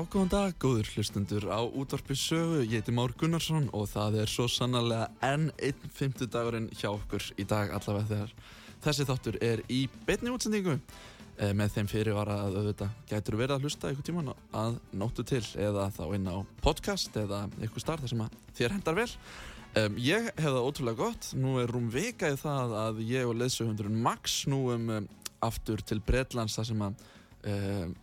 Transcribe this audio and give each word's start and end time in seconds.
Já, 0.00 0.06
góðan 0.08 0.30
dag, 0.32 0.54
góður 0.56 0.86
hlustundur 0.94 1.44
á 1.52 1.60
útvarpi 1.60 2.14
sögu, 2.16 2.62
ég 2.64 2.80
heiti 2.80 2.92
Már 2.96 3.12
Gunnarsson 3.20 3.66
og 3.76 3.82
það 3.90 4.14
er 4.22 4.30
svo 4.32 4.46
sannarlega 4.48 5.10
enn 5.28 5.50
einn 5.60 5.92
fymtudagurinn 5.92 6.70
hjá 6.72 6.86
okkur 6.88 7.26
í 7.36 7.44
dag 7.44 7.68
allavega 7.76 8.08
þegar 8.08 8.32
þessi 8.86 9.06
þáttur 9.10 9.38
er 9.44 9.60
í 9.68 9.82
beinni 10.08 10.32
útsendingu. 10.32 10.78
Eh, 11.36 11.52
með 11.52 11.76
þeim 11.76 11.92
fyrirvara 11.92 12.38
að 12.46 12.58
auðvitað 12.62 12.96
gætur 13.12 13.38
verið 13.42 13.56
að 13.58 13.68
hlusta 13.68 13.90
einhvern 13.90 14.08
tíman 14.08 14.34
að 14.62 14.80
nóttu 15.04 15.28
til 15.34 15.44
eða 15.68 15.90
þá 15.92 16.02
inn 16.16 16.32
á 16.32 16.36
podcast 16.64 17.20
eða 17.20 17.44
einhver 17.60 17.84
starf 17.84 18.06
þar 18.06 18.16
sem 18.16 18.26
þér 18.56 18.78
hendar 18.78 19.00
vel. 19.02 19.08
Um, 19.76 20.00
ég 20.00 20.32
hef 20.32 20.46
það 20.48 20.62
ótrúlega 20.64 21.02
gott, 21.04 21.34
nú 21.36 21.58
er 21.60 21.68
rúm 21.68 21.92
vika 21.92 22.32
í 22.32 22.40
það 22.40 22.78
að 22.88 23.04
ég 23.04 23.28
og 23.28 23.36
leðsögundurinn 23.36 24.00
Max 24.00 24.46
núum 24.48 24.94
um, 24.96 25.16
aftur 25.44 25.84
til 25.84 26.00
Bretlands 26.00 26.56
þar 26.56 26.72
sem 26.72 26.88
að 26.88 27.10
um, 27.52 27.98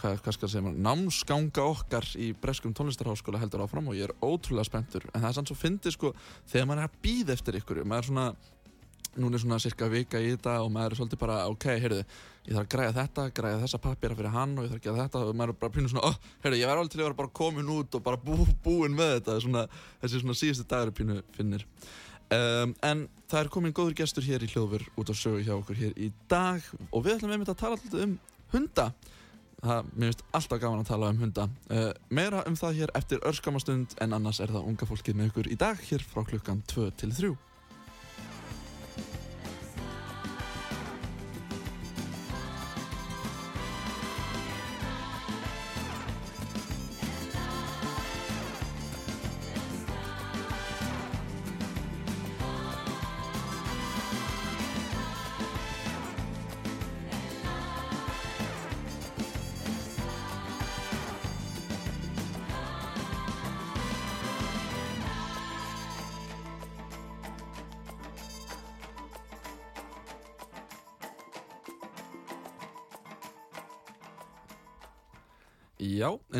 hvað, 0.00 0.20
hvað 0.24 0.36
skal 0.36 0.50
segja 0.52 0.72
námsganga 0.86 1.64
okkar 1.64 2.06
í 2.20 2.30
Breskum 2.40 2.72
tónlistarháskóla 2.76 3.40
heldur 3.42 3.64
áfram 3.64 3.90
og 3.90 3.98
ég 3.98 4.08
er 4.08 4.14
ótrúlega 4.24 4.68
spenntur. 4.68 5.06
En 5.12 5.20
það 5.20 5.28
er 5.30 5.36
sann 5.38 5.50
svo 5.50 5.58
fyndið 5.58 5.96
sko 5.96 6.14
þegar 6.50 6.70
maður 6.70 6.82
er 6.82 6.88
að 6.88 6.98
býða 7.04 7.36
eftir 7.36 7.60
ykkur 7.60 7.82
maður 7.84 8.02
er 8.02 8.08
svona, 8.08 8.26
núna 9.20 9.38
er 9.38 9.44
svona 9.44 9.60
cirka 9.62 9.90
vika 9.92 10.20
í 10.22 10.32
þetta 10.34 10.58
og 10.64 10.72
maður 10.74 10.94
er 10.94 11.00
svolítið 11.00 11.22
bara 11.24 11.38
ok, 11.52 11.68
heyrðu 11.84 12.02
ég 12.02 12.56
þarf 12.56 12.64
að 12.64 12.70
græja 12.74 12.96
þetta, 12.96 13.26
græja 13.36 13.62
þessa 13.64 13.82
pappira 13.84 14.18
fyrir 14.18 14.34
hann 14.34 14.54
og 14.56 14.66
ég 14.66 14.72
þarf 14.72 14.80
að 14.80 14.86
gera 14.88 15.06
þetta 15.06 15.24
og 15.24 15.34
maður 15.40 15.54
er 15.54 15.60
bara 15.64 15.74
pínu 15.76 15.92
svona 15.92 16.06
oh, 16.08 16.20
heyrðu, 16.44 16.60
ég 16.60 16.70
verði 16.70 16.84
alveg 16.84 16.94
til 16.94 17.00
að 17.00 17.08
vera 17.08 17.18
bara 17.20 17.34
komin 17.40 17.74
út 17.76 17.98
og 17.98 18.06
bara 18.06 18.20
bú, 18.24 18.38
búin 18.64 18.96
með 18.96 19.16
þetta. 19.18 19.40
Svona, 19.44 19.66
þessi 20.00 20.22
svona 20.22 20.38
síðustu 20.40 20.68
dagur 20.70 20.94
pínu 20.96 21.20
finnir 21.36 21.66
um, 22.30 22.74
en 22.86 23.06
það 23.30 23.42
er 23.42 23.52
komin 23.52 23.76
góður 23.76 23.98
gestur 24.00 24.26
hér 24.26 24.44
í 24.46 24.50
hljóður 24.50 24.86
út 24.98 25.12
á 25.12 25.14
sögu 25.14 25.44
hjá 25.44 25.54
okkur 25.58 25.78
hér 25.78 25.96
í 26.00 26.10
dag 26.30 26.64
og 26.90 27.04
við 27.04 27.18
ætlum 27.18 27.34
einmitt 27.34 27.52
að 27.52 27.60
tala 27.62 27.78
alltaf 27.78 28.04
um 28.06 28.16
hunda 28.54 28.90
það, 29.64 29.92
mér 29.94 30.10
finnst 30.12 30.24
alltaf 30.38 30.62
gaman 30.62 30.82
að 30.84 30.90
tala 30.90 31.12
um 31.12 31.20
hunda. 31.20 31.46
Uh, 31.70 31.90
meira 32.08 32.42
um 32.48 32.56
það 32.58 32.80
hér 32.80 32.94
eftir 32.98 33.22
örskamastund 33.28 33.94
en 34.00 34.16
annars 34.16 34.40
er 34.40 34.52
það 34.54 34.66
unga 34.72 34.90
fólkið 34.90 35.20
með 35.20 35.32
ykkur 35.32 35.52
í 35.52 35.60
dag 35.60 35.86
hér 35.90 36.04
frá 36.06 36.24
klukkan 36.26 36.64
2 36.72 36.90
til 37.00 37.14
3 37.16 37.32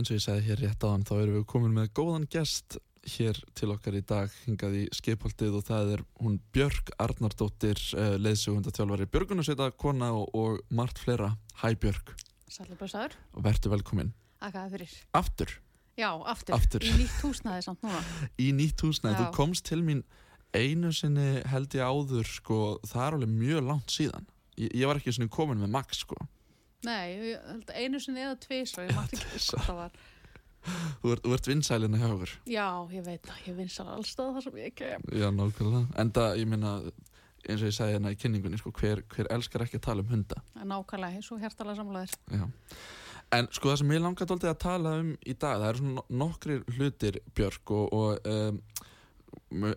eins 0.01 0.11
og 0.13 0.17
ég 0.19 0.25
segði 0.25 0.47
hér 0.51 0.63
rétt 0.65 0.87
áðan 0.87 1.05
þá 1.09 1.13
erum 1.21 1.37
við 1.39 1.47
komin 1.53 1.75
með 1.77 1.91
góðan 2.01 2.27
gest 2.33 2.79
hér 3.15 3.39
til 3.57 3.71
okkar 3.73 3.97
í 3.97 4.03
dag 4.05 4.33
hingað 4.45 4.75
í 4.77 4.83
skipholtið 4.93 5.55
og 5.57 5.65
það 5.71 5.93
er 5.95 6.03
hún 6.21 6.35
Björk 6.53 6.91
Arnardóttir 7.01 7.81
uh, 7.97 8.17
leiðsögundatjálfari 8.21 9.07
Björgunarsveita 9.13 9.71
kona 9.81 10.11
og, 10.19 10.29
og 10.37 10.61
margt 10.77 11.01
fleira 11.01 11.31
Hæ 11.63 11.73
Björk 11.81 12.13
Sælur 12.51 12.77
blessaður. 12.81 13.15
og 13.37 13.45
verður 13.47 13.77
velkomin 13.77 14.13
Akaði 14.45 14.75
fyrir. 14.77 14.97
aftur 15.17 15.57
Já, 16.01 16.09
aftur. 16.33 16.55
Aftur. 16.57 16.85
Í 16.87 16.93
nýtt 16.97 17.19
húsnaði 17.21 17.65
samt 17.67 17.83
núna. 17.85 17.99
í 18.47 18.47
nýtt 18.57 18.81
húsnæði, 18.87 19.19
Já. 19.19 19.21
þú 19.27 19.35
komst 19.37 19.67
til 19.69 19.81
mín 19.85 19.99
einu 20.57 20.93
sinni 20.97 21.43
held 21.51 21.75
ég 21.77 21.85
áður 21.85 22.29
sko, 22.31 22.61
það 22.89 23.03
er 23.07 23.17
alveg 23.19 23.33
mjög 23.35 23.67
langt 23.69 23.93
síðan 23.93 24.25
ég, 24.57 24.71
ég 24.81 24.89
var 24.89 25.01
ekki 25.01 25.13
sinni 25.13 25.29
komin 25.33 25.61
með 25.61 25.75
Max 25.75 26.01
sko 26.07 26.17
Nei, 26.87 27.35
einu 27.77 28.01
sinni 28.01 28.23
eða 28.25 28.39
tvís 28.41 28.73
og 28.79 28.87
ég 28.89 28.97
mátti 28.97 29.19
ekki 29.19 29.41
hvað 29.45 29.67
það 29.67 29.79
var. 29.81 29.99
þú 31.01 31.13
ert, 31.15 31.27
ert 31.37 31.49
vinsælina 31.49 32.01
hjá 32.01 32.09
okkur 32.11 32.33
Já, 32.49 32.67
ég 32.93 33.05
veit 33.07 33.23
það. 33.29 33.43
Ég 33.49 33.59
vinsar 33.59 33.91
allstað 33.95 34.35
þar 34.37 34.47
sem 34.47 34.59
ég 34.61 34.75
kem. 34.77 35.07
Já, 35.17 35.29
nákvæmlega. 35.33 35.83
Enda, 36.03 36.27
ég 36.41 36.49
minna, 36.49 36.73
eins 37.47 37.61
og 37.63 37.69
ég 37.71 37.77
sagði 37.77 37.97
hérna 37.97 38.13
í 38.13 38.19
kynningunni, 38.21 38.61
sko, 38.61 38.73
hver, 38.77 39.05
hver 39.15 39.31
elskar 39.37 39.65
ekki 39.65 39.81
að 39.81 39.87
tala 39.89 40.05
um 40.05 40.11
hunda? 40.13 40.41
Nákvæmlega, 40.61 41.21
eins 41.21 41.31
og 41.33 41.41
hjertalega 41.41 41.81
samlaðir. 41.81 42.17
Já. 42.37 42.47
En 43.37 43.47
sko 43.55 43.71
það 43.71 43.81
sem 43.83 43.93
ég 43.95 44.03
langar 44.03 44.27
dóltið 44.27 44.51
að 44.51 44.63
tala 44.65 44.95
um 45.01 45.11
í 45.23 45.35
dag, 45.39 45.61
það 45.61 45.69
eru 45.69 45.83
svona 45.85 46.05
nokkrir 46.23 46.65
hlutir, 46.75 47.21
Björk, 47.39 47.71
og, 47.77 47.93
og 47.95 48.27
um, 48.27 48.59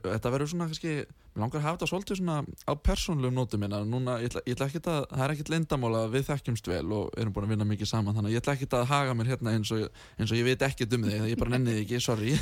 þetta 0.08 0.32
verður 0.34 0.50
svona, 0.56 0.70
kannski, 0.72 0.96
langar 1.40 1.60
að 1.60 1.66
hafa 1.66 1.78
þetta 1.78 1.90
svolítið 1.90 2.20
svona 2.20 2.38
á 2.44 2.74
persónlegum 2.78 3.38
nótum 3.38 3.64
minna. 3.64 3.80
Núna, 3.88 4.18
ég 4.22 4.32
ætla, 4.32 4.44
ég 4.46 4.58
ætla 4.58 4.68
ekki 4.70 4.82
að, 4.84 5.00
það 5.14 5.24
er 5.26 5.36
ekkit 5.36 5.54
leyndamála 5.54 6.04
að 6.06 6.18
við 6.18 6.28
þekkjumst 6.30 6.70
vel 6.70 6.84
og 6.98 7.16
erum 7.18 7.36
búin 7.36 7.48
að 7.48 7.56
vinna 7.56 7.70
mikið 7.70 7.90
saman, 7.90 8.18
þannig 8.18 8.30
að 8.30 8.36
ég 8.36 8.44
ætla 8.44 8.58
ekki 8.58 8.70
að 8.78 8.86
haga 8.92 9.16
mér 9.18 9.32
hérna 9.34 9.56
eins 9.58 9.72
og, 9.74 10.04
eins 10.18 10.34
og 10.34 10.40
ég 10.40 10.50
veit 10.50 10.68
ekkert 10.68 10.98
um 10.98 11.08
þig, 11.08 11.26
ég 11.32 11.42
bara 11.42 11.56
nenni 11.56 11.78
þig 11.80 11.86
ekki, 11.88 12.04
sorry. 12.04 12.36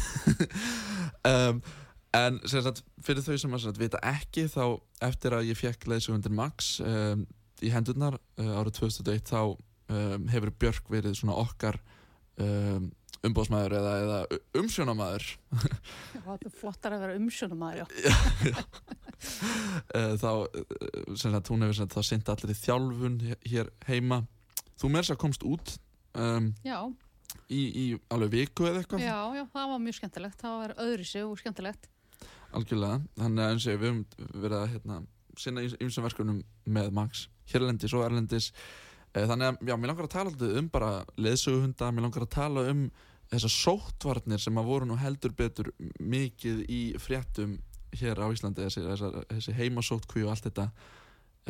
um, 1.32 1.64
En 2.12 2.42
sagt, 2.44 2.82
fyrir 3.06 3.24
þau 3.24 3.38
sem 3.40 3.54
að 3.56 3.62
sagt, 3.64 3.78
vita 3.80 4.00
ekki 4.04 4.44
þá 4.52 4.66
eftir 5.08 5.36
að 5.38 5.46
ég 5.48 5.56
fekk 5.60 5.86
leiðsögundir 5.88 6.34
Max 6.36 6.74
um, 6.84 7.24
í 7.64 7.72
hendurnar 7.72 8.18
uh, 8.20 8.58
árið 8.60 8.82
2001 8.82 9.32
þá 9.32 9.40
um, 9.46 10.26
hefur 10.34 10.52
Björk 10.60 10.92
verið 10.92 11.16
svona 11.22 11.38
okkar 11.40 11.80
um, 13.22 13.30
umbóðsmaður 13.30 13.76
eða, 13.78 13.92
eða 14.02 14.40
umsjónamaður 14.62 15.26
Já, 15.32 16.22
það 16.26 16.46
er 16.48 16.56
flottar 16.62 16.96
að 16.96 17.04
vera 17.06 17.18
umsjónumæður, 17.20 17.82
já. 17.82 18.56
uh, 19.96 20.16
þá 20.18 20.30
uh, 20.32 21.16
sem 21.16 21.32
sagt, 21.36 21.52
hún 21.52 21.66
hefur 21.66 21.78
sagt, 21.82 21.96
þá 21.96 22.02
sinnt 22.08 22.32
allir 22.34 22.54
í 22.54 22.58
þjálfun 22.58 23.18
hér 23.52 23.72
heima. 23.88 24.22
Þú 24.82 24.90
með 24.90 25.04
þess 25.06 25.14
að 25.16 25.22
komst 25.22 25.46
út 25.46 25.74
um, 26.18 26.52
Já, 26.66 26.78
í, 27.54 27.62
í 27.62 27.86
alveg 28.12 28.34
viku 28.34 28.66
eða 28.70 28.82
eitthvað? 28.82 29.04
Já, 29.06 29.18
já, 29.38 29.44
það 29.54 29.74
var 29.74 29.84
mjög 29.86 29.98
skemmtilegt. 30.00 30.42
Það 30.42 30.56
var 30.64 30.76
öðru 30.88 31.06
sig 31.12 31.26
og 31.28 31.38
skemmtilegt. 31.42 31.90
algjörlega, 32.52 33.02
þannig 33.22 33.44
að 33.46 33.52
eins 33.54 33.66
og 33.68 33.76
við 33.78 33.92
höfum 33.92 34.02
verið 34.44 34.58
að 34.58 34.72
hérna, 34.74 34.96
sinna 35.40 35.62
ýmsum 35.70 36.04
verkefnum 36.08 36.42
með 36.68 36.90
Max 36.98 37.28
hérlendis 37.54 37.94
og 37.96 38.04
erlendis. 38.08 38.50
Eh, 39.14 39.24
þannig 39.28 39.52
að 39.54 39.70
já, 39.70 39.76
mér 39.78 39.92
langar 39.92 40.08
að 40.10 40.14
tala 40.18 40.50
um 40.60 40.68
bara 40.72 40.90
leðsöguhunda, 41.20 41.92
mér 41.96 42.06
langar 42.08 42.26
að 42.26 42.34
tala 42.36 42.66
um 42.72 42.84
þessar 43.32 43.54
sóttvarnir 43.56 44.42
sem 44.44 44.58
að 44.60 44.70
voru 44.70 44.88
nú 44.90 44.98
heldur 45.00 45.34
betur 45.36 45.72
mikið 46.00 46.64
í 46.72 46.82
fréttum 47.00 47.58
hér 47.96 48.20
á 48.24 48.28
Íslandi 48.32 48.66
þessi, 48.66 48.84
þessar, 48.86 49.22
þessi 49.30 49.56
heimasóttkví 49.56 50.26
og 50.26 50.34
allt 50.34 50.48
þetta 50.48 50.68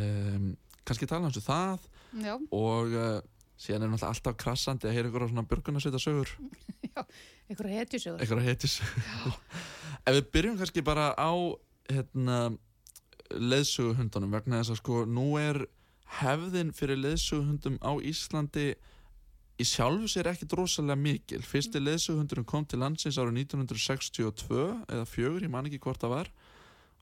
um, 0.01 0.51
kannski 0.87 1.09
tala 1.09 1.27
hans 1.27 1.39
um 1.41 1.45
það 1.45 1.87
Já, 2.21 2.33
og 2.35 2.95
uh, 2.97 3.19
síðan 3.61 3.85
er 3.85 3.91
náttúrulega 3.91 4.13
alltaf 4.13 4.37
krassandi 4.41 4.89
að 4.89 4.97
heyra 4.97 5.11
ykkur 5.11 5.25
á 5.25 5.29
svona 5.31 5.47
björgunarsveita 5.49 6.01
sögur 6.01 6.31
einhverja 7.49 7.81
hetjusögur. 7.81 8.19
eitthvað 8.19 8.47
heitis 8.49 8.79
ef 10.07 10.17
við 10.17 10.31
byrjum 10.33 10.57
kannski 10.61 10.85
bara 10.85 11.11
á 11.15 11.33
hérna, 11.91 12.39
leðsuguhundunum 13.31 14.33
vegna 14.33 14.61
þess 14.61 14.75
að 14.75 14.81
sko 14.81 15.03
nú 15.09 15.27
er 15.39 15.63
hefðin 16.19 16.73
fyrir 16.75 16.99
leðsuguhundum 16.99 17.77
á 17.79 17.91
Íslandi 18.03 18.73
í 19.61 19.65
sjálfu 19.67 20.09
sér 20.09 20.31
ekkit 20.31 20.55
rosalega 20.57 20.97
mikil 20.99 21.41
fyrsti 21.45 21.81
leðsuguhundurinn 21.81 22.47
kom 22.49 22.65
til 22.65 22.81
landsins 22.81 23.19
árið 23.21 23.43
1962 23.45 24.61
eða 24.89 25.07
fjögur, 25.09 25.45
ég 25.45 25.53
man 25.53 25.69
ekki 25.69 25.81
hvort 25.83 26.01
það 26.01 26.15
var 26.15 26.31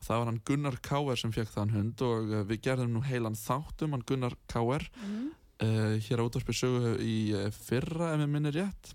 það 0.03 0.21
var 0.21 0.29
hann 0.31 0.39
Gunnar 0.47 0.77
K.R. 0.83 1.19
sem 1.19 1.33
fekk 1.35 1.51
þann 1.53 1.73
hund 1.75 2.03
og 2.05 2.31
uh, 2.31 2.43
við 2.47 2.63
gerðum 2.69 2.95
nú 2.95 3.03
heilan 3.03 3.37
þáttum 3.39 3.95
hann 3.95 4.05
Gunnar 4.07 4.35
K.R. 4.51 4.85
Mm. 5.03 5.27
Uh, 5.59 5.95
hér 6.05 6.23
á 6.23 6.27
útvarpi 6.27 6.55
sögu 6.55 6.95
í 7.03 7.17
uh, 7.35 7.49
fyrra 7.51 8.13
ef 8.13 8.23
ég 8.23 8.31
minni 8.31 8.53
rétt 8.55 8.93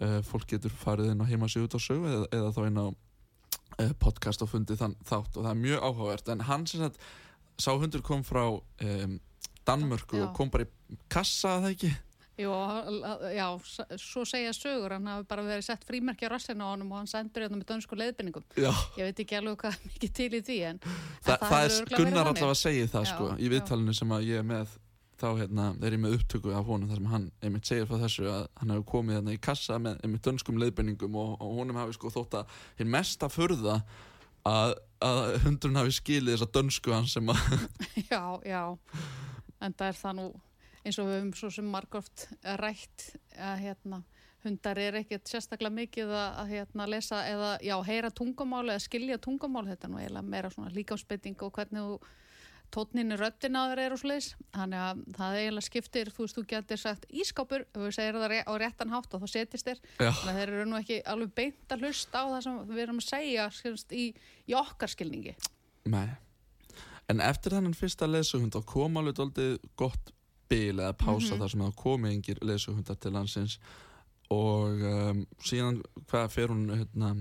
uh, 0.00 0.20
fólk 0.26 0.48
getur 0.48 0.72
farið 0.72 1.12
inn 1.12 1.24
á 1.24 1.28
heimasíðu 1.28 1.68
út 1.68 1.76
á 1.76 1.80
sögu 1.84 2.08
eða, 2.08 2.28
eða 2.38 2.52
þá 2.56 2.60
inn 2.66 2.80
á 2.80 2.86
uh, 2.88 3.90
podcast 4.00 4.44
og 4.44 4.52
fundið 4.54 4.80
þann 4.80 4.96
þátt 5.04 5.36
og 5.36 5.44
það 5.44 5.50
er 5.52 5.64
mjög 5.66 5.84
áhugavert 5.84 6.32
en 6.32 6.46
hann 6.48 6.68
sem 6.70 6.84
sagt 6.84 7.02
sá 7.60 7.74
hundur 7.76 8.04
kom 8.04 8.24
frá 8.24 8.46
um, 8.48 9.18
Danmörku 9.68 10.16
Já. 10.16 10.24
og 10.24 10.32
kom 10.38 10.48
bara 10.52 10.64
í 10.64 10.96
kassa 11.12 11.58
að 11.58 11.66
það 11.66 11.74
ekki 11.74 11.90
Jú, 12.40 12.50
já, 13.36 13.46
svo 14.00 14.24
segja 14.28 14.52
sögur, 14.56 14.94
hann 14.96 15.08
hafi 15.12 15.26
bara 15.30 15.44
verið 15.46 15.66
sett 15.68 15.84
frímerki 15.88 16.24
á 16.28 16.32
rassinu 16.32 16.64
á 16.64 16.72
honum 16.72 16.92
og 16.94 17.02
hann 17.02 17.10
sendur 17.10 17.44
hérna 17.44 17.58
með 17.60 17.68
dönsku 17.74 17.98
leiðbenningum. 18.00 18.46
Já, 18.56 18.70
Ég 18.96 19.10
veit 19.10 19.24
ekki 19.24 19.40
alveg 19.40 19.58
hvað 19.64 19.80
mikið 19.90 20.14
til 20.20 20.30
í 20.38 20.42
því, 20.46 20.60
en, 20.70 20.78
en 20.84 20.94
Þa, 21.26 21.34
það, 21.42 21.56
hefur 21.64 21.80
er 21.80 21.96
þannig. 21.96 22.20
allavega 22.20 22.52
að 22.54 22.62
segja 22.62 22.92
það 22.94 23.04
Já, 23.08 23.12
sko 23.14 23.32
í 23.36 23.50
viðtalinu 23.54 23.96
sem 24.00 24.16
að 24.16 24.30
ég 24.30 24.40
er 24.44 24.48
með 24.54 24.78
þá 25.20 25.28
hérna, 25.36 25.64
er 25.84 25.92
ég 25.96 26.00
með 26.00 26.14
upptöku 26.16 26.52
af 26.56 26.68
honum 26.70 26.88
þar 26.88 27.00
sem 27.02 27.08
hann 27.12 27.24
einmitt 27.44 27.68
segir 27.68 27.88
frá 27.90 27.98
þessu 28.00 28.28
að 28.32 28.44
hann 28.56 28.70
hefur 28.72 28.86
komið 28.88 29.18
hérna 29.18 29.34
í 29.36 29.40
kassa 29.44 29.76
með 29.82 29.98
einmitt 30.06 30.24
dönskum 30.24 30.60
leiðbenningum 30.62 31.18
og, 31.20 31.34
og 31.44 31.58
honum 31.58 31.76
hafi 31.76 31.96
sko 31.98 32.12
þótt 32.14 32.38
að 32.40 32.54
hinn 32.80 32.88
mesta 32.94 33.28
furða 33.28 33.80
að, 34.48 34.72
að 35.04 35.20
hundurinn 35.44 35.76
hafi 35.82 35.92
skilið 35.98 36.38
þessa 36.38 36.48
dönsku 36.56 36.94
hans 36.96 37.18
sem 37.18 37.28
að 37.28 37.42
Já, 38.12 38.22
já, 38.48 38.62
en 39.60 39.76
það 39.76 39.90
er 39.90 40.00
það 40.00 40.16
nú 40.22 40.26
eins 40.84 40.98
og 41.00 41.08
við 41.08 41.18
höfum 41.18 41.34
svo 41.36 41.50
sem 41.54 41.68
margóft 41.70 42.26
rætt 42.60 43.10
að 43.36 43.64
hérna, 43.64 44.00
hundar 44.44 44.80
er 44.80 45.00
ekkert 45.02 45.28
sérstaklega 45.28 45.76
mikið 45.76 46.14
að, 46.14 46.30
að 46.42 46.54
hérna, 46.54 46.88
lesa 46.88 47.20
eða 47.28 47.50
já, 47.64 47.76
heyra 47.84 48.10
tungumál 48.14 48.64
eða 48.68 48.80
skilja 48.86 49.20
tungumál, 49.20 49.66
þetta 49.68 49.88
er 49.88 49.92
nú 49.92 50.00
eiginlega 50.00 50.32
meira 50.32 50.52
svona 50.54 50.72
líkamsbytting 50.74 51.44
og 51.44 51.52
hvernig 51.58 51.84
þú 51.84 52.00
á 52.70 53.62
þeir 53.70 53.80
eru 53.82 53.96
og 53.96 54.00
svoleiðis. 54.00 54.28
Þannig 54.54 54.80
að 54.84 55.02
það 55.16 55.38
eiginlega 55.40 55.66
skiptir, 55.66 56.10
þú 56.14 56.24
veist, 56.24 56.36
þú 56.36 56.44
getur 56.52 56.80
sagt 56.80 57.06
ískápur, 57.10 57.64
við 57.74 57.94
segir 57.96 58.18
það 58.20 58.34
á 58.46 58.52
réttan 58.62 58.94
hátt 58.94 59.14
og 59.14 59.24
þá 59.24 59.32
setjist 59.32 59.66
þér, 59.66 59.80
þannig 59.98 60.30
að 60.30 60.38
þeir 60.38 60.52
eru 60.54 60.66
nú 60.70 60.78
ekki 60.78 61.00
alveg 61.10 61.34
beint 61.34 61.74
að 61.74 61.84
hlusta 61.84 62.22
á 62.22 62.24
það 62.30 62.44
sem 62.46 62.60
við 62.70 62.82
erum 62.84 63.02
að 63.02 63.08
segja 63.08 63.48
skilst, 63.50 63.92
í, 63.92 64.04
í 64.46 64.54
okkar 64.54 64.92
skilningi. 64.94 65.34
Nei. 65.90 66.08
En 67.10 67.22
eftir 67.26 67.56
þennan 67.56 67.74
fyrsta 67.74 68.06
leðsuhund 68.06 68.54
þá 68.54 68.62
kom 68.70 69.00
alveg 69.00 69.18
doldið 69.18 69.58
gott 69.74 70.14
bil 70.50 70.76
eða 70.82 70.92
pása 70.98 71.34
Mhm. 71.34 71.40
þar 71.44 71.50
sem 71.54 71.60
það 71.64 71.76
komi 71.84 72.10
engir 72.14 72.38
leðsuhundar 72.42 72.98
til 73.00 73.12
landsins. 73.14 73.58
Og 74.30 74.82
um, 74.86 75.24
síðan 75.42 75.80
hvað 76.06 76.28
fer 76.30 76.48
hún 76.52 76.66
hérna 76.70 77.14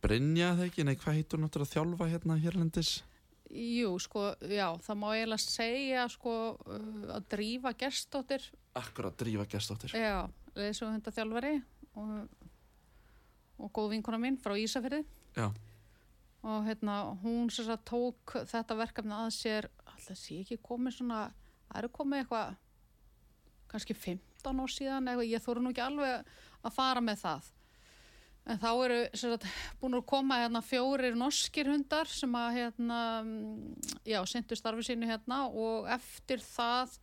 Brynja 0.00 0.54
það 0.56 0.66
ekki, 0.70 0.84
nei 0.88 0.96
hvað 0.96 1.16
heitur 1.18 1.38
hún 1.38 1.46
áttur 1.50 1.62
að 1.66 1.72
þjálfa 1.74 2.06
hérna 2.10 2.36
hérlendis? 2.40 2.92
Jú, 3.50 3.90
sko, 4.00 4.28
já, 4.46 4.68
það 4.80 4.96
má 5.02 5.08
eiginlega 5.12 5.42
segja, 5.42 6.04
sko, 6.08 6.34
uh, 6.66 7.16
að 7.16 7.24
drífa 7.34 7.72
gestóttir, 7.76 8.44
Akkurat 8.78 9.16
drífa 9.18 9.44
gestóttir 9.50 9.90
já, 9.90 10.28
þessu 10.54 10.86
hundaþjálfari 10.86 11.56
og, 11.98 12.28
og 13.58 13.72
góð 13.74 13.90
vinkona 13.96 14.20
mín 14.22 14.38
frá 14.40 14.54
Ísafirði. 14.56 15.02
Já, 15.36 15.48
og 16.46 16.64
hérna, 16.64 17.00
hún 17.24 17.50
sem 17.52 17.66
sagt 17.66 17.84
tók 17.90 18.38
þetta 18.48 18.78
verkefni 18.78 19.12
að 19.18 19.34
sér, 19.36 19.68
alltaf 19.84 20.16
sé 20.16 20.38
ekki 20.44 20.60
komið 20.64 21.00
svona, 21.00 21.24
það 21.70 21.80
eru 21.82 21.92
komið 21.94 22.22
eitthvað, 22.24 22.52
kannski 23.70 23.96
15 23.96 24.62
ár 24.64 24.74
síðan, 24.74 25.08
eitthvað, 25.10 25.30
ég 25.30 25.44
þóru 25.44 25.64
nú 25.64 25.72
ekki 25.72 25.84
alveg 25.86 26.36
að 26.60 26.76
fara 26.76 27.02
með 27.04 27.24
það. 27.24 27.50
En 28.50 28.58
þá 28.58 28.70
eru 28.72 28.98
sagt, 29.20 29.44
búin 29.78 29.98
að 29.98 30.06
koma 30.10 30.40
hérna, 30.40 30.62
fjórir 30.64 31.18
norskir 31.18 31.68
hundar 31.70 32.08
sem 32.10 32.32
að 32.34 32.56
hérna, 32.56 32.98
já, 34.08 34.18
syndu 34.26 34.58
starfi 34.58 34.86
sínu 34.88 35.10
hérna 35.10 35.44
og 35.50 35.86
eftir 35.92 36.42
það 36.42 36.96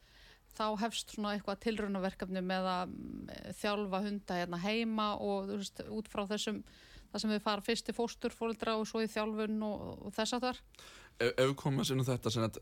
þá 0.58 0.66
hefst 0.81 1.14
svona 1.14 1.36
eitthvað 1.36 1.62
tilraunaverkefni 1.68 2.42
með 2.42 2.69
að 2.72 2.94
mm, 2.94 3.31
þjálfa 3.60 4.04
hunda 4.08 4.40
hérna 4.40 4.60
heima 4.64 5.10
og 5.22 5.52
þú 5.52 5.60
veist, 5.62 5.84
út 6.00 6.10
frá 6.12 6.24
þessum 6.31 6.64
það 7.12 7.24
sem 7.24 7.34
við 7.36 7.44
fara 7.46 7.64
fyrst 7.64 7.88
til 7.88 7.96
fósturfóldra 7.96 8.75
og 8.80 8.88
svo 8.90 9.04
í 9.04 9.12
þjálfun 9.12 9.62
og, 9.68 9.84
og 10.08 10.16
þess 10.18 10.38
að 10.38 10.48
þar. 10.48 10.64
ef 11.30 11.44
við 11.44 11.56
komum 11.62 11.84
að 11.84 11.92
sinna 11.92 12.08
þetta 12.08 12.34
sem 12.34 12.48
að 12.48 12.60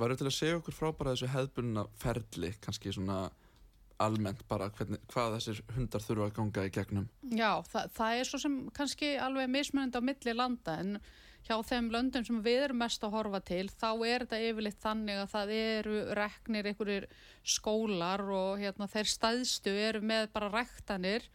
varu 0.00 0.16
til 0.16 0.28
að 0.28 0.36
segja 0.36 0.58
okkur 0.58 0.76
frá 0.76 0.88
bara 0.96 1.14
þessu 1.14 1.30
hefðbunna 1.32 1.84
ferli 2.00 2.54
kannski 2.64 2.92
svona 2.94 3.28
almennt 4.02 4.44
bara 4.48 4.68
hvernig, 4.70 5.00
hvað 5.10 5.38
þessir 5.38 5.62
hundar 5.74 6.04
þurfa 6.04 6.28
að 6.28 6.34
ganga 6.36 6.66
í 6.68 6.74
gegnum? 6.74 7.08
Já, 7.34 7.50
það, 7.66 7.88
það 7.96 8.18
er 8.18 8.28
svo 8.28 8.42
sem 8.42 8.58
kannski 8.76 9.14
alveg 9.20 9.50
mismunandi 9.50 9.98
á 9.98 10.08
milli 10.08 10.34
landa 10.36 10.76
en 10.82 10.92
hjá 11.48 11.56
þeim 11.66 11.90
löndum 11.94 12.26
sem 12.26 12.38
við 12.44 12.68
erum 12.68 12.80
mest 12.82 13.04
að 13.04 13.14
horfa 13.16 13.40
til 13.46 13.64
þá 13.72 13.90
er 14.06 14.24
þetta 14.24 14.40
yfirleitt 14.50 14.80
þannig 14.82 15.22
að 15.22 15.32
það 15.34 15.52
eru 15.56 15.98
reknir 16.18 16.70
einhverjir 16.70 17.08
skólar 17.56 18.24
og 18.34 18.62
hérna, 18.62 18.90
þeir 18.90 19.12
staðstu 19.14 19.74
eru 19.88 20.02
með 20.04 20.30
bara 20.34 20.52
rektanir 20.54 21.28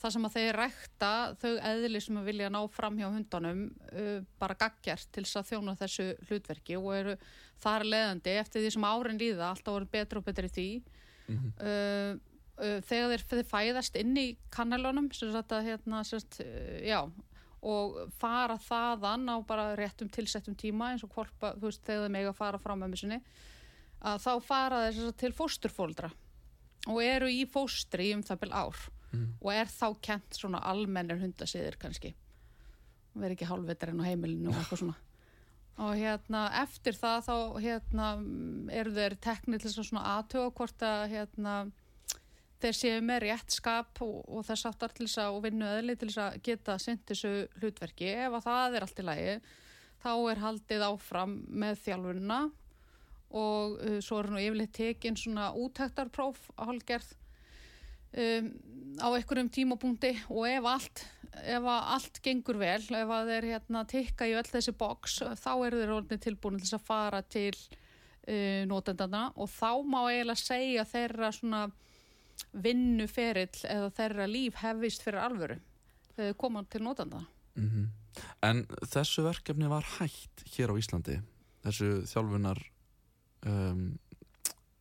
það 0.00 0.14
sem 0.14 0.24
að 0.28 0.34
þeir 0.38 0.56
rekta 0.60 1.10
þau 1.42 1.50
eðli 1.72 2.00
sem 2.00 2.16
að 2.20 2.28
vilja 2.30 2.48
ná 2.52 2.60
fram 2.72 2.96
hjá 3.00 3.06
hundunum 3.12 3.60
uh, 3.92 4.16
bara 4.40 4.56
gaggjart 4.62 5.10
til 5.12 5.24
þess 5.26 5.40
að 5.42 5.50
þjóna 5.52 5.76
þessu 5.80 6.08
hlutverki 6.28 6.78
og 6.80 6.90
eru 6.96 7.14
þar 7.60 7.84
leðandi 7.84 8.34
eftir 8.40 8.64
því 8.64 8.72
sem 8.76 8.88
árin 8.88 9.20
líða 9.20 9.50
alltaf 9.52 9.74
voru 9.76 9.90
betur 9.92 10.22
og 10.22 10.26
betur 10.30 10.48
í 10.50 10.54
því 10.56 10.68
Mhm. 11.30 11.50
uh, 11.62 12.16
uh, 12.58 12.80
þegar 12.82 13.12
þeir, 13.12 13.22
þeir 13.30 13.44
fæðast 13.46 13.96
inn 14.00 14.16
í 14.18 14.24
kannelunum 14.50 15.12
sem 15.14 15.30
sagt 15.30 15.52
að 15.54 15.68
hérna 15.68 16.00
sagt, 16.04 16.40
uh, 16.42 16.80
já 16.82 17.04
og 17.62 17.98
fara 18.18 18.56
þaðan 18.58 19.28
á 19.30 19.36
bara 19.46 19.76
réttum 19.78 20.08
tilsettum 20.10 20.56
tíma 20.56 20.88
eins 20.90 21.04
og 21.04 21.12
kvolpa, 21.12 21.52
þú 21.60 21.68
veist, 21.68 21.82
þegar 21.84 22.06
þeir 22.06 22.14
mega 22.16 22.32
fara 22.32 22.58
frá 22.58 22.72
mömmu 22.74 22.96
sinni 22.98 23.20
að 24.00 24.22
þá 24.24 24.30
fara 24.42 24.78
þeir 24.88 24.96
sagt, 25.04 25.18
til 25.20 25.32
fósturfóldra 25.36 26.10
og 26.88 27.02
eru 27.04 27.28
í 27.28 27.44
fóstri 27.46 28.10
um 28.16 28.22
það 28.24 28.40
byrj 28.46 28.56
ár 28.56 28.80
Mm. 29.10 29.28
og 29.40 29.52
er 29.52 29.70
þá 29.70 29.86
kent 30.06 30.36
svona 30.38 30.62
almennir 30.70 31.18
hundasiðir 31.18 31.78
kannski. 31.82 32.14
Verið 33.14 33.36
ekki 33.36 33.48
hálfvitarinn 33.50 34.02
á 34.02 34.06
heimilinu 34.06 34.52
og 34.52 34.58
eitthvað 34.60 34.82
svona. 34.84 34.98
Og 35.80 35.96
hérna 35.96 36.44
eftir 36.60 36.94
það 36.94 37.26
þá 37.26 37.36
hérna 37.64 38.08
eru 38.76 38.92
þeir 38.94 39.16
teknir 39.24 39.62
til 39.62 39.72
svona 39.72 40.04
aðtöga 40.18 40.52
hvort 40.58 40.84
að 40.84 41.06
hérna 41.14 41.54
þeir 42.60 42.76
séu 42.76 43.00
með 43.02 43.22
rétt 43.24 43.54
skap 43.56 44.02
og, 44.04 44.20
og 44.28 44.44
þess 44.46 44.68
aftar 44.68 44.92
til 44.94 45.06
þess 45.06 45.22
að 45.22 45.38
og 45.38 45.42
vinnu 45.46 45.66
eðli 45.66 45.96
til 45.96 46.10
þess 46.10 46.22
að 46.26 46.38
geta 46.46 46.76
þessu 46.78 47.32
hlutverki. 47.62 48.12
Ef 48.26 48.36
að 48.36 48.46
það 48.46 48.76
er 48.76 48.86
allt 48.86 49.00
í 49.00 49.06
lagi 49.08 49.34
þá 50.00 50.12
er 50.14 50.42
haldið 50.44 50.84
áfram 50.86 51.36
með 51.48 51.80
þjálfunina 51.86 52.40
og 53.40 53.78
uh, 53.78 53.98
svo 54.02 54.20
er 54.20 54.30
nú 54.32 54.42
yfirleitt 54.42 54.74
tekin 54.76 55.18
svona 55.18 55.50
útæktarpróf 55.56 56.50
að 56.56 56.72
hálfgerð 56.72 57.10
um, 58.16 58.50
á 59.00 59.06
einhverjum 59.08 59.50
tímapunkti 59.54 60.14
og 60.28 60.46
ef 60.50 60.68
allt 60.68 61.04
ef 61.30 61.66
allt 61.70 62.18
gengur 62.24 62.58
vel, 62.60 62.82
ef 62.82 63.12
að 63.14 63.30
þeir 63.30 63.46
hérna 63.52 63.84
tikka 63.88 64.26
í 64.28 64.34
öll 64.38 64.48
þessi 64.48 64.74
box, 64.76 65.20
þá 65.38 65.52
eru 65.66 65.78
þeir 65.78 65.92
orðinni 65.94 66.24
tilbúin 66.24 66.58
til 66.60 66.74
að 66.76 66.86
fara 66.88 67.20
til 67.22 67.54
uh, 67.54 68.66
notendana 68.68 69.28
og 69.36 69.50
þá 69.52 69.70
má 69.86 70.00
eiginlega 70.10 70.42
segja 70.42 70.86
þeirra 70.88 71.30
svona 71.36 71.62
vinnuferill 72.50 73.62
eða 73.68 73.90
þeirra 73.94 74.26
líf 74.30 74.60
hefist 74.62 75.04
fyrir 75.04 75.22
alvöru 75.22 75.58
þegar 76.16 76.30
þeir 76.30 76.38
koma 76.40 76.64
til 76.68 76.84
notendana. 76.86 77.26
mm 77.54 77.88
En 78.42 78.64
þessu 78.90 79.22
verkefni 79.22 79.68
var 79.70 79.86
hægt 80.00 80.42
hér 80.56 80.72
á 80.74 80.80
Íslandi 80.80 81.20
þessu 81.62 82.02
þjálfunar 82.10 82.58
um, 83.46 83.84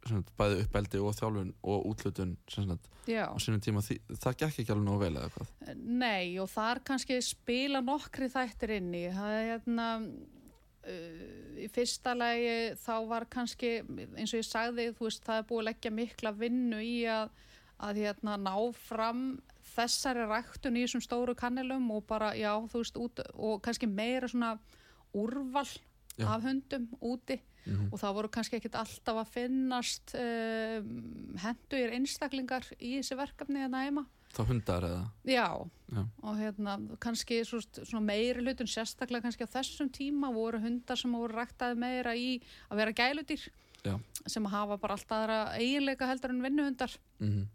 sagt, 0.09 0.31
bæði 0.39 0.63
uppeldi 0.63 1.01
og 1.03 1.15
þjálfun 1.17 1.53
og 1.73 1.85
útlutun 1.89 2.33
sagt, 2.49 2.89
á 3.07 3.35
sínum 3.41 3.61
tíma. 3.63 3.83
Því, 3.85 3.99
það 4.15 4.39
gekk 4.41 4.61
ekki 4.63 4.73
alveg 4.73 4.85
nógu 4.85 5.03
vel 5.03 5.13
eða 5.15 5.29
hvað? 5.35 5.53
Nei 5.77 6.39
og 6.41 6.49
þar 6.51 6.83
kannski 6.89 7.19
spila 7.25 7.81
nokkri 7.85 8.29
þættir 8.33 8.75
inn 8.79 8.91
í. 8.97 9.05
Það 9.15 9.37
er 9.37 9.47
hérna 9.53 9.87
uh, 9.99 11.59
í 11.59 11.67
fyrsta 11.73 12.15
lagi 12.17 12.55
þá 12.79 12.95
var 13.09 13.27
kannski 13.31 13.79
eins 13.83 14.33
og 14.33 14.41
ég 14.41 14.47
sagði 14.47 14.89
þú 14.97 15.09
veist 15.09 15.27
það 15.27 15.41
er 15.41 15.47
búið 15.51 15.61
að 15.61 15.69
leggja 15.69 15.93
mikla 15.95 16.33
vinnu 16.37 16.81
í 16.83 16.97
að, 17.11 17.31
að 17.89 18.03
hérna 18.03 18.37
ná 18.41 18.55
fram 18.77 19.23
þessari 19.69 20.25
ræktun 20.29 20.79
í 20.79 20.85
þessum 20.85 21.03
stóru 21.05 21.35
kannelum 21.37 21.89
og 21.93 22.05
bara 22.09 22.33
já 22.37 22.51
þú 22.71 22.83
veist 22.83 22.99
út 22.99 23.21
og 23.35 23.61
kannski 23.65 23.89
meira 23.89 24.29
svona 24.31 24.55
úrval 25.15 25.67
Já. 26.19 26.27
af 26.35 26.43
hundum 26.43 26.89
úti 26.99 27.39
Mhm. 27.69 27.89
og 27.93 27.99
það 28.01 28.15
voru 28.17 28.29
kannski 28.33 28.57
ekkit 28.59 28.77
alltaf 28.79 29.19
að 29.23 29.33
finnast 29.33 30.15
um, 30.15 31.35
hendugir 31.43 31.93
einstaklingar 31.97 32.65
í 32.79 32.97
þessi 32.99 33.17
verkefni 33.19 33.63
hérna 33.65 33.83
heima 33.85 34.05
Þá 34.29 34.43
hundar 34.45 34.85
eða? 34.85 35.05
Já, 35.25 35.47
Já. 35.89 36.01
og 36.21 36.35
hérna 36.37 36.75
kannski 37.01 37.39
svo, 37.43 37.61
meiri 37.99 38.43
hlutun 38.43 38.69
sérstaklega 38.69 39.25
kannski 39.25 39.47
á 39.49 39.53
þessum 39.57 39.89
tíma 39.89 40.29
voru 40.33 40.59
hundar 40.61 40.97
sem 41.01 41.11
voru 41.11 41.33
ræktaði 41.33 41.79
meira 41.81 42.13
í 42.13 42.35
að 42.69 42.77
vera 42.83 42.93
gæludýr 42.93 43.47
Já. 43.85 43.95
sem 44.27 44.45
hafa 44.45 44.77
bara 44.77 44.93
allt 44.93 45.15
aðra 45.17 45.39
eiginleika 45.57 46.05
heldur 46.05 46.29
en 46.35 46.43
vinnuhundar 46.45 46.93
Mm 47.19 47.47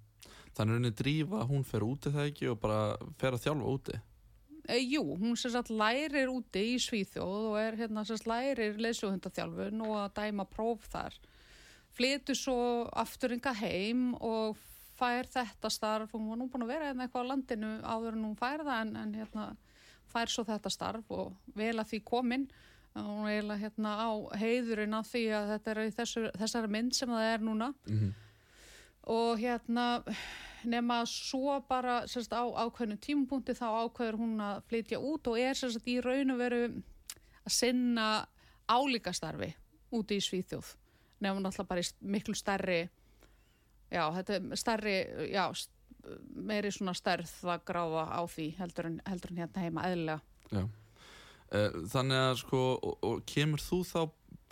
Þannig 0.54 0.76
rauninni 0.76 0.94
drífa, 0.94 1.42
hún 1.50 1.64
fer 1.66 1.82
úti 1.82 2.12
það 2.14 2.28
ekki 2.30 2.48
og 2.52 2.60
bara 2.62 2.96
fer 3.18 3.34
að 3.34 3.42
þjálfa 3.42 3.70
úti. 3.74 3.96
E, 4.68 4.78
Jú, 4.80 5.02
hún 5.20 5.36
sem 5.36 5.52
sagt 5.54 5.70
lærir 5.70 6.30
úti 6.32 6.62
í 6.74 6.80
Svíþjóð 6.82 7.48
og 7.50 7.56
er 7.60 7.78
hérna 7.78 8.04
sem 8.04 8.18
sagt 8.18 8.30
lærir 8.30 8.78
leysuhundaþjálfun 8.80 9.82
og 9.86 9.96
að 10.02 10.14
dæma 10.18 10.46
próf 10.50 10.88
þar. 10.92 11.16
Flytur 11.94 12.38
svo 12.38 12.58
afturinga 12.90 13.54
heim 13.60 14.14
og 14.18 14.58
fær 14.98 15.28
þetta 15.30 15.70
starf. 15.70 16.14
Og 16.14 16.20
hún 16.20 16.32
var 16.32 16.40
nú 16.40 16.48
búin 16.50 16.66
að 16.66 16.74
vera 16.74 16.90
hérna 16.90 17.06
eitthvað 17.06 17.28
á 17.28 17.30
landinu 17.32 17.72
áður 17.82 18.18
en 18.18 18.26
hún 18.28 18.38
fær 18.38 18.66
það 18.66 18.80
en, 18.80 18.96
en 19.02 19.14
hérna 19.20 19.46
fær 20.14 20.30
svo 20.30 20.46
þetta 20.48 20.72
starf 20.72 21.10
og 21.14 21.54
vel 21.54 21.76
að 21.78 21.90
því 21.92 22.02
komin. 22.10 22.48
Og 22.94 23.06
hún 23.10 23.30
er 23.30 23.62
hérna 23.62 23.94
á 24.06 24.10
heiðurinn 24.38 24.94
af 24.94 25.08
því 25.10 25.24
að 25.34 25.48
þetta 25.54 25.72
er 25.72 25.80
í 25.82 25.94
þessu, 25.94 26.28
þessari 26.38 26.70
mynd 26.70 26.94
sem 26.94 27.10
það 27.10 27.32
er 27.32 27.48
núna. 27.48 27.72
Mm 27.88 28.12
og 29.10 29.40
hérna 29.40 30.02
nema 30.64 31.02
svo 31.08 31.58
bara 31.68 32.04
sérst, 32.08 32.32
á 32.32 32.44
ákveðnu 32.44 32.96
tímapunkti 33.00 33.56
þá 33.56 33.66
ákveður 33.84 34.20
hún 34.22 34.40
að 34.40 34.62
flytja 34.70 35.00
út 35.00 35.28
og 35.28 35.38
er 35.40 35.58
sérst, 35.58 35.84
í 35.84 36.00
raun 36.00 36.32
og 36.32 36.40
veru 36.40 36.62
að 37.44 37.52
sinna 37.52 38.08
álíkastarfi 38.68 39.52
úti 39.94 40.18
í 40.18 40.24
Svíþjóð 40.24 40.74
nema 41.24 41.40
náttúrulega 41.40 41.68
bara 41.68 41.84
í 41.84 41.90
miklu 42.00 42.34
stærri 42.36 42.80
já, 43.92 44.04
þetta 44.16 44.38
er 44.38 44.60
stærri 44.60 44.96
já, 45.32 45.44
meiri 46.34 46.72
svona 46.72 46.94
stærð 46.96 47.34
að 47.44 47.66
gráða 47.68 48.08
á 48.08 48.20
því 48.28 48.48
heldur 48.58 48.88
en, 48.90 48.98
heldur 49.08 49.34
en 49.34 49.44
hérna 49.44 49.66
heima 49.66 49.84
eðlilega 49.88 50.20
Já. 50.52 50.64
Eh, 51.54 51.78
Þannig 51.92 52.20
að 52.20 52.36
sko, 52.42 52.62
og, 52.76 52.98
og 53.04 53.24
kemur 53.28 53.62
þú 53.62 53.80
þá 53.88 54.00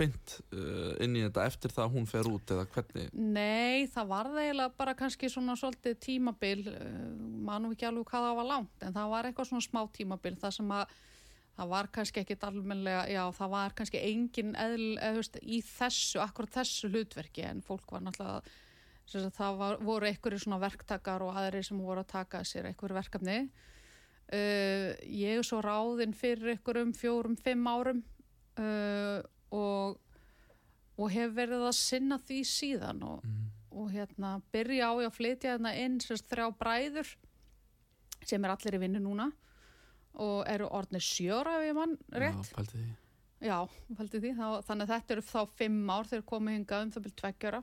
beint 0.00 0.34
uh, 0.54 0.92
inn 1.04 1.16
í 1.18 1.22
þetta 1.26 1.46
eftir 1.50 1.72
það 1.74 1.84
að 1.84 1.96
hún 1.96 2.08
fer 2.10 2.28
út 2.30 2.52
eða 2.54 2.66
hvernig? 2.74 3.08
Nei, 3.12 3.86
það 3.92 4.10
var 4.12 4.30
eiginlega 4.32 4.74
bara 4.78 4.96
kannski 4.98 5.30
svona 5.32 5.56
svolítið 5.58 5.98
tímabil, 6.02 6.58
uh, 6.72 7.06
mann 7.46 7.70
ekki 7.70 7.88
alveg 7.88 8.08
hvað 8.10 8.28
það 8.28 8.38
var 8.40 8.48
langt, 8.50 8.76
en 8.80 8.96
það 8.96 9.14
var 9.14 9.28
eitthvað 9.28 9.50
svona 9.50 9.66
smá 9.66 9.80
tímabil, 9.96 10.36
það 10.40 10.56
sem 10.58 10.76
að 10.78 10.94
það 11.52 11.72
var 11.74 11.88
kannski 11.92 12.22
ekkit 12.22 12.46
almenlega, 12.48 13.02
já, 13.12 13.22
það 13.36 13.52
var 13.52 13.74
kannski 13.76 14.00
engin 14.08 14.54
eðl, 14.58 14.86
þú 15.02 15.18
veist, 15.20 15.40
í 15.42 15.58
þessu, 15.66 16.22
akkurat 16.24 16.54
þessu 16.56 16.88
hlutverki, 16.92 17.44
en 17.48 17.60
fólk 17.66 17.92
var 17.92 18.06
náttúrulega, 18.06 18.56
það 19.36 19.60
var, 19.60 19.82
voru 19.84 20.08
einhverju 20.08 20.40
svona 20.46 20.62
verktakar 20.62 21.24
og 21.26 21.36
aðri 21.36 21.60
sem 21.66 21.82
voru 21.82 22.00
að 22.00 22.14
taka 22.14 22.40
sér 22.48 22.70
einhverju 22.70 22.96
verkefni. 22.96 23.36
Uh, 24.32 24.96
ég 25.04 25.42
er 25.42 25.44
svo 25.44 25.58
ráðinn 25.60 26.14
fyrir 26.16 26.54
einhverjum 26.54 26.94
fjórum, 26.96 27.34
fimm 27.36 27.66
árum 27.68 27.98
uh, 28.56 29.20
og, 29.52 29.98
og 30.98 31.12
hef 31.12 31.34
verið 31.36 31.66
að 31.68 31.76
sinna 31.78 32.18
því 32.22 32.40
síðan 32.48 33.02
og, 33.06 33.26
og 33.72 33.92
hérna 33.92 34.36
byrja 34.54 34.90
á 34.90 34.92
ég 35.02 35.10
að 35.10 35.18
flytja 35.18 35.54
hérna 35.54 35.74
inn 35.80 36.00
sérst 36.02 36.28
þrjá 36.30 36.48
bræður 36.58 37.14
sem 38.26 38.44
er 38.44 38.54
allir 38.54 38.78
í 38.78 38.82
vinnu 38.82 39.02
núna 39.02 39.30
og 40.20 40.42
eru 40.50 40.68
orðnir 40.68 41.04
sjöra 41.04 41.56
ef 41.58 41.70
ég 41.70 41.76
mann 41.76 41.96
rétt. 42.12 42.50
Já, 42.50 42.56
pælti 42.56 42.78
því. 42.78 42.88
Já, 43.42 43.58
pælti 43.96 44.20
því. 44.22 44.32
Þá, 44.36 44.46
þannig 44.68 44.86
að 44.86 44.94
þetta 44.94 45.14
eru 45.14 45.24
þá 45.26 45.40
fimm 45.58 45.92
ár 45.92 46.08
þegar 46.10 46.26
komið 46.28 46.56
hingað 46.58 46.84
um 46.84 46.92
það 46.94 47.06
byrjum 47.06 47.20
tveggjöra. 47.22 47.62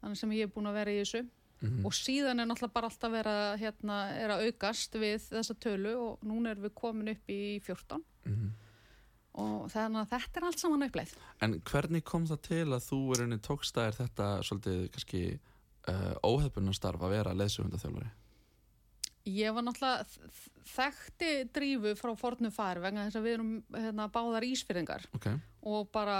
Þannig 0.00 0.20
sem 0.20 0.34
ég 0.36 0.48
er 0.48 0.54
búin 0.54 0.70
að 0.70 0.78
vera 0.80 0.94
í 0.94 1.00
þessu. 1.02 1.22
Mhm. 1.64 1.84
Og 1.86 1.94
síðan 1.96 2.40
er 2.40 2.48
náttúrulega 2.48 2.74
bara 2.74 2.90
alltaf 2.90 3.12
vera, 3.12 3.34
hérna, 3.60 3.98
er 4.20 4.32
að 4.34 4.48
aukast 4.48 4.96
við 5.00 5.28
þessa 5.30 5.54
tölu 5.60 5.94
og 5.96 6.24
núna 6.26 6.52
erum 6.52 6.66
við 6.66 6.74
komin 6.74 7.12
upp 7.14 7.30
í 7.30 7.60
14. 7.64 8.02
Mhm. 8.24 8.50
Og 9.34 9.66
þannig 9.72 10.04
að 10.04 10.10
þetta 10.12 10.40
er 10.40 10.44
allt 10.48 10.60
saman 10.62 10.86
uppleið. 10.86 11.14
En 11.42 11.56
hvernig 11.66 12.04
kom 12.06 12.26
það 12.30 12.42
til 12.46 12.66
að 12.68 12.84
þú 12.86 13.00
er 13.14 13.22
henni 13.24 13.38
tókstæðir 13.42 13.96
þetta 13.98 14.28
svolítið 14.46 14.84
kannski 14.94 15.22
uh, 15.34 16.12
óhefbunastarf 16.22 17.02
að 17.02 17.16
vera 17.16 17.34
leðsugundaþjálfari? 17.40 18.12
Ég 19.24 19.54
var 19.56 19.64
náttúrulega 19.64 20.04
þekkti 20.68 21.30
drífu 21.56 21.94
frá 21.96 22.10
fornu 22.20 22.50
fari 22.52 22.82
vegna 22.84 23.06
þess 23.06 23.18
að 23.18 23.26
við 23.26 23.36
erum 23.38 23.52
hérna, 23.72 24.08
báðar 24.12 24.44
ísfyrðingar 24.44 25.06
Ok, 25.16 25.28
og 25.64 25.88
bara 25.92 26.18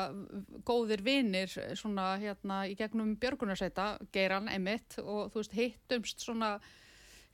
góðir 0.65 1.05
vinnir 1.05 1.53
svona 1.77 2.15
hérna 2.21 2.63
í 2.69 2.73
gegnum 2.79 3.13
björgunarsveita, 3.21 3.91
geiran 4.13 4.49
emitt 4.53 4.97
og 5.03 5.29
þú 5.33 5.43
veist 5.43 5.57
hittumst 5.59 6.25
svona 6.25 6.55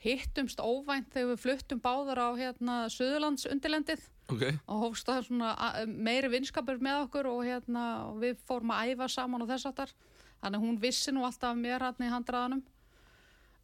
hittumst 0.00 0.61
óvænt 0.62 1.11
þegar 1.12 1.35
við 1.35 1.42
fluttum 1.45 1.83
báðar 1.83 2.23
á 2.25 2.28
hérna 2.38 2.76
Suðurlands 2.92 3.47
undirlendið 3.50 4.07
ok, 4.33 4.45
og 4.66 4.85
hófst 4.87 5.09
það 5.09 5.26
svona 5.28 5.54
meiri 5.87 6.30
vinskapur 6.33 6.80
með 6.83 7.04
okkur 7.07 7.28
og 7.30 7.42
hérna 7.45 7.87
og 8.09 8.21
við 8.23 8.40
fórum 8.49 8.73
að 8.75 8.95
æfa 8.95 9.11
saman 9.12 9.45
og 9.45 9.50
þess 9.50 9.69
áttar 9.71 9.95
þannig 10.40 10.64
hún 10.64 10.78
vissi 10.80 11.12
nú 11.14 11.25
alltaf 11.26 11.52
af 11.52 11.59
mér 11.61 11.85
hann 11.85 12.07
í 12.07 12.12
handraðanum. 12.12 12.62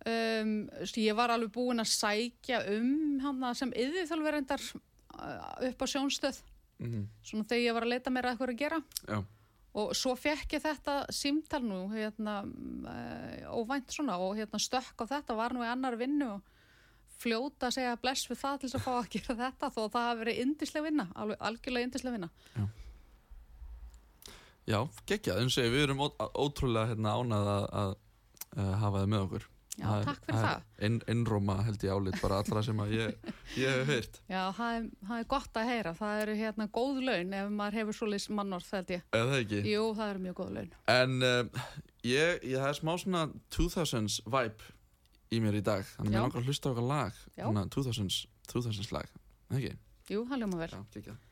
Um, 0.07 0.50
ég 0.95 1.16
var 1.19 1.33
alveg 1.35 1.50
búin 1.55 1.83
að 1.83 1.90
sækja 1.90 2.61
um 2.76 3.16
hana, 3.25 3.55
sem 3.59 3.73
yðvíþjálverendar 3.75 4.62
upp 5.71 5.83
á 5.83 5.87
sjónstöð. 5.88 6.43
Mm 6.78 7.09
svona 7.25 7.49
þegar 7.49 7.64
ég 7.64 7.75
var 7.75 7.83
að 7.83 7.93
leita 7.95 8.11
mér 8.12 8.26
að 8.26 8.31
eitthvað 8.31 8.50
að 8.52 8.59
gera. 8.61 8.78
Já, 9.09 9.19
og 9.76 9.92
svo 9.97 10.14
fekk 10.16 10.56
ég 10.56 10.64
þetta 10.64 10.97
símtal 11.12 11.62
nú 11.64 11.83
hérna, 11.92 12.38
uh, 12.47 13.56
óvænt 13.61 13.92
svona 13.92 14.16
og 14.23 14.37
hérna 14.38 14.61
stökk 14.62 15.04
á 15.04 15.16
þetta 15.16 15.37
var 15.37 15.52
nú 15.52 15.64
í 15.64 15.68
annar 15.68 15.99
vinnu 16.00 16.30
og 16.38 16.54
fljóta 17.21 17.68
að 17.68 17.76
segja 17.78 17.99
bless 18.00 18.28
við 18.30 18.40
það 18.40 18.59
til 18.61 18.71
þess 18.71 18.78
að 18.78 18.87
fá 18.87 18.92
að 18.95 19.11
gera 19.14 19.37
þetta 19.42 19.71
þó 19.73 19.78
að 19.85 19.92
það 19.95 20.09
hafi 20.09 20.23
verið 20.23 20.40
yndisleg 20.45 20.87
vinna, 20.87 21.06
alveg 21.16 21.45
algjörlega 21.49 21.88
yndisleg 21.88 22.16
vinna. 22.16 22.30
Já, 24.66 24.80
geggjað, 25.06 25.42
eins 25.42 25.56
og 25.56 25.64
ég, 25.68 25.75
við 25.76 25.85
erum 25.87 26.02
ótrúlega 26.02 26.90
hérna, 26.90 27.14
ánað 27.21 27.52
að, 27.52 27.66
að 27.80 27.92
uh, 28.56 28.73
hafa 28.83 29.02
þið 29.02 29.12
með 29.12 29.26
okkur. 29.26 29.47
Já, 29.76 29.88
takk 30.06 30.23
fyrir 30.25 30.38
það. 30.40 30.62
Inn, 30.87 30.95
innróma 31.12 31.56
held 31.66 31.83
ég 31.85 31.92
álit 31.92 32.16
bara 32.23 32.38
allra 32.40 32.62
sem 32.64 32.78
ég, 32.95 33.33
ég 33.61 33.75
hef 33.75 33.90
heyrt. 33.92 34.21
Já, 34.30 34.40
það 34.56 34.76
er, 34.78 34.87
það 35.09 35.18
er 35.21 35.26
gott 35.33 35.61
að 35.61 35.68
heyra 35.71 35.92
það 35.99 36.21
eru 36.23 36.37
hérna 36.38 36.66
góð 36.78 37.02
laun 37.04 37.35
ef 37.37 37.50
maður 37.59 37.76
hefur 37.80 37.99
svoleiðis 37.99 38.28
mannorð 38.38 38.71
held 38.73 38.95
ég 38.95 39.04
Eða 39.12 39.28
það 39.33 39.42
ekki? 39.42 39.61
Jú, 39.75 39.83
það 39.99 40.14
eru 40.14 40.25
mjög 40.25 40.38
góð 40.40 40.54
laun 40.56 40.73
En 40.95 41.14
uh, 41.28 41.68
ég, 42.06 42.40
ég 42.49 42.56
það 42.56 42.71
er 42.71 42.80
smá 42.80 42.92
svona 43.04 43.23
2000s 43.59 44.18
vibe 44.25 44.73
í 45.37 45.42
mér 45.45 45.61
í 45.61 45.64
dag 45.68 45.85
Þannig 45.92 46.09
að 46.09 46.16
mér 46.16 46.25
langar 46.25 46.40
að 46.42 46.50
hlusta 46.50 46.73
okkar 46.73 46.88
lag 46.88 47.21
Já. 47.37 47.45
Svona 47.45 47.66
2000s, 47.76 48.21
2000s 48.52 48.92
lag 48.97 49.12
Eða 49.50 49.61
Ekki? 49.61 49.76
Jú, 50.14 50.25
það 50.30 50.45
ljóma 50.45 50.62
vel 50.64 50.73
Já, 50.73 50.83
geggjað 50.97 51.23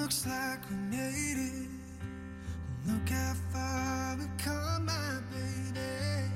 Looks 0.00 0.26
like 0.26 0.60
we 0.70 0.76
made 0.96 1.38
it. 1.38 1.68
Look 2.86 3.08
how 3.08 3.34
far 3.52 4.16
we've 4.18 4.36
come, 4.38 4.86
my 4.86 5.18
baby. 5.32 6.30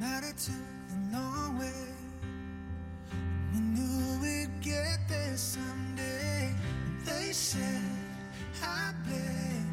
Might 0.00 0.24
have 0.24 0.36
took 0.36 0.54
the 0.88 1.16
long 1.16 1.58
way. 1.58 1.92
We 3.52 3.60
knew 3.60 4.20
we'd 4.20 4.60
get 4.60 4.98
there 5.08 5.36
someday. 5.36 6.54
They 7.04 7.32
said, 7.32 7.82
I 8.62 8.92
bet 9.06 9.66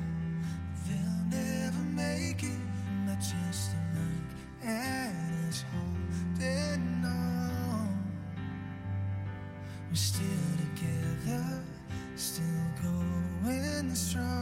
they'll 0.86 1.40
never 1.42 1.84
make 1.96 2.44
it. 2.44 2.60
Not 3.08 3.20
just 3.20 3.72
to 3.72 3.78
look 3.96 4.70
at 4.70 5.14
us 5.48 5.64
holding 5.72 6.89
strong. 13.96 14.39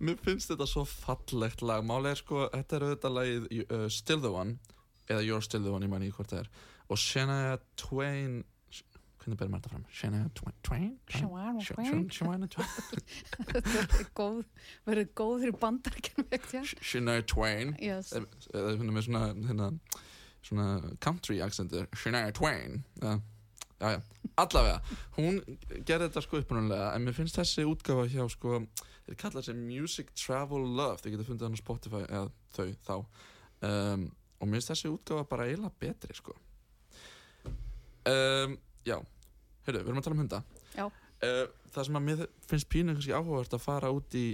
Mér 0.00 0.16
finnst 0.24 0.50
þetta 0.52 0.66
svo 0.68 0.84
fallegt 0.88 1.62
lag 1.66 1.84
Málega 1.86 2.14
er 2.16 2.20
sko, 2.22 2.46
þetta 2.54 2.76
er 2.78 2.86
auðvitað 2.88 3.16
lagið 3.18 3.48
uh, 3.66 3.88
Still 3.92 4.20
the 4.24 4.32
One 4.32 4.58
eða 5.10 5.24
You're 5.26 5.42
Still 5.44 5.62
the 5.66 5.72
One, 5.74 5.84
ég 5.86 5.92
man 5.92 6.02
ekki 6.06 6.16
hvort 6.20 6.32
það 6.32 6.44
er 6.44 6.50
og 6.90 6.98
Shania 6.98 7.58
Twain 7.78 8.40
hvernig 9.20 9.36
ber 9.36 9.50
maður 9.52 9.66
þetta 9.66 9.72
fram? 9.74 9.82
Shania 9.92 10.28
Twain? 10.34 10.92
Shania 11.12 11.60
Sh- 11.60 11.74
Twain. 11.76 12.48
Verður 14.88 15.10
góð, 15.20 15.44
í 15.50 15.52
ekki? 16.38 16.62
Sh- 16.64 16.80
Shania 16.92 17.22
Twain 17.28 17.74
Yes. 17.82 18.14
eða 18.16 18.24
eða 18.54 18.72
er 18.88 18.96
með 18.96 19.06
svona 19.08 19.22
hérna, 19.50 19.68
svona 20.48 20.66
country 21.04 21.40
accentur 21.44 21.86
Shania 22.00 22.32
Twain 22.36 22.80
já, 23.02 23.18
já, 23.80 23.96
já. 23.96 24.00
allavega 24.44 24.98
hún 25.16 25.40
gerði 25.88 26.06
þetta 26.06 26.22
sko 26.26 26.40
upprunalega 26.42 26.92
en 26.94 27.06
mér 27.06 27.16
finnst 27.16 27.40
þessi 27.40 27.66
útgafa 27.68 28.06
hjá 28.12 28.26
sko 28.30 28.60
þeir 29.10 29.18
kalla 29.18 29.42
þessi 29.42 29.56
Music 29.58 30.12
Travel 30.14 30.66
Love. 30.78 31.00
Þeir 31.02 31.16
geta 31.16 31.26
fundið 31.26 31.48
hann 31.48 31.58
á 31.58 31.60
Spotify 31.60 32.02
eða 32.06 32.26
þau 32.54 32.68
þá. 32.86 32.96
Um, 33.66 34.04
og 34.38 34.48
mér 34.48 34.60
finnst 34.60 34.72
þessi 34.74 34.92
útgafa 34.92 35.26
bara 35.30 35.46
eiginlega 35.48 35.82
betri 35.82 36.16
sko. 36.16 36.36
Um, 38.08 38.58
já. 38.86 38.96
Hörru, 39.66 39.80
við 39.80 39.88
erum 39.88 40.00
að 40.00 40.06
tala 40.06 40.16
um 40.16 40.22
hunda. 40.22 40.42
Já. 40.76 40.86
uh, 40.86 41.42
það 41.74 41.88
sem 41.88 41.98
að 41.98 42.06
mér 42.06 42.22
finnst 42.48 42.70
pínu 42.70 42.94
kannski 42.94 43.16
áhugavert 43.16 43.56
að 43.56 43.64
fara 43.64 43.90
út 43.94 44.14
í 44.18 44.26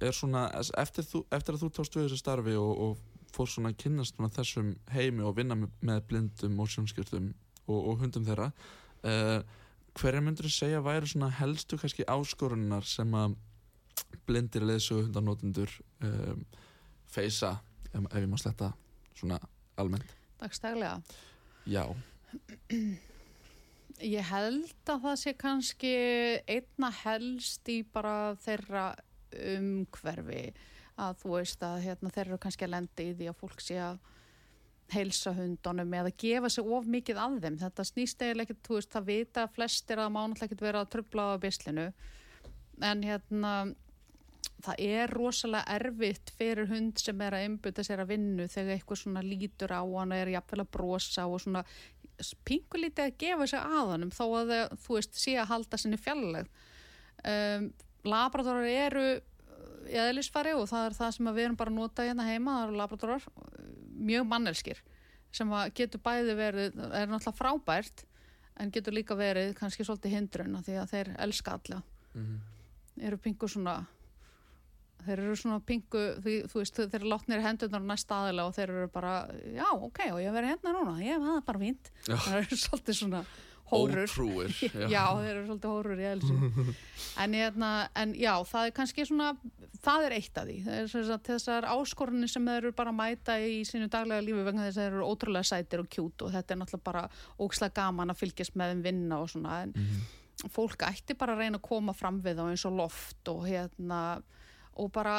er 0.00 0.16
svona, 0.16 0.46
eftir, 0.80 1.04
þú, 1.04 1.24
eftir 1.36 1.56
að 1.56 1.64
þú 1.64 1.70
tókst 1.76 1.96
við 1.96 2.06
þessu 2.06 2.20
starfi 2.20 2.54
og, 2.56 2.70
og 2.84 3.32
fór 3.34 3.50
svona 3.50 3.72
að 3.72 3.80
kynnast 3.82 4.16
svona 4.16 4.32
þessum 4.32 4.70
heimi 4.94 5.24
og 5.26 5.34
vinna 5.36 5.56
með, 5.58 5.74
með 5.84 6.00
blindum 6.08 6.62
og 6.62 6.70
sjónskjörtum 6.72 7.26
og, 7.66 7.76
og 7.78 8.00
hundum 8.00 8.24
þeirra 8.26 8.48
uh, 9.06 9.40
hverja 9.98 10.22
myndur 10.24 10.48
þú 10.48 10.54
segja 10.54 10.82
væru 10.84 11.08
svona 11.10 11.30
helstu 11.40 11.78
kannski 11.80 12.06
áskorunar 12.08 12.86
sem 12.88 13.14
að 13.16 13.36
blindir 14.26 14.64
leðsögu 14.66 15.08
hundanótendur 15.08 15.72
um, 16.06 16.44
feysa 17.10 17.56
ef, 17.90 18.00
ef 18.00 18.18
ég 18.20 18.30
má 18.30 18.38
sletta 18.40 18.72
svona 19.18 19.40
almennt 19.80 20.16
Dagstæglega. 20.40 21.02
já, 21.68 21.84
Ég 24.00 24.24
held 24.30 24.88
að 24.88 25.02
það 25.04 25.16
sé 25.20 25.32
kannski 25.36 25.90
einna 26.48 26.88
helst 27.02 27.68
í 27.68 27.82
bara 27.84 28.32
þeirra 28.40 28.84
umhverfi 29.36 30.44
að 31.00 31.18
þú 31.20 31.34
veist 31.34 31.64
að 31.66 31.82
hérna, 31.84 32.12
þeir 32.14 32.26
eru 32.30 32.38
kannski 32.40 32.64
að 32.64 32.72
lenda 32.76 33.04
í 33.04 33.12
því 33.18 33.28
að 33.28 33.38
fólk 33.42 33.60
sé 33.64 33.76
að 33.82 33.98
heilsa 34.94 35.34
hundunum 35.36 35.92
eða 36.00 36.14
gefa 36.18 36.50
sig 36.52 36.66
of 36.66 36.88
mikið 36.90 37.20
af 37.20 37.36
þeim. 37.42 37.58
Þetta 37.60 37.86
snýst 37.86 38.24
eiginlega 38.24 38.48
ekkert, 38.48 38.64
þú 38.66 38.78
veist, 38.78 38.90
það 38.94 39.10
vita 39.10 39.46
flestir 39.54 39.98
að 39.98 40.08
það 40.08 40.16
má 40.16 40.20
náttúrulega 40.22 40.48
ekkert 40.48 40.66
vera 40.66 40.82
að 40.84 40.90
tröfla 40.94 41.28
á 41.30 41.42
bislinu 41.42 41.86
en 42.80 43.04
hérna 43.04 43.52
það 44.64 44.82
er 44.84 45.12
rosalega 45.14 45.76
erfitt 45.76 46.32
fyrir 46.36 46.68
hund 46.70 47.00
sem 47.00 47.22
er 47.24 47.36
að 47.36 47.46
einbytta 47.46 47.84
sér 47.84 48.02
að 48.04 48.12
vinnu 48.14 48.46
þegar 48.50 48.76
eitthvað 48.76 49.00
svona 49.02 49.22
lítur 49.24 49.72
á 49.72 49.82
hann 49.82 50.14
og 50.14 50.20
er 50.20 50.32
jafnvel 50.34 50.64
að 50.64 50.72
brosa 50.76 51.26
og 51.28 51.42
svona 51.44 51.64
pingulítið 52.44 53.06
að 53.06 53.18
gefa 53.20 53.48
sig 53.48 53.60
að 53.60 53.92
honum 53.94 54.12
þó 54.12 54.24
að 54.26 54.52
það, 54.52 54.76
þú 54.84 54.98
veist, 54.98 55.20
sé 55.22 55.36
að 55.40 55.50
halda 55.54 55.80
sinni 55.80 56.00
fjalleg 56.00 56.50
um, 57.24 57.70
Labradorar 58.08 58.68
eru 58.68 59.06
eðlisfari 59.90 60.54
og 60.56 60.68
það 60.70 60.86
er 60.86 60.96
það 60.96 61.14
sem 61.16 61.30
við 61.30 61.44
erum 61.44 61.56
bara 61.60 61.72
að 61.72 61.78
nota 61.80 62.04
hérna 62.06 62.28
heima, 62.28 62.58
það 62.58 62.66
eru 62.66 62.78
labradorar 62.78 63.26
mjög 64.00 64.26
mannelskir 64.30 64.80
sem 65.30 65.52
getur 65.78 66.02
bæði 66.02 66.34
verið, 66.38 66.78
er 66.90 67.10
náttúrulega 67.10 67.36
frábært 67.38 68.04
en 68.60 68.72
getur 68.74 68.96
líka 68.96 69.14
verið 69.18 69.54
kannski 69.58 69.86
svolítið 69.86 70.16
hindrun 70.16 70.58
því 70.66 70.78
að 70.80 70.94
þeir 70.94 71.10
elska 71.26 71.56
alla. 71.56 71.82
Eru 73.00 73.18
pingu 73.22 73.48
svona 73.48 73.78
þeir 75.04 75.22
eru 75.22 75.36
svona 75.38 75.60
pingu 75.64 76.02
því, 76.20 76.34
þú 76.50 76.60
veist, 76.60 76.80
þeir 76.80 76.98
eru 77.00 77.12
látnir 77.12 77.44
á 77.72 77.80
næsta 77.88 78.18
aðila 78.24 78.46
og 78.48 78.56
þeir 78.56 78.72
eru 78.74 78.88
bara, 78.92 79.14
já, 79.54 79.66
ok, 79.72 80.02
og 80.12 80.20
ég 80.20 80.34
verið 80.36 80.52
hérna 80.54 80.74
núna 80.76 80.96
ég 81.00 81.14
hef 81.14 81.24
það 81.24 81.46
bara 81.46 81.62
Já. 82.04 82.16
það 82.16 82.36
eru 82.40 82.58
svolítið 82.64 82.98
svona 83.00 83.22
hórur 83.70 84.04
ótrúir 84.04 84.54
já, 84.94 85.04
þeir 85.20 85.32
eru 85.32 85.46
svolítið 85.48 85.74
hórur 85.74 86.02
í 86.02 86.08
elsu 86.10 86.36
en, 87.22 87.36
hérna, 87.38 87.72
en 88.02 88.14
já, 88.18 88.34
það 88.50 88.68
er 88.68 88.76
kannski 88.76 89.06
svona 89.08 89.32
það 89.80 90.06
er 90.06 90.14
eitt 90.16 90.38
af 90.40 90.48
því. 90.48 90.56
Það 90.64 90.78
er 90.80 91.06
sagt 91.08 91.28
þessar 91.30 91.66
áskorunni 91.72 92.28
sem 92.30 92.48
þeir 92.48 92.64
eru 92.66 92.72
bara 92.76 92.92
að 92.92 92.98
mæta 93.00 93.36
í 93.40 93.60
sínu 93.68 93.88
daglega 93.92 94.24
lífi 94.24 94.46
vegna 94.46 94.66
þess 94.66 94.78
að 94.78 94.86
þeir 94.86 94.96
eru 94.96 95.10
ótrúlega 95.10 95.50
sætir 95.50 95.82
og 95.82 95.90
kjút 95.92 96.24
og 96.26 96.34
þetta 96.34 96.54
er 96.54 96.60
náttúrulega 96.60 96.88
bara 96.90 97.04
ókslega 97.40 97.76
gaman 97.80 98.12
að 98.12 98.20
fylgjast 98.20 98.58
með 98.60 98.74
þeim 98.74 98.82
vinna 98.88 99.20
og 99.22 99.30
svona 99.32 99.60
en 99.64 99.76
fólk 100.52 100.84
ætti 100.88 101.16
bara 101.20 101.36
að 101.36 101.44
reyna 101.44 101.60
að 101.60 101.68
koma 101.68 101.94
fram 101.96 102.20
við 102.24 102.40
þá 102.40 102.44
eins 102.48 102.66
og 102.68 102.76
loft 102.76 103.32
og 103.32 103.46
hérna 103.48 104.00
og 104.80 104.92
bara 104.94 105.16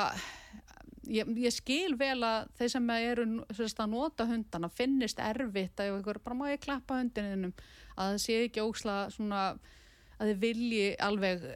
ég, 1.10 1.30
ég 1.42 1.54
skil 1.54 1.96
vel 2.00 2.20
að 2.26 2.50
þeir 2.60 2.74
sem 2.76 2.90
eru 2.96 3.28
sagt, 3.54 3.82
að 3.84 3.94
nota 3.94 4.28
hundana 4.30 4.70
finnist 4.74 5.22
erfitt 5.22 5.82
að 5.82 5.98
ykkur, 6.00 6.22
bara 6.26 6.38
má 6.38 6.48
ég 6.52 6.64
klappa 6.64 7.00
hundininum 7.02 7.54
að 7.95 8.12
það 8.12 8.21
sé 8.25 8.38
ekki 8.45 8.65
óksla 8.65 8.97
svona 9.13 9.41
að 10.21 10.32
þið 10.32 10.41
vilji 10.45 10.86
alveg 11.01 11.47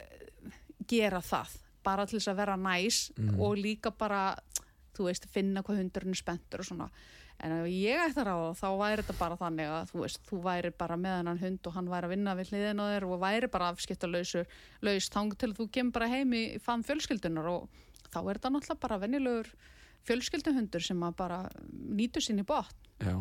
gera 0.90 1.20
það 1.24 1.54
bara 1.86 2.06
til 2.06 2.18
þess 2.18 2.32
að 2.32 2.40
vera 2.40 2.56
næs 2.58 2.96
og 3.38 3.58
líka 3.58 3.92
bara 3.94 4.22
þú 4.96 5.10
veist, 5.10 5.28
finna 5.30 5.62
hvað 5.62 5.82
hundurinn 5.82 6.16
er 6.16 6.18
spenntur 6.18 6.62
og 6.62 6.68
svona. 6.70 6.88
En 7.44 7.52
ef 7.52 7.66
ég 7.68 8.00
ætti 8.00 8.22
að 8.22 8.28
ráða 8.30 8.52
þá 8.56 8.68
væri 8.80 9.02
þetta 9.02 9.16
bara 9.18 9.36
þannig 9.36 9.68
að 9.68 9.90
þú 9.90 9.98
veist, 10.00 10.20
þú 10.24 10.38
væri 10.46 10.70
bara 10.72 10.96
með 10.96 11.16
hennan 11.18 11.40
hund 11.42 11.68
og 11.68 11.74
hann 11.76 11.90
væri 11.92 12.08
að 12.08 12.14
vinna 12.14 12.36
við 12.38 12.52
hliðin 12.52 12.80
á 12.80 12.84
þér 12.88 13.06
og 13.10 13.20
væri 13.20 13.50
bara 13.52 13.68
afskipta 13.74 14.08
laus 14.08 15.10
þang 15.12 15.36
til 15.36 15.52
þú 15.58 15.68
kemur 15.76 15.98
bara 15.98 16.08
heim 16.08 16.32
í 16.32 16.42
fann 16.64 16.84
fjölskyldunar 16.86 17.50
og 17.52 17.68
þá 18.08 18.18
er 18.22 18.38
þetta 18.38 18.52
náttúrulega 18.54 18.84
bara 18.86 19.00
venjulegur 19.04 19.52
fjölskylduhundur 20.08 20.86
sem 20.86 21.04
að 21.04 21.16
bara 21.18 21.42
nýtur 21.68 22.24
sín 22.24 22.40
í 22.40 22.46
botn. 22.48 22.88
Já, 23.04 23.20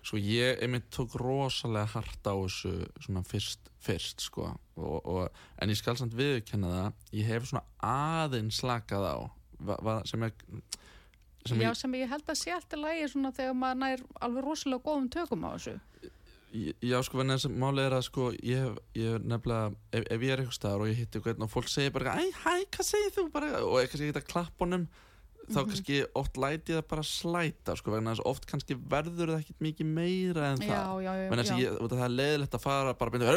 svo 0.00 0.20
ég 0.20 0.62
einmitt 0.64 0.88
tók 0.94 1.14
rosalega 1.20 1.90
hart 1.94 2.28
á 2.28 2.34
þessu 2.34 2.72
svona 3.02 3.24
fyrst, 3.26 3.70
fyrst 3.82 4.24
sko. 4.24 4.48
Og, 4.80 4.98
og, 5.04 5.42
en 5.60 5.72
ég 5.72 5.78
skal 5.78 5.98
samt 6.00 6.16
viðurkenna 6.16 6.72
það 6.72 7.18
ég 7.18 7.28
hef 7.28 7.50
svona 7.50 7.66
aðeins 8.24 8.62
slakað 8.62 9.08
á. 9.08 9.16
Va, 9.62 9.76
va, 9.84 10.00
sem 10.08 10.24
er 10.26 10.32
sem 11.46 11.60
Já, 11.60 11.68
ég, 11.68 11.78
sem 11.78 11.94
ég 11.98 12.10
held 12.10 12.28
að 12.30 12.38
sé 12.38 12.52
alltaf 12.54 12.80
lægi 12.80 13.06
svona 13.10 13.32
þegar 13.34 13.56
maður 13.58 13.80
nær 13.82 14.02
alveg 14.22 14.44
rosalega 14.46 14.86
góðum 14.86 15.08
tökum 15.12 15.46
á 15.46 15.50
þessu. 15.56 15.74
já 16.84 16.98
sko 17.02 17.22
en 17.22 17.32
þess 17.32 17.48
að 17.48 17.54
málið 17.62 17.86
er 17.86 17.94
að 17.96 18.04
sko 18.06 18.26
ég 18.36 18.60
hef, 18.60 18.74
ég 18.98 19.14
hef 19.14 19.22
nefnilega 19.24 19.70
ef, 19.72 20.02
ef 20.04 20.26
ég 20.26 20.34
er 20.34 20.42
eitthvað 20.42 20.58
staðar 20.58 20.84
og 20.84 20.90
ég 20.90 21.00
hitti 21.00 21.18
eitthvað 21.18 21.46
og 21.46 21.52
fólk 21.52 21.70
segir 21.72 21.94
bara 21.94 22.16
æ, 22.20 22.22
hæ, 22.42 22.52
hvað 22.76 22.88
segir 22.90 23.14
þú? 23.16 23.24
Bara 23.32 23.52
og 23.64 23.78
eitthvað 23.80 24.04
ég 24.04 24.12
geta 24.12 24.24
klapp 24.28 24.62
honum 24.62 24.86
þá 25.48 25.58
kannski 25.66 25.98
oft 26.18 26.38
læti 26.38 26.72
ég 26.72 26.78
það 26.78 26.86
bara 26.92 27.04
slæta 27.06 27.74
sko 27.78 27.94
vegna 27.94 28.12
þess 28.12 28.22
að 28.22 28.30
oft 28.30 28.46
kannski 28.50 28.76
verður 28.92 29.32
það 29.32 29.40
ekkit 29.42 29.64
mikið 29.66 29.90
meira 29.96 30.50
en 30.52 30.62
það. 30.62 31.00
Vegna 31.02 31.42
þess 31.42 31.54
að 31.54 31.62
ég, 31.62 31.80
það 31.82 32.04
er 32.06 32.14
leiðilegt 32.14 32.56
að 32.58 32.64
fara 32.66 32.94
bara 33.00 33.14
byrja, 33.14 33.34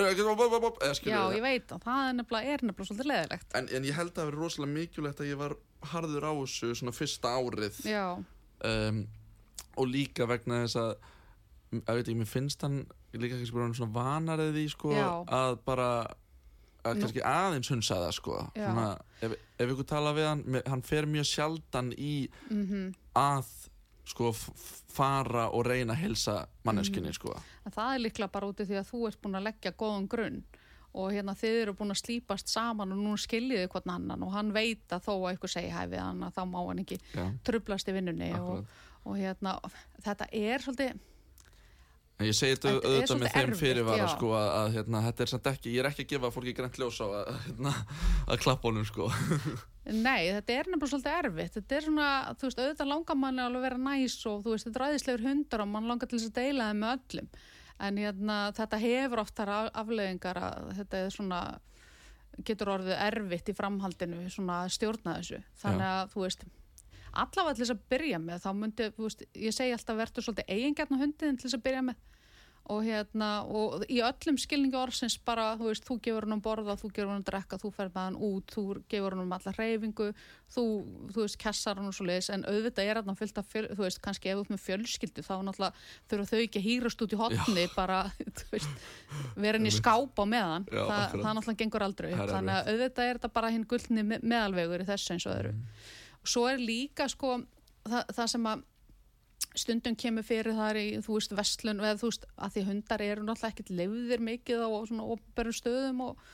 eða 0.86 0.94
Já, 1.10 1.22
ég 1.36 1.46
veit 1.46 1.74
að 1.76 1.88
það 1.88 2.10
er 2.10 2.18
nefnilega, 2.20 2.54
er 2.54 2.66
nefnilega 2.70 2.90
svolítið 2.92 3.12
leðilegt. 3.12 3.50
en, 3.58 3.70
en 3.80 3.90
ég 3.90 3.98
held 4.00 4.12
að 4.14 4.20
það 4.20 4.30
verið 4.32 4.46
rosalega 4.46 4.76
mikilvægt 4.76 5.24
að 5.24 5.32
ég 5.32 5.42
var 5.42 5.58
harður 5.96 6.30
á 6.30 6.34
þessu 6.44 6.72
svona 6.80 6.96
fyrsta 6.96 7.34
árið. 7.40 7.82
Um, 8.66 9.02
og 9.76 9.90
líka 9.92 10.28
vegna 10.30 10.64
þess 10.64 10.80
að 10.80 10.94
að 11.84 11.98
veit 12.00 12.12
ég, 12.12 12.20
mér 12.20 12.30
finnst 12.30 12.62
hann 12.64 12.78
líka 13.16 13.40
kannski 13.40 13.56
bara 13.56 13.74
svona 13.76 13.96
vanarið 13.96 14.54
því 14.56 14.66
sko 14.76 14.94
að 14.96 15.58
bara 15.68 15.90
að 16.86 17.02
kannski 17.02 17.24
aðeins 17.26 17.70
hunsa 17.74 18.00
það 18.04 18.12
sko. 18.18 18.40
Svona, 18.56 18.90
ef, 19.26 19.38
ef 19.60 19.72
ykkur 19.74 19.88
tala 19.90 20.14
við 20.18 20.28
hann 20.30 20.62
hann 20.70 20.84
fer 20.86 21.08
mjög 21.10 21.30
sjaldan 21.32 21.94
í 21.98 22.28
mhm. 22.50 22.92
að 23.20 23.50
sko 24.06 24.30
fara 24.96 25.48
og 25.50 25.66
reyna 25.66 25.96
að 25.96 26.04
hilsa 26.04 26.36
manneskinni 26.64 27.10
Mhm. 27.10 27.18
sko. 27.18 27.34
En 27.66 27.74
það 27.74 27.96
er 27.96 28.04
líklega 28.06 28.32
bara 28.32 28.48
út 28.52 28.60
af 28.62 28.68
því 28.70 28.78
að 28.80 28.92
þú 28.92 29.08
ert 29.08 29.22
búin 29.22 29.40
að 29.40 29.48
leggja 29.50 29.72
góðan 29.72 30.08
grunn. 30.08 30.44
Og 30.96 31.12
hérna 31.12 31.34
þið 31.36 31.62
eru 31.62 31.74
búin 31.76 31.92
að 31.92 32.00
slípast 32.04 32.48
saman 32.48 32.94
og 32.94 32.98
nú 33.04 33.18
skiljiði 33.20 33.68
hvern 33.68 33.92
annan. 33.92 34.24
Og 34.24 34.32
hann 34.32 34.54
veit 34.54 34.88
að 34.96 35.04
þó 35.04 35.14
að 35.18 35.34
eitthvað 35.34 35.52
segi 35.52 35.74
hæfið 35.74 36.00
hann 36.00 36.24
að 36.24 36.38
þá 36.38 36.44
má 36.48 36.60
hann 36.68 36.80
ekki 36.86 37.00
Já, 37.16 37.26
trublast 37.44 37.90
í 37.90 37.96
vinnunni. 37.98 38.30
Og, 38.40 38.66
og 39.04 39.18
hérna 39.20 39.58
þetta 40.06 40.30
er 40.32 40.64
svolítið 40.64 41.02
ég 42.24 42.36
segi 42.38 42.56
þetta 42.56 42.72
auðvitað 42.80 43.20
með 43.20 43.34
þeim 43.34 43.54
fyrirvara 43.60 44.06
já. 44.06 44.12
sko 44.14 44.30
að, 44.38 44.50
að 44.56 44.68
hérna, 44.78 45.02
þetta 45.10 45.24
er 45.26 45.32
samt 45.34 45.50
ekki, 45.52 45.72
ég 45.74 45.82
er 45.82 45.90
ekki 45.90 46.06
að 46.06 46.12
gefa 46.14 46.30
fólki 46.32 46.54
grænt 46.56 46.78
ljós 46.80 47.00
á 47.04 47.08
að, 47.08 47.32
hérna, 47.48 47.74
að 48.32 48.40
klappa 48.46 48.70
honum 48.70 48.86
sko. 48.88 49.10
Nei, 50.06 50.32
þetta 50.32 50.56
er 50.56 50.70
nefnilega 50.72 50.92
svolítið 50.94 51.18
erfitt. 51.20 51.58
Þetta 51.60 51.76
er 51.78 51.86
svona, 51.86 52.08
þú 52.40 52.48
veist, 52.48 52.62
auðvitað 52.64 52.90
langar 52.90 53.20
manni 53.22 53.44
alveg 53.44 53.60
að 53.60 53.68
vera 53.68 53.82
næs 53.84 54.16
og 54.32 54.40
þú 54.46 54.56
veist, 54.56 54.70
þetta 54.70 54.80
er 54.80 54.86
ræðislegur 54.86 55.28
hundar 55.28 55.66
og 55.66 55.70
mann 55.76 55.92
langar 55.92 56.10
til 56.10 56.18
þess 56.22 56.32
að 56.32 56.40
deila 56.40 56.70
þeim 56.72 56.82
með 56.82 56.96
öllum. 56.96 57.30
En 57.86 58.00
hérna, 58.00 58.38
þetta 58.56 58.80
hefur 58.82 59.22
oft 59.26 59.36
þar 59.36 59.52
af- 59.60 59.72
afleiðingar 59.84 60.40
að 60.42 60.72
þetta 60.80 61.02
er 61.04 61.14
svona, 61.14 61.42
getur 62.48 62.72
orðið 62.78 63.02
erfitt 63.10 63.52
í 63.52 63.56
framhaldinu 63.60 64.24
svona 64.32 64.62
að 64.64 64.74
stjórna 64.80 65.20
þessu. 65.20 65.42
Þannig 65.62 65.90
að, 65.92 66.14
þú 66.16 66.24
veist, 66.24 66.48
allavega 67.16 67.56
til 67.56 67.66
þess 67.66 67.76
að 67.78 67.86
byrja 67.96 68.20
með, 68.26 68.44
þá 68.46 68.50
myndi, 68.64 68.90
veist, 69.00 69.24
ég 69.36 69.56
segi 69.56 69.76
alltaf 69.78 70.02
verður 70.04 70.28
svolítið 70.30 70.52
eigingjarn 70.58 71.00
á 71.00 71.02
hundin 71.06 71.40
til 71.40 71.48
þess 71.50 71.60
að 71.62 71.66
byrja 71.70 71.86
með. 71.92 72.04
Og 72.66 72.80
hérna 72.82 73.28
og 73.46 73.84
í 73.94 74.00
öllum 74.02 74.40
skilningi 74.42 74.74
orðsins 74.74 75.20
bara 75.22 75.52
þú 75.60 75.68
veist, 75.68 75.84
þú 75.86 76.00
gefur 76.02 76.26
hann 76.26 76.34
um 76.34 76.40
borða, 76.42 76.74
þú 76.82 76.88
gefur 76.96 77.12
hann 77.12 77.20
um 77.22 77.26
drekka 77.28 77.60
þú 77.62 77.70
fer 77.76 77.92
með 77.94 78.00
hann 78.08 78.16
út, 78.26 78.54
þú 78.56 78.64
gefur 78.90 79.14
hann 79.14 79.22
um 79.22 79.36
alla 79.38 79.52
reyfingu, 79.54 80.08
þú, 80.56 80.64
þú 81.14 81.20
veist, 81.20 81.38
kessar 81.44 81.78
hann 81.78 81.92
og 81.92 81.94
svo 81.94 82.08
leiðis, 82.10 82.32
en 82.34 82.42
auðvitað 82.50 82.90
er 82.90 83.00
hann 83.06 83.20
fyllt 83.20 83.38
af 83.38 83.52
fjöl, 83.54 83.68
þú 83.70 83.84
veist, 83.86 84.00
kannski 84.08 84.32
ef 84.34 84.42
ert 84.42 84.50
með 84.56 84.64
fjölskyldu 84.64 85.26
þá 85.28 85.34
náttúrulega 85.46 85.86
þurfa 86.10 86.26
þau 86.32 86.42
ekki 86.48 86.62
að 86.64 86.66
hýrast 86.72 87.04
út 87.06 87.14
í 87.14 87.20
hotni 87.22 87.68
bara, 87.76 88.00
þú 88.42 88.48
veist 88.56 88.90
vera 89.46 89.60
hann 89.62 89.70
í 89.70 89.74
skáp 89.78 90.18
á 90.18 90.26
meðan. 90.26 90.66
Já, 90.66 90.82
Þa, 90.90 90.98
akkurat. 91.04 91.28
það 91.28 91.38
náttúrulega 91.38 91.62
gengur 91.62 91.86
aldrei 91.86 92.10
Það 92.16 92.24
upp 92.26 92.34
þannig 92.34 92.56
að 92.58 92.72
auðvitað 92.74 93.12
er 93.14 93.22
þetta 93.22 93.32
bara 93.38 93.54
hinn 93.54 93.70
gullni 93.76 94.08
me- 94.10 94.22
meðalvegur 94.26 94.82
í 94.82 94.90
þessu 94.90 95.14
eins 95.20 95.30
og 95.30 95.38
öðru 95.38 95.54
og 96.26 96.32
svo 96.32 96.48
er 96.50 96.58
líka 96.58 97.06
sko 97.12 97.38
það, 97.86 98.02
það 98.18 98.32
sem 98.34 98.50
að 98.50 98.64
stundum 99.56 99.96
kemur 100.00 100.26
fyrir 100.26 100.56
þar 100.58 100.80
í, 100.80 100.88
þú 101.04 101.18
veist, 101.20 101.36
vestlun 101.38 101.82
eða 101.84 102.00
þú 102.02 102.10
veist, 102.12 102.26
að 102.36 102.56
því 102.56 102.64
hundar 102.70 103.04
eru 103.06 103.26
náttúrulega 103.26 103.54
ekkert 103.54 103.72
lefðir 103.80 104.24
mikið 104.30 104.64
á 104.66 104.70
svona 104.90 105.06
opberum 105.16 105.56
stöðum 105.56 106.02
og, 106.10 106.26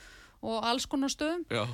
og 0.42 0.66
alls 0.70 0.88
konar 0.90 1.12
stöðum. 1.12 1.44
Já, 1.52 1.66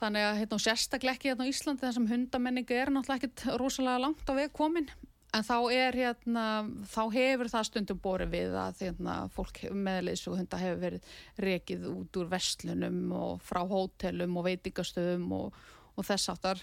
þannig 0.00 0.28
að 0.28 0.38
hérna, 0.42 0.56
og 0.56 0.64
sérstaklega 0.64 1.18
ekki 1.18 1.32
hérna 1.32 1.48
á 1.48 1.52
Íslandi 1.52 1.84
þar 1.84 1.98
sem 1.98 2.08
hundamenningu 2.12 2.78
er 2.78 2.94
náttúrulega 2.94 3.28
ekkert 3.28 3.60
rosalega 3.60 4.02
langt 4.06 4.32
á 4.32 4.32
veg 4.38 4.56
komin. 4.56 4.88
En 5.36 5.44
þá 5.44 5.56
er 5.74 5.96
hérna, 5.98 6.44
þá 6.88 7.00
hefur 7.12 7.50
það 7.52 7.68
stundum 7.68 8.00
borið 8.00 8.32
við 8.32 8.54
að 8.56 8.82
hérna, 8.86 9.16
fólk 9.34 9.58
meðleis 9.74 10.22
og 10.30 10.38
hunda 10.38 10.60
hefur 10.62 10.82
verið 10.86 11.10
rekið 11.44 11.88
út 11.90 12.20
úr 12.22 12.30
vestlunum 12.30 13.00
og 13.12 13.42
frá 13.44 13.60
hótelum 13.68 14.38
og 14.40 14.46
veitingastöðum 14.46 15.26
og, 15.36 15.58
og 15.98 16.08
þess 16.08 16.32
áttar 16.32 16.62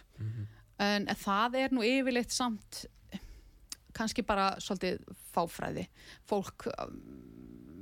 en 0.83 1.07
það 1.23 1.59
er 1.61 1.75
nú 1.75 1.85
yfirleitt 1.87 2.33
samt 2.33 2.85
kannski 3.93 4.25
bara 4.25 4.53
svolítið 4.63 5.03
fáfræði 5.33 5.85
fólk 6.29 6.67
um, 6.73 6.97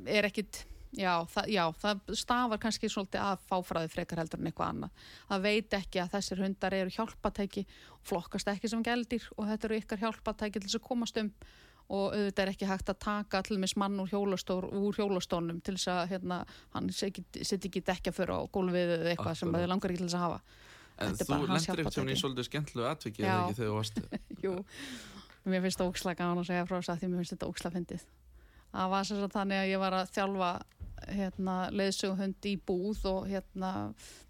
er 0.07 0.27
ekkit 0.27 0.65
já 0.97 1.23
það, 1.31 1.49
já, 1.53 1.63
það 1.79 2.13
stafar 2.19 2.61
kannski 2.61 2.89
svolítið 2.91 3.23
að 3.23 3.43
fáfræði 3.47 3.91
frekar 3.93 4.21
heldur 4.21 4.41
en 4.41 4.51
eitthvað 4.51 4.73
annað 4.73 5.09
það 5.29 5.45
veit 5.47 5.75
ekki 5.79 6.03
að 6.03 6.13
þessir 6.17 6.43
hundar 6.43 6.75
eru 6.75 6.95
hjálpatæki 6.97 7.65
flokkast 8.07 8.51
ekki 8.51 8.71
sem 8.71 8.83
gældir 8.83 9.27
og 9.37 9.47
þetta 9.47 9.69
eru 9.69 9.81
ykkar 9.81 10.01
hjálpatæki 10.03 10.59
til 10.59 10.67
þess 10.67 10.81
að 10.81 10.87
komast 10.89 11.21
um 11.21 11.31
og 11.91 12.13
auðvitað 12.15 12.43
er 12.45 12.51
ekki 12.53 12.67
hægt 12.69 12.89
að 12.91 12.99
taka 13.03 13.41
allir 13.41 13.59
með 13.59 13.73
mann 13.81 13.99
úr, 13.99 14.07
hjólastór, 14.11 14.67
úr 14.79 14.95
hjólastónum 14.95 15.59
til 15.59 15.75
þess 15.75 15.89
að 15.91 16.13
hérna, 16.13 16.37
hann 16.75 16.87
setja 16.95 17.67
ekki 17.67 17.83
dekja 17.83 18.13
fyrir 18.15 18.31
á 18.31 18.47
gólfið 18.47 18.93
eða 18.95 19.09
eitthvað 19.11 19.39
sem 19.41 19.49
Akkurat. 19.49 19.65
þið 19.65 19.71
langar 19.73 19.91
ekki 19.91 19.99
til 19.99 20.07
þess 20.07 20.19
að 20.19 20.25
hafa 20.27 20.69
en 21.05 21.17
þú 21.19 21.27
bara 21.29 21.51
hans 21.51 21.67
lendir 21.67 21.85
eitthvað 21.85 22.11
í 22.11 22.17
svolítið 22.21 22.47
skemmtilegu 22.49 22.89
atviki 22.89 23.23
Já. 23.23 23.29
eða 23.29 23.41
ekki 23.43 23.57
þegar 23.59 23.71
þú 23.71 23.77
varst 23.77 24.01
Jú, 24.45 24.53
mér 25.51 25.65
finnst 25.65 25.81
það 25.81 25.91
ókslega 25.91 26.19
gaman 26.21 26.43
að 26.43 26.49
segja 26.51 26.67
frá 26.69 26.77
þess 26.77 26.93
að 26.93 27.01
því 27.01 27.11
mér 27.11 27.21
finnst 27.21 27.35
þetta 27.35 27.49
ókslega 27.51 27.75
fyndið. 27.77 28.05
Það 28.71 28.93
var 28.93 29.07
sem 29.07 29.19
sagt 29.21 29.35
þannig 29.35 29.61
að 29.61 29.71
ég 29.71 29.81
var 29.81 29.97
að 29.97 30.13
þjálfa 30.15 30.51
hérna, 31.09 31.55
leiðsöguhund 31.73 32.47
í 32.47 32.55
búð 32.61 33.05
og 33.09 33.29
hérna, 33.29 33.71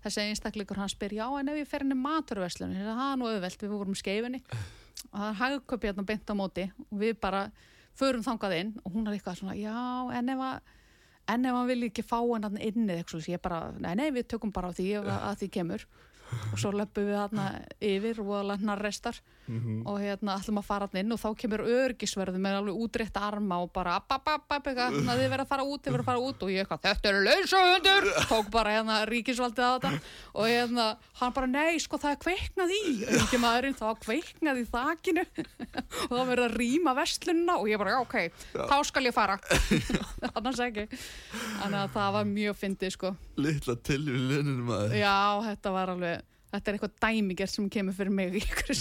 þessi 0.03 0.23
einstakleikur 0.29 0.79
hann 0.79 0.91
spyr, 0.91 1.15
já 1.19 1.25
en 1.27 1.51
ef 1.51 1.59
ég 1.59 1.69
fer 1.69 1.83
henni 1.83 1.97
maturverslun, 1.99 2.75
það 2.77 3.01
er 3.05 3.19
nú 3.19 3.27
auðvelt, 3.27 3.65
við 3.65 3.73
vorum 3.75 3.97
skeifinni 3.97 4.41
og 4.45 5.17
það 5.17 5.27
er 5.27 5.39
hagköpi 5.41 5.89
hérna 5.89 6.05
beint 6.07 6.31
á 6.31 6.35
móti 6.37 6.67
og 6.87 7.01
við 7.01 7.17
bara 7.21 7.43
förum 7.97 8.23
þangað 8.25 8.57
inn 8.59 8.71
og 8.85 8.95
hún 8.95 9.09
er 9.09 9.17
eitthvað 9.17 9.41
svona, 9.41 9.57
já 9.59 9.75
en 10.15 10.31
ef 10.31 10.45
að 10.47 10.77
en 11.31 11.47
ef 11.47 11.57
hann 11.57 11.69
vil 11.69 11.87
ekki 11.87 12.05
fá 12.05 12.17
hann 12.19 12.57
inn 12.57 12.87
eða 12.87 13.01
eitthvað, 13.03 13.27
ég 13.29 13.43
bara, 13.43 13.59
nei, 13.79 13.93
nei, 13.99 14.07
við 14.15 14.29
tökum 14.33 14.53
bara 14.55 14.71
á 14.71 14.77
því 14.77 14.87
að 15.01 15.35
því 15.41 15.51
kemur 15.57 15.85
og 16.51 16.59
svo 16.59 16.71
löpum 16.75 17.07
við 17.09 17.19
hann 17.19 17.41
yfir 17.79 18.21
og 18.23 18.51
hann 18.53 18.75
restar 18.79 19.19
og 19.85 19.97
hérna 20.01 20.35
ætlum 20.39 20.59
að 20.61 20.67
fara 20.67 20.87
inn 20.99 21.11
og 21.13 21.19
þá 21.19 21.27
kemur 21.41 21.63
örgisverðu 21.65 22.39
með 22.41 22.57
alveg 22.59 22.79
útrétta 22.85 23.23
arma 23.27 23.59
og 23.63 23.71
bara 23.73 23.97
app, 23.99 24.11
app, 24.15 24.29
app, 24.31 24.67
eitthvað, 24.67 24.97
þið 25.07 25.31
verða 25.33 25.45
að 25.45 25.51
fara 25.51 25.65
út, 25.65 25.81
þið 25.83 25.95
verða 25.95 26.05
að 26.05 26.09
fara 26.11 26.23
út. 26.27 26.45
Og 26.45 26.51
ég 26.53 26.63
eitthvað, 26.63 26.83
þetta 26.85 27.11
eru 27.11 27.23
lausahundur 27.27 28.09
tók 28.29 28.51
bara 28.53 28.75
hérna 28.75 28.97
ríkisvaldið 29.09 29.67
á 29.67 29.71
þetta. 29.75 29.91
Og 30.35 30.49
hérna, 30.49 30.87
hann 31.21 31.35
bara, 31.35 31.51
nei, 31.51 31.81
sko 31.83 31.99
það 32.01 32.15
er 32.15 32.21
kveiknað 32.25 32.73
í, 32.75 32.81
auðvitað 33.09 33.43
maðurinn 33.45 33.77
þá 33.81 33.85
kveiknað 34.05 34.61
í 34.61 34.65
þakinu. 34.71 35.27
Og 36.11 36.15
þá 36.15 36.23
verður 36.31 36.45
að 36.47 36.57
rýma 36.59 36.95
vestlunna 36.97 37.57
og 37.61 37.69
ég 37.69 37.79
bara, 37.81 37.95
já, 37.95 38.01
ok, 38.01 38.17
þá 38.71 38.75
skal 38.87 39.05
ég 39.07 39.15
fara. 39.15 39.37
Annars 40.35 40.61
ekki. 40.63 40.87
Þannig 41.61 41.79
að 41.83 41.93
það 41.95 42.17
var 42.17 42.27
mjög 42.31 42.59
fyndið, 42.61 42.95
sko. 42.95 43.13
Litla 43.41 43.77
til 43.85 44.01
í 44.01 44.17
linunum 44.31 44.67
maður. 44.71 44.97
Já, 44.99 45.15
þetta 45.51 45.73
var 45.75 45.93
alveg 45.95 46.27
þetta 46.51 46.71
er 46.71 46.77
eitthvað 46.77 46.99
dæmigert 47.05 47.53
sem 47.53 47.69
kemur 47.71 47.97
fyrir 47.97 48.15
mig 48.15 48.41
ykkur 48.43 48.75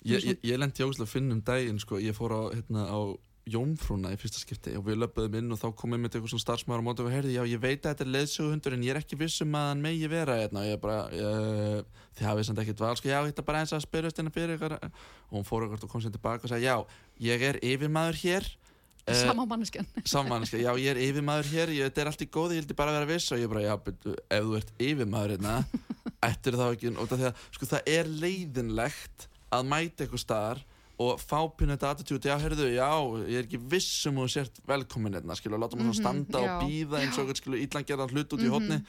Ég, 0.00 0.22
ég, 0.24 0.38
ég 0.48 0.56
lendi 0.56 0.80
ógæslega 0.80 1.04
að 1.04 1.12
finna 1.12 1.34
um 1.36 1.42
daginn 1.44 1.80
sko. 1.80 1.98
ég 2.00 2.16
fór 2.16 2.32
á, 2.32 2.42
hérna, 2.54 2.86
á 2.88 3.00
Jómfrúna 3.50 4.12
í 4.12 4.18
fyrsta 4.20 4.38
skipti 4.40 4.72
og 4.78 4.84
við 4.86 5.00
löpum 5.00 5.34
inn 5.38 5.52
og 5.52 5.58
þá 5.58 5.70
komum 5.76 6.02
við 6.04 6.10
eitthvað 6.14 6.32
svona 6.32 6.44
starfsmæður 6.44 6.82
á 6.84 6.86
móti 6.86 7.04
og 7.04 7.10
heyrði, 7.12 7.34
já 7.34 7.42
ég 7.48 7.62
veit 7.62 7.80
að 7.80 7.94
þetta 7.94 8.04
er 8.04 8.10
leiðsöguhundur 8.14 8.76
en 8.76 8.84
ég 8.84 8.92
er 8.92 9.00
ekki 9.00 9.18
viss 9.20 9.42
um 9.44 9.56
að 9.58 9.66
hann 9.70 9.82
megi 9.84 10.10
vera 10.12 10.36
hérna. 10.38 10.62
og 10.62 10.68
ég 10.68 10.82
bara, 10.82 10.98
uh, 11.08 12.04
þið 12.18 12.28
hafið 12.28 12.48
samt 12.48 12.62
ekkert 12.62 12.82
val 12.84 12.92
sko, 13.00 13.10
já 13.10 13.18
þetta 13.26 13.42
er 13.42 13.48
bara 13.48 13.62
eins 13.64 13.74
að 13.74 13.84
spyrjast 13.86 14.20
hennar 14.20 14.36
fyrir 14.36 14.56
ykkur 14.58 14.76
og 14.76 15.34
hún 15.34 15.48
fór 15.48 15.66
eitthvað 15.66 15.88
og 15.88 15.94
kom 15.94 16.04
sér 16.04 16.14
tilbaka 16.14 16.46
og 16.46 16.52
sagði, 16.52 16.68
já 16.68 16.76
ég 17.32 17.46
er 17.48 17.60
yfirmaður 17.72 18.20
hér 18.22 18.50
eh, 19.14 19.20
sama 19.26 19.44
manneskjan. 19.50 19.86
Samanska, 20.12 20.56
já 20.60 20.70
ég 20.78 20.90
er 20.94 21.00
yfirmaður 21.04 21.50
hér 21.52 21.72
ég, 21.76 21.84
þetta 21.90 22.02
er 22.04 22.10
allt 22.12 22.24
í 22.24 22.28
góði, 22.32 22.56
ég 22.58 22.64
vildi 22.64 22.76
bara 22.78 22.94
vera 22.96 23.08
viss 23.10 23.30
og 23.34 23.38
ég 23.42 23.50
bara, 23.52 23.62
já, 23.66 23.74
byrju, 23.86 24.16
ef 24.30 24.44
þú 24.48 24.56
ert 24.60 24.72
yfirmaður 24.88 25.34
hérna, 25.36 25.54
ættir 26.30 26.58
þá 26.60 26.66
ekki 26.72 26.92
út 26.96 27.14
af 27.14 27.20
því 27.22 27.28
að, 27.30 27.44
sko, 27.58 27.70
það 27.74 27.90
er 27.98 28.10
leiðinlegt 28.24 29.28
að 29.50 29.70
mæta 29.70 30.04
eitthvað 30.06 30.24
staðar 30.24 30.64
og 31.00 31.16
fá 31.24 31.38
pínu 31.56 31.72
þetta 31.76 31.90
attitúti, 31.94 32.28
já, 32.28 32.36
heyrðu, 32.42 32.66
já 32.76 32.88
ég 33.24 33.38
er 33.40 33.46
ekki 33.46 33.60
viss 33.72 34.02
um 34.10 34.18
að 34.20 34.26
þú 34.26 34.32
sért 34.34 34.58
velkomin 34.68 35.16
hérna, 35.16 35.36
skilu, 35.38 35.56
láta 35.56 35.78
maður 35.80 35.94
svona 35.96 36.02
standa 36.02 36.38
Mhm, 36.38 36.44
já. 36.44 36.52
og 36.52 36.66
býða 36.68 37.00
eins 37.00 37.16
og 37.16 37.22
eitthvað, 37.24 37.40
skilu, 37.40 37.60
illan 37.64 37.86
gerða 37.88 38.08
hlut 38.12 38.34
út 38.36 38.44
í 38.44 38.50
hotni 38.52 38.80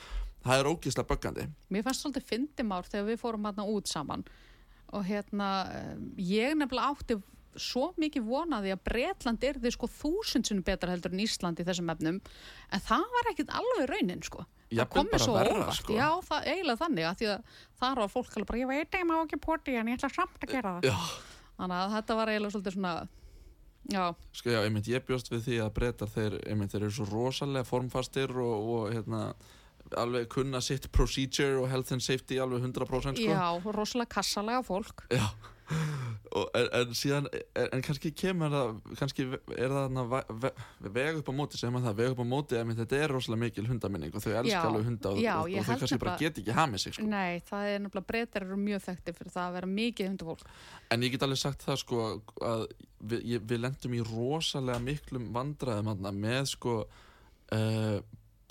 það 0.41 0.57
er 0.59 0.69
ógeðslega 0.73 1.07
böggandi. 1.07 1.43
Mér 1.71 1.83
fannst 1.85 2.01
svolítið 2.03 2.25
fyndimár 2.33 2.87
þegar 2.89 3.07
við 3.11 3.19
fórum 3.21 3.45
hérna 3.47 3.63
út 3.69 3.87
saman. 3.87 4.23
Og 4.91 5.05
hérna 5.07 5.49
um, 5.77 6.07
ég 6.17 6.55
nefnilega 6.57 6.89
átti 6.91 7.17
svo 7.59 7.91
mikið 7.99 8.25
vonaði 8.27 8.73
að 8.75 8.83
Bretland 8.87 9.43
er 9.43 9.59
þið 9.61 9.75
sko 9.75 9.89
þúsundsunum 9.97 10.65
betra 10.67 10.93
heldur 10.93 11.13
en 11.15 11.23
Ísland 11.23 11.61
í 11.61 11.67
þessum 11.67 11.91
efnum. 11.93 12.19
En 12.71 12.83
það 12.87 13.05
var 13.15 13.31
ekkit 13.31 13.53
alveg 13.61 13.89
raunin 13.91 14.25
sko. 14.25 14.45
Það 14.71 14.77
Jafnvel 14.77 14.95
kom 14.95 15.07
mér 15.09 15.17
bara 15.17 15.25
svo 15.25 15.33
verra, 15.35 15.55
óvart. 15.55 15.77
sko. 15.81 15.95
já, 15.97 16.09
það, 16.27 16.45
eiginlega 16.47 16.79
þannig 16.79 17.07
að 17.07 17.17
því 17.19 17.31
að 17.31 17.55
þar 17.81 17.97
var 18.01 18.11
fólk 18.13 18.35
alveg 18.37 18.51
bara, 18.51 18.61
ég 18.61 18.69
veit 18.71 18.93
að 18.95 19.01
ég 19.01 19.09
má 19.09 19.15
ekki 19.17 19.39
poti 19.43 19.75
en 19.75 19.89
ég 19.91 19.99
ætla 19.99 20.11
samt 20.15 20.45
að 20.45 20.53
gera 20.53 20.75
það. 20.77 20.87
Já, 20.87 21.41
þannig 21.57 21.81
að 21.81 21.95
þetta 21.97 22.17
var 22.21 22.31
eiginlega 22.31 22.55
svolítið 22.55 22.77
svona 22.77 22.93
já, 23.91 24.03
sko, 24.37 24.53
já, 24.53 24.59
einmitt, 24.61 24.91
ég 24.91 25.07
bjóst 25.07 25.31
við 25.31 25.43
því 25.47 25.57
að 25.65 25.73
breytar 25.75 26.11
þeir, 26.13 26.37
einmitt, 26.47 26.71
þeir 26.71 26.85
eru 26.85 26.95
svo 26.95 27.07
rosalega 27.09 27.67
formfastir 27.67 28.31
og, 28.31 28.69
og 28.75 28.93
hérna 28.95 29.23
alveg 29.97 30.29
kunna 30.31 30.61
sitt 30.63 30.87
procedure 30.95 31.59
og 31.59 31.67
health 31.71 31.91
and 31.91 32.03
safety 32.03 32.39
alveg 32.39 32.63
100% 32.63 33.19
sko. 33.19 33.27
já, 33.27 33.73
rosalega 33.75 34.13
kassalega 34.15 34.63
fólk. 34.63 35.03
Já, 35.11 35.25
og, 36.31 36.45
en, 36.55 36.67
en 36.79 36.93
síðan 36.95 37.27
en, 37.31 37.67
en 37.75 37.81
kannski 37.83 38.11
kemur 38.15 38.53
það 38.53 38.69
kannski 38.99 39.25
er 39.57 39.73
það 39.73 40.45
veg 40.95 41.19
upp 41.19 41.31
á 41.31 41.33
móti 41.35 41.59
sem 41.59 41.75
að 41.75 41.87
það 41.89 41.97
veg 42.01 42.13
upp 42.13 42.21
á 42.23 42.27
móti 42.31 42.59
að 42.59 42.71
þetta 42.79 42.99
er 43.03 43.13
rosalega 43.15 43.43
mikil 43.45 43.65
hundaminning 43.67 44.15
og 44.15 44.23
þau 44.23 44.31
elska 44.39 44.53
Já, 44.53 44.61
alveg 44.69 44.87
hunda 44.87 45.11
og, 45.11 45.19
já, 45.23 45.33
og, 45.39 45.49
og 45.51 45.67
þau 45.67 45.75
kannski 45.81 45.99
bara 46.03 46.13
nefnilega- 46.15 46.21
get 46.21 46.39
ekki 46.43 46.55
hamið 46.59 46.83
sig 46.85 46.95
sko. 46.95 47.07
nei, 47.11 47.41
það 47.49 47.67
er 47.73 47.83
nefnilega 47.85 48.09
breytar 48.13 48.47
eru 48.47 48.59
mjög 48.61 48.85
þekkti 48.87 49.15
fyrir 49.17 49.35
það 49.35 49.49
að 49.49 49.57
vera 49.59 49.71
mikið 49.75 50.09
hundufólk 50.13 50.47
en 50.95 51.05
ég 51.07 51.15
get 51.17 51.27
alveg 51.27 51.41
sagt 51.43 51.67
það 51.67 51.81
sko 51.83 52.07
að 52.53 52.65
við, 53.01 53.19
ég, 53.35 53.45
við 53.51 53.63
lendum 53.65 53.97
í 53.99 54.01
rosalega 54.13 54.79
miklum 54.87 55.29
vandræðum 55.35 55.91
þarna 55.93 56.13
með 56.15 56.41
sko 56.53 56.77
uh, 56.85 57.99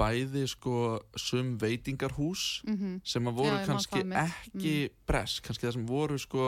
bæði 0.00 0.46
sko 0.48 0.74
sum 1.20 1.56
veitingarhús 1.60 2.62
mm 2.66 3.00
sem 3.04 3.24
að 3.28 3.32
Já, 3.32 3.38
voru 3.40 3.56
man 3.56 3.66
kannski 3.68 4.04
ekki 4.24 4.76
brest, 5.08 5.42
kannski 5.44 5.66
það 5.68 5.74
sem 5.76 5.88
voru 5.88 6.18
sko 6.20 6.46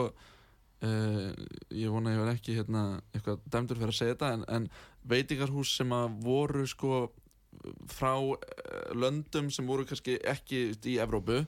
uh, 0.83 1.29
ég 1.73 1.91
vona 1.93 2.11
að 2.11 2.17
ég 2.17 2.23
var 2.23 2.33
ekki 2.35 2.57
hérna, 2.57 2.83
eitthvað 3.13 3.43
dæmdur 3.53 3.79
fyrir 3.81 3.93
að 3.93 3.99
segja 3.99 4.15
þetta 4.15 4.31
en, 4.37 4.47
en 4.57 4.69
veitingarhús 5.13 5.75
sem 5.79 5.93
að 5.95 6.17
voru 6.23 6.65
sko 6.69 7.05
frá 7.93 8.15
uh, 8.17 8.35
löndum 8.97 9.51
sem 9.53 9.67
voru 9.67 9.85
kannski 9.87 10.17
ekki 10.27 10.65
í 10.89 10.97
Evrópu 11.03 11.43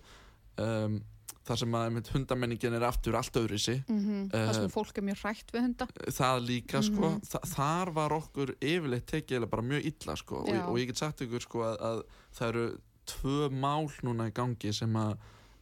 um, 0.61 1.01
þar 1.45 1.59
sem 1.61 1.75
að 1.77 1.97
hundamenningin 2.13 2.73
er 2.73 2.83
aftur 2.87 3.15
allt 3.19 3.35
öðru 3.37 3.57
sig 3.61 3.83
-hmm. 3.85 4.29
það 4.31 4.47
Eh, 4.49 4.53
sem 4.53 4.69
fólk 4.73 4.97
er 4.97 5.05
mjög 5.05 5.19
hrætt 5.21 5.51
við 5.53 5.61
hunda 5.61 5.87
það 6.09 6.39
líka 6.47 6.81
sko, 6.81 7.09
Mhm. 7.09 7.21
Þa, 7.21 7.39
þar 7.55 7.91
var 7.93 8.11
okkur 8.13 8.55
yfirleitt 8.61 9.05
tekið 9.05 9.45
bara 9.49 9.61
mjög 9.61 9.85
illa 9.85 10.15
sko 10.15 10.35
og, 10.41 10.49
og 10.69 10.79
ég 10.79 10.87
get 10.87 10.97
sagt 10.97 11.21
ykkur 11.21 11.41
sko 11.41 11.59
að, 11.61 11.77
að 11.81 12.03
það 12.33 12.47
eru 12.47 12.77
tvö 13.05 13.49
mál 13.51 13.89
núna 14.01 14.27
í 14.27 14.33
gangi 14.33 14.73
sem 14.73 14.93
að 14.95 15.17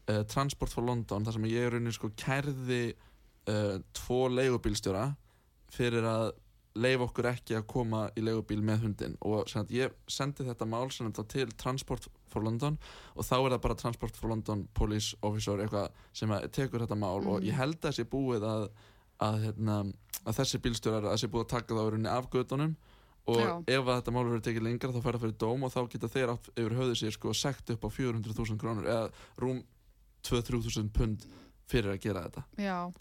uh, 0.09 0.23
Transport 0.23 0.71
for 0.71 0.83
London, 0.83 1.25
þar 1.25 1.33
sem 1.33 1.43
ég 1.45 1.65
er 1.67 1.71
rauninni 1.71 1.91
sko 1.91 2.09
kærði 2.15 2.93
uh, 3.49 3.77
tvo 3.93 4.27
leigubílstjóra 4.29 5.15
fyrir 5.73 6.05
að 6.05 6.31
leifa 6.75 7.05
okkur 7.05 7.27
ekki 7.29 7.53
að 7.57 7.67
koma 7.69 8.07
í 8.17 8.21
leigubíl 8.25 8.61
með 8.65 8.79
hundin 8.87 9.17
og 9.21 9.43
sem 9.49 9.61
sagt, 9.61 9.71
ég 9.75 9.91
sendi 10.09 10.45
þetta 10.47 10.65
mál 10.65 10.87
sem 10.91 11.11
sagt, 11.13 11.29
til 11.29 11.51
Transport 11.61 12.07
for 12.33 12.41
London 12.41 12.79
og 13.13 13.27
þá 13.27 13.35
er 13.45 13.53
það 13.53 13.61
bara 13.67 13.75
Transport 13.77 14.15
for 14.17 14.29
London 14.33 14.63
Police 14.73 15.13
Officer 15.21 15.61
eitthvað 15.61 15.91
sem 16.17 16.33
að 16.33 16.47
tekur 16.55 16.81
þetta 16.81 16.97
mál. 16.97 17.21
Og 17.27 17.41
Mhm. 17.41 17.45
ég 17.45 17.53
held 17.59 17.77
að 17.81 17.91
þessi 17.91 18.05
búið 18.09 18.41
að, 18.49 18.65
að, 19.21 19.37
hérna, 19.43 19.77
að 20.25 20.33
þessi 20.39 20.61
bílstjórar 20.65 21.05
að 21.05 21.13
þessi 21.13 21.29
búið 21.29 21.45
að 21.45 21.53
taka 21.53 21.73
það 21.75 21.83
á 21.85 21.89
rauninni 21.93 22.09
af 22.09 22.29
gödunum 22.33 22.75
og 23.27 23.37
Já. 23.39 23.53
ef 23.67 23.85
að 23.85 24.01
þetta 24.01 24.11
mál 24.11 24.25
verður 24.25 24.41
tekið 24.49 24.63
lengra 24.65 24.91
þá 24.91 25.01
fær 25.03 25.13
það 25.13 25.21
fyrir 25.27 25.37
dóm 25.45 25.63
og 25.63 25.71
þá 25.71 25.81
geta 25.93 26.07
þeir 26.09 26.33
átt 26.33 26.49
yfir 26.57 26.73
höfðu 26.79 26.95
sér 27.03 27.11
sko 27.13 27.33
sekt 27.33 27.69
upp 27.69 27.85
á 27.85 27.89
400.000 27.93 28.57
krónur 28.57 28.83
eða 28.89 29.11
rúm 29.37 29.61
2-3.000 30.25 30.89
pund 30.93 31.25
fyrir 31.69 31.93
að 31.93 32.01
gera 32.01 32.23
þetta. 32.27 32.43
Já, 32.57 32.91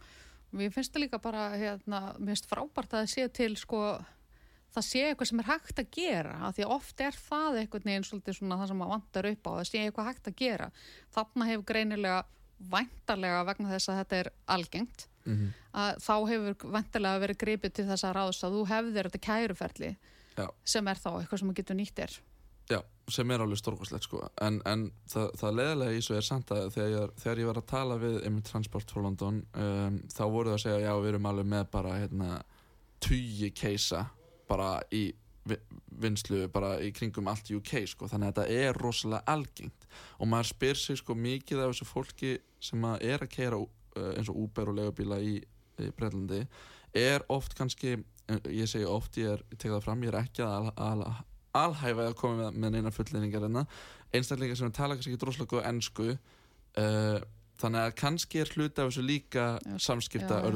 mér 0.53 0.73
finnst 0.75 0.93
það 0.95 1.07
líka 1.07 1.21
bara 1.23 1.47
hérna, 1.57 2.01
mér 2.19 2.35
finnst 2.35 2.51
frábært 2.51 2.93
að 2.93 3.05
það 3.05 3.13
sé 3.13 3.29
til 3.39 3.53
sko, 3.61 3.81
það 4.75 4.87
sé 4.89 5.05
eitthvað 5.09 5.31
sem 5.31 5.43
er 5.43 5.49
hægt 5.51 5.83
að 5.83 5.91
gera, 5.97 6.35
af 6.49 6.57
því 6.57 6.67
að 6.67 6.75
oft 6.77 7.03
er 7.05 7.17
það 7.17 7.59
einhvern 7.63 7.89
veginn 7.91 8.07
svolítið 8.09 8.39
svona 8.39 8.61
það 8.61 8.73
sem 8.73 8.83
maður 8.83 8.95
vantar 8.97 9.31
upp 9.33 9.49
á 9.49 9.51
það 9.53 9.69
sé 9.71 9.83
eitthvað 9.83 10.11
hægt 10.11 10.31
að 10.31 10.39
gera 10.43 10.71
þarna 11.17 11.49
hefur 11.51 11.69
greinilega 11.73 12.21
væntarlega 12.73 13.45
vegna 13.49 13.73
þess 13.73 13.91
að 13.91 14.01
þetta 14.03 14.19
er 14.21 14.31
algengt 14.55 15.07
mm 15.25 15.35
-hmm. 15.35 15.53
að 15.73 16.03
þá 16.07 16.15
hefur 16.31 16.73
væntarlega 16.77 17.23
verið 17.25 17.41
gripið 17.45 17.73
til 17.73 17.87
þess 17.89 18.05
að 18.05 18.17
ráðs 18.19 18.45
að 18.45 18.59
þú 18.59 18.67
hefðir 18.73 19.09
þetta 19.09 19.27
kæruferli 19.29 19.97
Já. 20.37 20.47
sem 20.65 20.89
er 20.89 20.97
þá 20.97 21.11
eitthvað 21.19 21.39
sem 21.39 21.49
þú 21.49 21.55
getur 21.55 21.77
nýtt 21.77 21.99
er 21.99 22.21
Já, 22.71 22.79
sem 23.11 23.31
er 23.35 23.43
alveg 23.43 23.59
stórkoslegt 23.59 24.07
sko. 24.07 24.21
En, 24.45 24.61
en 24.69 24.85
það, 25.11 25.31
það 25.41 25.57
leðilega 25.59 25.97
í 25.99 26.03
svo 26.07 26.17
er 26.19 26.27
samt 26.27 26.53
að 26.55 26.69
þegar, 26.77 27.11
þegar 27.19 27.41
ég 27.43 27.49
var 27.51 27.59
að 27.63 27.67
tala 27.73 27.97
við 28.01 28.21
einmitt 28.27 28.47
Transport 28.51 28.93
for 28.95 29.03
London 29.07 29.41
um, 29.59 29.99
þá 30.13 30.23
voru 30.31 30.53
það 30.53 30.59
að 30.59 30.63
segja 30.67 30.85
já 30.87 30.93
við 31.03 31.11
erum 31.15 31.27
alveg 31.33 31.51
með 31.55 31.67
bara 31.75 31.97
hérna 31.99 32.31
tugi 33.03 33.51
keisa 33.59 34.05
bara 34.49 34.77
í 34.95 35.03
vi- 35.51 35.59
vinslu 36.05 36.45
bara 36.55 36.77
í 36.85 36.93
kringum 36.95 37.29
allt 37.33 37.51
UK 37.51 37.83
sko. 37.91 38.07
Þannig 38.11 38.31
að 38.31 38.39
þetta 38.39 38.63
er 38.69 38.79
rosalega 38.79 39.25
algengt. 39.35 39.89
Og 40.23 40.31
maður 40.31 40.53
spyr 40.53 40.79
sig 40.79 41.01
sko 41.03 41.17
mikið 41.19 41.65
af 41.65 41.73
þessu 41.73 41.89
fólki 41.91 42.37
sem 42.63 42.85
að 42.87 43.03
er 43.11 43.27
að 43.27 43.33
keira 43.35 43.59
uh, 43.59 44.13
eins 44.15 44.31
og 44.31 44.39
Uber 44.47 44.71
og 44.71 44.79
legubíla 44.79 45.19
í, 45.21 45.35
í 45.83 45.91
Breitlandi 45.99 46.45
er 46.95 47.25
oft 47.33 47.55
kannski 47.57 47.97
eh, 47.97 48.41
ég 48.53 48.69
segi 48.69 48.85
oft, 48.87 49.17
ég, 49.17 49.33
er, 49.35 49.45
tek 49.57 49.71
það 49.73 49.85
fram 49.87 50.03
ég 50.05 50.13
er 50.13 50.19
ekki 50.21 50.45
að 50.45 50.69
al, 50.77 51.07
alhæfa 51.59 52.09
að 52.09 52.19
koma 52.21 52.39
með, 52.41 52.59
með 52.63 52.75
neina 52.77 52.93
fullningar 52.95 53.47
enna 53.49 53.67
einstaklingar 54.13 54.59
sem 54.59 54.73
tala 54.75 54.97
kannski 54.97 55.13
ekki 55.13 55.23
droslega 55.25 55.51
góða 55.55 55.73
ennsku 55.73 56.09
uh, 56.13 57.19
þannig 57.63 57.83
að 57.87 57.97
kannski 58.01 58.43
er 58.43 58.53
hluti 58.55 58.83
af 58.83 58.91
þessu 58.91 59.05
líka 59.07 59.49
samskipta 59.81 60.41
já. 60.41 60.47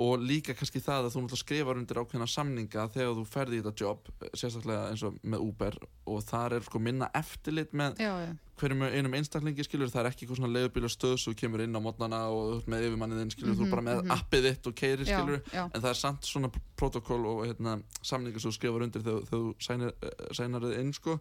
Og 0.00 0.22
líka 0.24 0.54
kannski 0.56 0.80
það 0.80 1.06
að 1.06 1.12
þú 1.12 1.20
náttúrulega 1.24 1.40
skrifar 1.44 1.78
undir 1.80 1.98
ákveðna 2.00 2.26
samninga 2.32 2.86
þegar 2.94 3.16
þú 3.18 3.24
ferði 3.28 3.58
í 3.58 3.64
þetta 3.66 3.82
jobb 3.84 4.06
eh, 4.24 4.30
sérstaklega 4.40 4.86
eins 4.94 5.02
og 5.04 5.18
með 5.22 5.42
Uber. 5.44 5.76
Og 6.08 6.22
þar 6.24 6.54
er 6.56 6.64
sko 6.64 6.80
minna 6.80 7.08
eftirlit 7.20 7.74
með 7.76 8.00
Já, 8.00 8.12
já, 8.24 8.30
hverjum 8.60 8.84
einum 8.88 9.14
einstaklingi 9.18 9.64
skilur 9.68 9.92
það 9.92 10.00
er 10.02 10.08
ekki 10.10 10.24
eitthvað 10.24 10.40
svona 10.40 10.52
leiðubíla 10.56 10.90
stöð 10.92 11.14
sem 11.20 11.32
þú 11.34 11.36
kemur 11.42 11.64
inn 11.66 11.76
á 11.76 11.80
mótnana 11.84 12.22
og 12.32 12.48
þú 12.64 12.72
með 12.72 12.86
yfirmanniðinn 12.88 13.34
skilur 13.36 13.54
þú 13.56 13.60
Mhm, 13.60 13.68
er 13.68 13.74
bara 13.76 13.86
með 13.90 14.00
mhm. 14.02 14.16
appið 14.16 14.48
þitt 14.48 14.66
og 14.72 14.74
keiri 14.80 15.04
já, 15.06 15.12
skilur 15.20 15.42
já, 15.52 15.62
en 15.68 15.80
það 15.84 15.90
er 15.92 16.00
samt 16.00 16.28
svona 16.32 16.50
protokól 16.80 17.20
og 17.34 17.44
hérna, 17.46 17.76
samningar 18.02 18.40
sem 18.40 18.50
þú 18.50 18.56
skrifar 18.58 18.84
undir 18.88 19.04
þegar, 19.04 19.24
þú 19.30 19.40
sænar, 19.68 19.94
eh, 20.02 20.28
sænar 20.40 20.64
þið 20.68 20.76
inn 20.80 20.92
sko. 20.96 21.18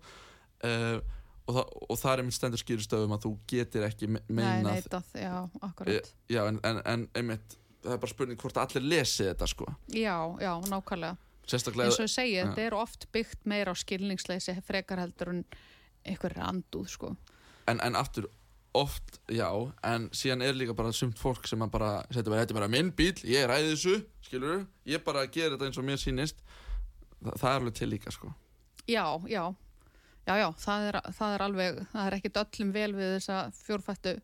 uh, 0.63 0.99
og, 1.49 1.55
það, 1.55 1.71
og 1.89 1.97
það 1.97 2.11
er 2.13 2.21
einmitt 2.23 2.35
stendur 2.37 2.61
skýristöðum 2.61 3.13
að 3.15 3.23
þú 3.25 3.31
getur 3.49 3.85
ekki 3.87 4.07
me- 4.11 4.21
nei, 4.27 4.35
meinað 4.43 4.75
neitað, 4.75 5.07
já, 5.17 5.33
akkurat. 5.65 6.11
Já, 6.29 6.41
en, 6.47 6.59
en, 6.63 6.81
en 6.85 7.07
einmitt 7.17 7.55
það 7.83 7.95
er 7.95 8.01
bara 8.03 8.13
spurning 8.13 8.39
hvort 8.41 8.59
allir 8.61 8.85
lesi 8.85 9.27
þetta 9.27 9.47
sko. 9.49 9.67
Já, 9.95 10.15
já, 10.41 10.53
nákvæmlega. 10.69 11.17
Sérstaklega 11.49 11.89
eins 11.89 11.97
og 11.97 12.05
ég 12.05 12.13
segi, 12.13 12.33
Já. 12.37 12.43
þetta 12.45 12.65
er 12.67 12.75
oft 12.77 13.07
byggt 13.15 13.47
meira 13.49 13.73
á 13.73 13.75
skilningsleysi 13.79 14.53
frekar 14.67 14.99
heldur 15.01 15.31
en 15.33 15.39
einhver 16.05 16.35
andúð, 16.45 16.91
sko. 16.93 17.15
En, 17.69 17.79
en 17.81 17.97
aftur 17.97 18.27
oft, 18.77 19.17
já, 19.33 19.47
en 19.83 20.09
síðan 20.13 20.43
er 20.45 20.53
líka 20.57 20.75
bara 20.77 20.91
sumt 20.93 21.17
fólk 21.17 21.47
sem 21.49 21.61
að 21.65 21.71
bara 21.73 21.89
setja 22.11 22.29
bara, 22.29 22.43
þetta 22.43 22.53
er 22.53 22.59
bara 22.59 22.69
minn 22.69 22.91
bíl, 22.93 23.15
ég 23.25 23.47
ræði 23.49 23.71
þessu 23.73 23.95
skilur, 24.27 24.61
ég 24.85 25.01
bara 25.05 25.25
ger 25.25 25.55
þetta 25.55 25.69
eins 25.69 25.81
og 25.81 25.87
mér 25.87 25.97
sýnist. 26.01 26.43
Þa, 27.19 27.33
það 27.33 27.49
er 27.49 27.57
alveg 27.63 27.79
til 27.79 27.89
líka 27.95 28.13
sko. 28.13 28.29
Já, 28.85 29.05
já, 29.29 29.43
já, 30.29 30.35
já, 30.37 30.47
það 30.61 30.87
er, 30.91 30.99
það 31.17 31.33
er 31.33 31.45
alveg, 31.47 31.81
það 31.95 32.05
er 32.05 32.17
ekkit 32.19 32.41
öllum 32.43 32.73
vel 32.77 32.91
við 32.97 33.13
þessa 33.17 33.39
fjórfættu 33.63 34.15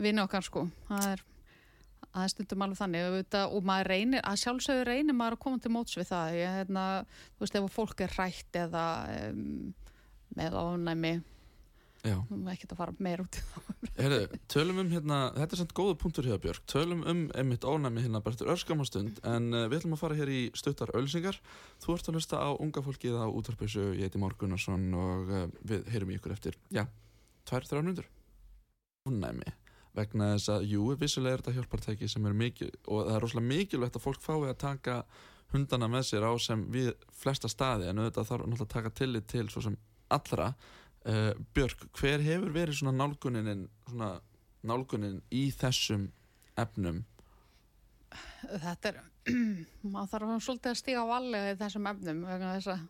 vini 0.00 0.24
okkar, 0.24 0.44
sko, 0.48 0.66
það 0.88 1.10
er, 1.12 1.26
er 2.24 2.32
stundum 2.32 2.64
alveg 2.64 2.80
þannig. 2.80 3.06
Auðvitað, 3.06 3.54
og 3.54 3.70
maður 3.70 3.90
reynir, 3.92 4.24
að 4.24 4.42
sjálfsögur 4.42 4.90
reynir 4.90 5.16
maður 5.16 5.36
að 5.36 5.42
koma 5.44 5.62
til 5.62 5.72
móts 5.74 5.96
við 5.98 6.10
það, 6.10 6.36
ég, 6.40 6.58
hérna, 6.60 6.84
þú 7.36 7.44
veist, 7.44 7.56
ef 7.60 7.74
fólk 7.76 8.04
er 8.04 8.14
hrætt 8.16 8.60
eða 8.64 8.84
um, 9.30 9.72
með 10.36 10.56
ofnæmi, 10.60 11.12
já, 12.06 12.16
ekki 12.52 12.68
að 12.70 12.78
fara 12.78 12.94
meir 13.02 13.22
út. 13.24 13.40
Heyrðu, 13.96 14.40
tölum 14.52 14.80
um 14.82 14.92
hérna, 14.92 15.18
þetta 15.36 15.56
er 15.56 15.62
samt 15.62 15.74
góða 15.76 15.96
punktur 16.00 16.28
hjá 16.28 16.36
Björk, 16.42 16.64
tölum 16.70 17.04
um 17.08 17.22
einmitt 17.38 17.64
ónæmi 17.66 18.04
hérna 18.04 18.20
bara 18.24 18.36
eftir 18.36 18.50
örskamastund 18.52 19.20
en 19.26 19.48
uh, 19.54 19.66
við 19.70 19.80
ætlum 19.80 19.96
að 19.96 20.02
fara 20.02 20.18
hér 20.18 20.32
í 20.32 20.40
stuttar 20.58 20.92
ölsingar 20.98 21.40
þú 21.84 21.96
ert 21.96 22.10
að 22.10 22.20
hlusta 22.20 22.42
á 22.44 22.50
unga 22.52 22.84
fólkið 22.84 23.16
á 23.16 23.26
útvarpessu 23.26 23.88
ég 23.96 24.06
heiti 24.06 24.20
Már 24.20 24.36
Gunnarsson 24.38 24.88
og 25.00 25.32
uh, 25.32 25.46
við 25.64 25.88
heyrum 25.94 26.12
í 26.12 26.18
ykkur 26.20 26.36
eftir, 26.36 26.60
já, 26.68 26.84
tvær, 27.48 27.68
Ónæmi 29.06 29.54
vegna 29.96 30.32
þess 30.34 30.52
að, 30.54 30.66
jú, 30.72 30.84
vissulega 31.00 31.38
er 31.38 31.42
þetta 31.42 31.56
hjálpartæki 31.56 32.10
sem 32.10 32.28
er 32.28 32.36
mikil, 32.36 32.70
og 32.86 33.06
það 33.06 33.16
er 33.16 33.24
rosalega 33.24 33.50
mikilvægt 33.52 33.98
að 33.98 34.04
fólk 34.04 34.22
fái 34.24 34.36
að 34.50 34.58
taka 34.62 34.96
hundana 35.52 35.88
með 35.90 36.08
sér 36.10 36.26
á 36.26 36.32
sem 36.42 36.64
við 36.72 36.92
flesta 37.14 37.50
staði 37.50 37.90
en 37.90 38.02
auðvitað 38.02 38.30
þarf 38.30 38.46
náttúrulega 38.46 38.66
að 38.66 38.74
taka 38.74 38.94
tillit 39.00 39.28
til 39.30 39.46
svo 39.52 39.62
sem 39.66 39.76
allra. 40.12 40.52
Uh, 41.06 41.32
Björk, 41.54 41.86
hver 41.94 42.24
hefur 42.24 42.50
verið 42.54 42.80
svona 42.80 42.96
nálgunin 42.98 43.68
svona 43.86 44.16
nálgunin 44.66 45.20
í 45.30 45.46
þessum 45.54 46.08
efnum? 46.58 47.04
Þetta 48.46 48.90
er, 48.90 49.00
maður 49.92 50.12
þarf 50.12 50.44
svolítið 50.46 50.72
að 50.72 50.80
stíga 50.80 51.06
á 51.06 51.12
valega 51.12 51.54
í 51.54 51.58
þessum 51.60 51.90
efnum 51.92 52.22
vegna 52.26 52.52
þess 52.56 52.72
að 52.74 52.84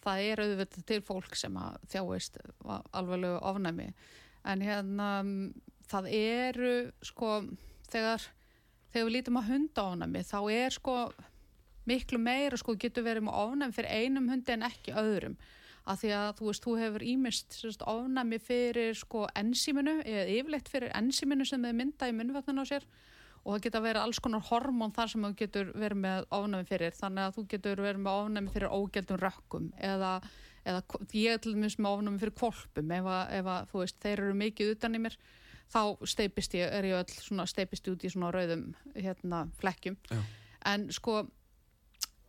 það 0.00 0.26
er 0.26 0.42
auðvitað 0.44 0.86
til 0.88 1.00
fólk 1.04 1.36
sem 1.36 1.58
að 1.60 1.78
þjáist 1.92 2.38
alveglegu 2.66 3.40
ofnæmi. 3.50 3.90
En 4.48 4.64
hérna 4.64 5.08
það 5.90 6.12
eru 6.16 6.74
sko 7.04 7.40
þegar, 7.90 8.28
þegar 8.92 9.08
við 9.08 9.16
lítum 9.16 9.40
að 9.40 9.50
hunda 9.50 9.86
ofnæmi 9.90 10.24
þá 10.26 10.38
er 10.54 10.76
sko 10.76 10.96
miklu 11.90 12.20
meira 12.22 12.58
sko 12.60 12.76
getur 12.78 13.06
verið 13.06 13.26
með 13.26 13.38
ofnæmi 13.44 13.76
fyrir 13.76 14.04
einum 14.04 14.28
hundi 14.30 14.54
en 14.54 14.66
ekki 14.68 14.94
öðrum. 14.98 15.36
Að 15.88 16.02
því 16.02 16.10
að 16.14 16.32
þú 16.38 16.48
veist, 16.48 16.66
þú 16.66 16.74
hefur 16.78 17.04
ímist 17.12 17.84
ofnæmi 17.88 18.38
fyrir 18.44 18.98
sko 18.98 19.24
ensíminu 19.38 19.96
eða 20.04 20.26
yfirleitt 20.36 20.68
fyrir 20.70 20.92
ensíminu 20.96 21.46
sem 21.48 21.64
þið 21.64 21.78
mynda 21.78 22.10
í 22.10 22.14
munnvatninu 22.18 22.66
á 22.66 22.70
sér. 22.70 22.86
Og 23.40 23.54
það 23.54 23.62
geta 23.64 23.80
verið 23.80 24.04
alls 24.04 24.20
konar 24.20 24.44
hormón 24.50 24.92
þar 24.92 25.10
sem 25.14 25.24
þú 25.24 25.32
getur 25.40 25.72
verið 25.72 26.02
með 26.04 26.28
ofnæmi 26.36 26.68
fyrir. 26.68 26.94
Þannig 26.98 27.26
að 27.26 27.36
þú 27.38 27.46
getur 27.54 27.84
verið 27.86 28.04
með 28.04 28.20
ofnæmi 28.20 28.54
fyrir 28.54 28.76
ógældum 28.76 29.22
rökkum 29.24 29.70
eða, 29.80 30.12
eða 30.68 30.82
ég 31.16 31.32
er 31.32 31.40
til 31.40 31.56
dæmis 31.56 31.78
með 31.80 31.96
ofnæmi 31.96 32.22
fyrir 32.22 32.36
kvolpum 32.36 32.96
ef, 32.98 33.12
að, 33.16 33.36
ef 33.40 33.52
að, 33.56 33.70
þú 33.72 33.82
veist, 33.82 34.00
þeir 34.04 34.26
eru 34.26 34.40
mikið 34.44 34.74
utan 34.76 35.00
í 35.00 35.04
mér 35.08 35.16
þá 35.70 35.82
steipist 36.08 36.54
ég, 36.58 36.66
er 36.66 36.88
ég 36.88 36.98
öll 36.98 37.16
svona 37.16 37.46
steipist 37.48 37.88
út 37.90 38.04
í 38.04 38.12
svona 38.12 38.32
rauðum 38.34 38.70
hérna 38.96 39.44
flekkjum 39.60 39.98
Já. 40.10 40.20
en 40.72 40.88
sko 40.94 41.22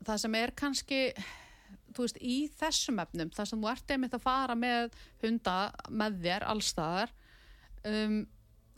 það 0.06 0.22
sem 0.26 0.38
er 0.42 0.54
kannski 0.58 1.02
þú 1.92 2.06
veist, 2.06 2.20
í 2.22 2.38
þessum 2.60 3.02
efnum 3.04 3.32
þar 3.36 3.50
sem 3.50 3.64
þú 3.64 3.72
ert 3.72 3.94
einmitt 3.94 4.18
að 4.18 4.26
fara 4.26 4.58
með 4.58 4.96
hunda 5.24 5.58
með 5.90 6.20
þér 6.26 6.48
allstaðar 6.54 7.14
um, 7.88 8.20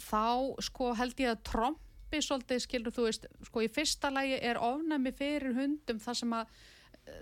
þá 0.01 0.25
sko 0.67 0.93
held 0.97 1.23
ég 1.23 1.33
að 1.33 1.43
trombi 1.49 2.21
svolítið 2.23 2.63
skilur 2.63 2.95
þú 2.95 3.07
veist, 3.07 3.27
sko 3.47 3.65
í 3.65 3.71
fyrsta 3.71 4.11
lagi 4.13 4.39
er 4.39 4.61
ofnæmi 4.61 5.13
fyrir 5.17 5.55
hundum 5.57 6.01
þar 6.03 6.19
sem 6.19 6.37
að 6.37 6.55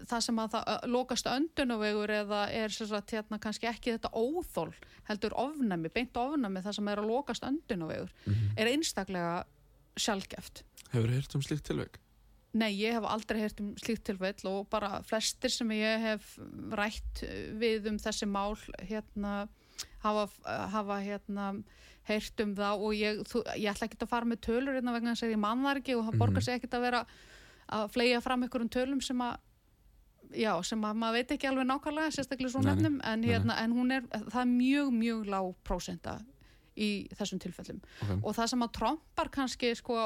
það 0.10 0.26
sem 0.28 0.42
að 0.42 0.56
það 0.56 0.86
lokast 0.94 1.30
öndunavegur 1.32 2.14
eða 2.22 2.42
er 2.54 2.74
sagt 2.76 3.16
hérna 3.16 3.40
kannski 3.42 3.70
ekki 3.70 3.96
þetta 3.96 4.12
óþól 4.14 4.70
heldur 5.10 5.36
ofnæmi, 5.42 5.90
beint 5.94 6.18
ofnæmi 6.18 6.62
það 6.62 6.78
sem 6.78 6.92
er 6.92 7.02
að 7.02 7.10
lokast 7.10 7.48
öndunavegur 7.48 8.14
er 8.58 8.72
einstaklega 8.72 9.42
sjálfgeft 10.00 10.64
Hefur 10.92 11.14
heyrt 11.14 11.36
um 11.38 11.44
slíkt 11.46 11.66
tilveik? 11.70 12.00
Nei, 12.52 12.74
ég 12.76 12.98
hef 12.98 13.06
aldrei 13.08 13.40
heyrt 13.40 13.62
um 13.64 13.72
slíkt 13.80 14.04
tilfell 14.10 14.50
og 14.52 14.66
bara 14.72 15.00
flestir 15.08 15.54
sem 15.54 15.70
ég 15.72 16.04
hef 16.04 16.34
rætt 16.76 17.24
við 17.62 17.88
um 17.94 18.00
þessi 18.02 18.28
mál 18.28 18.58
hérna 18.90 19.46
hafa, 20.04 20.28
hafa 20.74 20.98
hérna 21.00 21.54
heyrt 22.10 22.44
um 22.44 22.52
það 22.58 22.84
og 22.84 22.98
ég, 22.98 23.22
þú, 23.30 23.44
ég 23.56 23.72
ætla 23.72 23.88
ekki 23.88 24.02
að 24.02 24.12
fara 24.12 24.28
með 24.28 24.42
tölur 24.50 24.76
hérna 24.76 24.96
vegna 24.98 25.14
þess 25.16 25.30
að 25.30 25.36
ég 25.36 25.42
man 25.46 25.64
þar 25.64 25.80
ekki 25.80 25.96
og 25.96 26.10
það 26.10 26.20
borgar 26.24 26.46
sig 26.46 26.60
ekkit 26.60 26.76
að 26.76 26.86
vera 26.90 27.02
að 27.72 27.88
flega 27.94 28.20
fram 28.26 28.44
einhverjum 28.44 28.74
tölum 28.74 29.02
sem 29.06 29.24
að 29.24 29.40
já, 30.38 30.52
sem 30.66 30.84
að 30.86 31.00
maður 31.02 31.18
veit 31.20 31.34
ekki 31.36 31.50
alveg 31.50 31.68
nákvæmlega 31.70 32.14
sérstaklega 32.16 32.54
svo 32.54 32.62
nefnum 32.66 33.00
en, 33.08 33.24
hérna, 33.28 33.58
en 33.64 33.74
hún 33.76 33.96
er, 33.96 34.06
það 34.12 34.42
er 34.44 34.52
mjög, 34.52 34.92
mjög 34.98 35.26
lág 35.32 35.50
prósenta 35.68 36.20
í 36.78 36.92
þessum 37.18 37.42
tilfellum. 37.44 37.82
Okay. 38.04 38.20
og 38.22 38.38
það 38.38 38.54
sem 38.54 38.66
að 38.66 38.76
trompar 38.78 39.32
kannski 39.34 39.74
sko, 39.78 40.06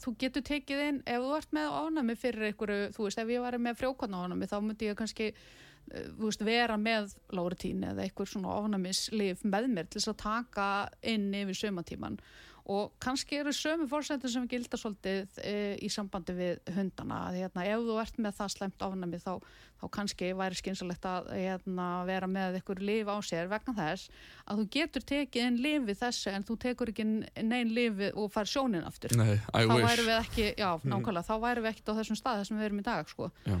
þú 0.00 0.14
getur 0.20 0.44
tekið 0.46 0.84
inn 0.86 1.00
ef 1.04 1.24
þú 1.24 1.32
ert 1.38 1.56
með 1.56 1.74
ánæmi 1.80 2.16
fyrir 2.18 2.50
einhverju 2.50 2.92
þú 2.96 3.08
veist, 3.08 3.22
ef 3.22 3.32
ég 3.34 3.42
væri 3.44 3.62
með 3.62 3.80
frjókvæðna 3.80 4.22
ánæmi 4.24 4.50
þá 4.50 4.56
myndi 4.64 4.90
ég 4.90 5.00
kannski 5.00 5.30
eh, 5.32 6.06
veist, 6.20 6.44
vera 6.46 6.78
með 6.80 7.16
lóritín 7.34 7.82
eða 7.88 8.06
einhver 8.06 8.30
svona 8.30 8.54
ánæmislif 8.62 9.42
með 9.44 9.70
mér 9.74 9.90
til 9.90 10.00
þess 10.00 10.14
að 10.14 10.22
taka 10.22 10.68
inn 11.02 11.28
yfir 11.42 11.58
sömatíman 11.64 12.20
og 12.70 12.92
kannski 13.02 13.38
eru 13.40 13.52
sömu 13.54 13.86
fórsættur 13.90 14.30
sem 14.32 14.46
gilda 14.48 14.78
svolítið 14.78 15.40
e, 15.42 15.54
í 15.80 15.88
sambandi 15.92 16.34
við 16.36 16.60
hundana. 16.76 17.22
Að 17.30 17.38
hérna, 17.40 17.64
ef 17.66 17.84
þú 17.86 17.96
ert 18.02 18.20
með 18.20 18.36
það 18.38 18.52
slæmt 18.54 18.84
ofnami 18.86 19.20
þá, 19.22 19.32
þá 19.80 19.84
kannski 19.96 20.30
væri 20.38 20.60
skynsalegt 20.60 21.08
að 21.08 21.30
hérna, 21.34 21.88
vera 22.08 22.30
með 22.30 22.60
ykkur 22.60 22.82
lif 22.84 23.10
á 23.10 23.16
sér 23.26 23.50
vegna 23.50 23.76
þess 23.78 24.22
að 24.44 24.62
þú 24.62 24.68
getur 24.78 25.06
tekið 25.12 25.48
inn 25.48 25.60
lifið 25.64 26.00
þessu 26.04 26.32
en 26.34 26.48
þú 26.48 26.58
tekur 26.66 26.94
ekki 26.94 27.06
neinn 27.08 27.74
lifið 27.76 28.16
og 28.20 28.32
fær 28.34 28.50
sjónin 28.50 28.86
aftur. 28.88 29.16
Nei, 29.18 29.36
þá 29.50 29.76
væri 29.76 30.08
við 30.08 30.16
ekki, 30.18 30.48
já, 30.60 30.70
nákvæmlega, 30.84 31.26
þá 31.28 31.36
væri 31.46 31.64
við 31.64 31.74
ekkert 31.74 31.94
á 31.94 31.98
þessum 32.00 32.20
stað 32.20 32.42
þessum 32.42 32.60
við 32.60 32.70
erum 32.70 32.82
í 32.82 32.88
dag, 32.90 33.08
sko. 33.14 33.30
Já. 33.46 33.56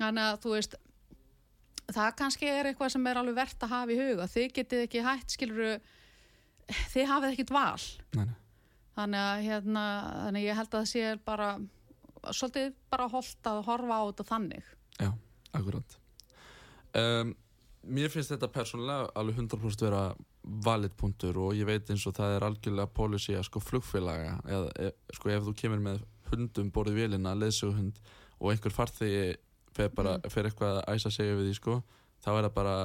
þannig 0.00 0.30
að 0.30 0.38
þú 0.40 0.54
veist 0.56 0.80
það 1.94 2.12
kannski 2.18 2.50
er 2.50 2.70
eitthvað 2.70 2.92
sem 2.94 3.08
er 3.10 3.20
alveg 3.20 3.36
verðt 3.38 3.64
að 3.66 3.72
hafa 3.74 3.94
í 3.94 3.98
huga. 3.98 4.28
Þið 4.30 4.52
getið 4.58 4.84
ekki 4.86 5.04
hætt, 5.06 5.34
skiluru 5.34 5.72
þið 6.94 7.10
hafið 7.10 7.34
ekkert 7.34 7.52
val. 7.56 7.84
Nei, 8.16 8.24
nei. 8.24 8.38
þannig 8.96 9.26
að 9.26 9.44
hérna, 9.48 9.84
þannig 10.24 10.40
að 10.40 10.48
ég 10.48 10.58
held 10.60 10.70
að 10.70 10.78
það 10.78 10.90
sé 10.92 11.04
bara 11.26 11.52
svolítið 12.30 12.72
bara 12.92 13.10
holdt 13.10 13.48
að 13.48 13.62
horfa 13.68 14.00
á 14.00 14.02
þetta 14.10 14.28
þannig. 14.30 14.74
Já, 15.00 15.10
akkurat. 15.56 15.96
Um, 17.00 17.36
Mér 17.80 18.10
finnst 18.12 18.28
þetta 18.28 18.50
persónulega 18.52 19.06
alveg 19.16 19.38
100% 19.40 19.86
vera 19.86 20.02
valid 20.66 20.92
punktur 21.00 21.38
og 21.40 21.54
ég 21.56 21.68
veit 21.68 21.88
eins 21.92 22.04
og 22.08 22.14
það 22.16 22.34
er 22.36 22.44
algjörlega 22.44 22.92
policy 22.96 23.36
að 23.36 23.46
sko 23.48 23.62
flugfélaga 23.64 24.34
eða 24.44 24.72
e, 24.76 24.90
sko 25.16 25.32
ef 25.32 25.46
þú 25.46 25.54
kemur 25.56 25.80
með 25.84 26.02
hundum 26.30 26.68
borðið 26.74 27.00
vélina, 27.00 27.32
leðsuguhund 27.36 28.00
og 28.38 28.52
einhver 28.52 28.74
farþegi 28.74 29.22
fer, 29.76 29.88
bara, 29.96 30.18
fer 30.28 30.48
eitthvað 30.48 30.82
að 30.82 30.98
æsa 30.98 31.12
segja 31.14 31.38
við 31.38 31.50
því 31.50 31.56
sko 31.56 31.78
þá 32.20 32.30
er 32.34 32.42
það 32.42 32.54
bara 32.58 32.76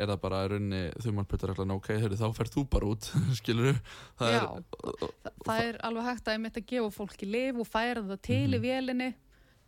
er 0.00 0.10
það 0.10 0.20
bara 0.24 0.42
í 0.44 0.50
rauninni 0.52 0.82
þumalputareglan 1.04 1.74
ok, 1.76 1.88
heyrðu, 2.00 2.18
þá 2.20 2.28
fer 2.40 2.50
þú 2.54 2.64
bara 2.72 2.90
út 2.94 3.08
skilur 3.40 3.80
það 4.20 4.34
Já. 4.34 4.42
er, 4.42 4.62
Þa, 5.30 5.32
það 5.46 5.64
er 5.70 5.80
alveg 5.88 6.08
hægt 6.10 6.28
að 6.30 6.36
ég 6.38 6.44
mitt 6.44 6.60
að 6.60 6.68
gefa 6.74 6.92
fólki 6.98 7.28
lif 7.30 7.58
og 7.64 7.68
færa 7.70 8.02
það 8.10 8.22
til 8.28 8.44
í 8.46 8.58
Mhm. 8.58 8.64
vélinni. 8.66 9.10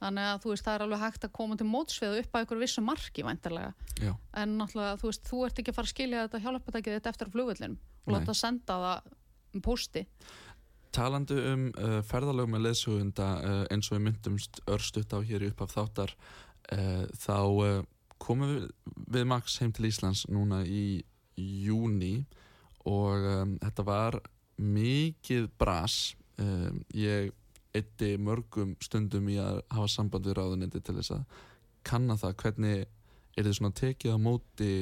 Þannig 0.03 0.25
að 0.33 0.39
þú 0.43 0.49
veist, 0.51 0.65
það 0.67 0.75
er 0.75 0.83
alveg 0.83 0.99
hægt 1.05 1.25
að 1.29 1.33
koma 1.37 1.57
til 1.57 1.67
mótsveðu 1.71 2.23
upp 2.25 2.33
að 2.35 2.45
ykkur 2.47 2.59
vissu 2.59 2.83
marki 2.83 3.23
væntarlega 3.23 3.69
já, 4.03 4.15
en 4.43 4.57
náttúrulega, 4.59 4.97
þú 4.99 5.07
veist, 5.13 5.29
þú 5.31 5.43
ert 5.47 5.61
ekki 5.63 5.71
að 5.71 5.77
fara 5.77 5.87
að 5.87 5.93
skilja 5.93 6.23
þetta 6.27 6.41
hjálpatækið 6.43 6.97
þetta 6.97 7.13
eftir 7.13 7.31
flugvöllin 7.31 7.77
og 8.07 8.11
láta 8.17 8.35
senda 8.35 8.79
það 8.83 9.13
um 9.55 9.63
pósti. 9.63 10.03
Talandi 10.93 11.37
um 11.53 11.63
uh, 11.79 12.01
ferðalög 12.05 12.51
með 12.53 12.65
leðsugunda 12.67 13.29
uh, 13.47 13.63
eins 13.73 13.89
og 13.93 13.97
við 13.97 14.03
myndumst 14.09 14.59
örstutt 14.75 15.15
á 15.15 15.19
hér 15.25 15.47
í 15.47 15.53
uppaf 15.53 15.71
þáttar 15.79 16.11
uh, 16.75 17.07
þá 17.23 17.37
uh, 17.39 17.79
komum 18.23 18.55
við, 18.55 18.69
við 19.17 19.29
Max 19.31 19.59
heim 19.63 19.73
til 19.75 19.89
Íslands 19.89 20.25
núna 20.31 20.63
í 20.67 21.03
júni 21.37 22.23
og 22.89 23.27
um, 23.27 23.55
þetta 23.63 23.87
var 23.87 24.19
mikið 24.63 25.49
bras. 25.59 26.15
Um, 26.41 26.83
ég 26.95 27.33
eitti 27.77 28.17
mörgum 28.21 28.75
stundum 28.85 29.29
í 29.33 29.39
að 29.41 29.63
hafa 29.73 29.89
samband 29.91 30.29
við 30.29 30.37
ráðunendi 30.39 30.83
til 30.85 30.97
þess 30.99 31.15
að 31.17 31.39
kanna 31.87 32.19
það 32.21 32.35
hvernig 32.43 32.83
er 33.33 33.47
þið 33.47 33.55
svona 33.57 33.77
tekið 33.79 34.17
á 34.17 34.19
móti 34.21 34.73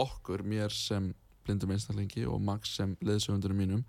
okkur, 0.00 0.44
mér 0.44 0.74
sem 0.74 1.12
blindum 1.44 1.72
einstaklingi 1.74 2.26
og 2.28 2.40
Max 2.44 2.76
sem 2.78 2.94
leðsugundurum 3.04 3.58
mínum 3.58 3.82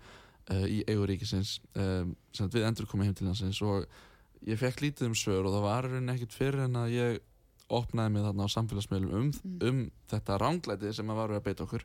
uh, 0.52 0.64
í 0.64 0.82
eiguríkisins 0.88 1.58
um, 1.76 2.14
sem 2.36 2.50
við 2.52 2.68
endur 2.68 2.88
komið 2.90 3.10
heim 3.10 3.18
til 3.18 3.28
hansins 3.30 3.62
og 3.64 3.86
ég 4.46 4.60
fekk 4.60 4.84
lítið 4.84 5.10
um 5.10 5.16
svör 5.18 5.48
og 5.48 5.56
það 5.56 5.66
var 5.66 5.90
ekkert 6.14 6.36
fyrir 6.36 6.66
en 6.66 6.80
að 6.80 6.94
ég 6.96 7.20
opnaði 7.72 8.14
mig 8.14 8.24
þarna 8.26 8.46
á 8.46 8.54
samfélagsmiðlum 8.54 9.14
um, 9.18 9.30
Mm. 9.44 9.58
um 9.68 9.78
þetta 10.10 10.38
ránglæti 10.38 10.92
sem 10.94 11.10
að 11.10 11.20
varu 11.20 11.36
að 11.36 11.44
beita 11.48 11.64
okkur 11.66 11.84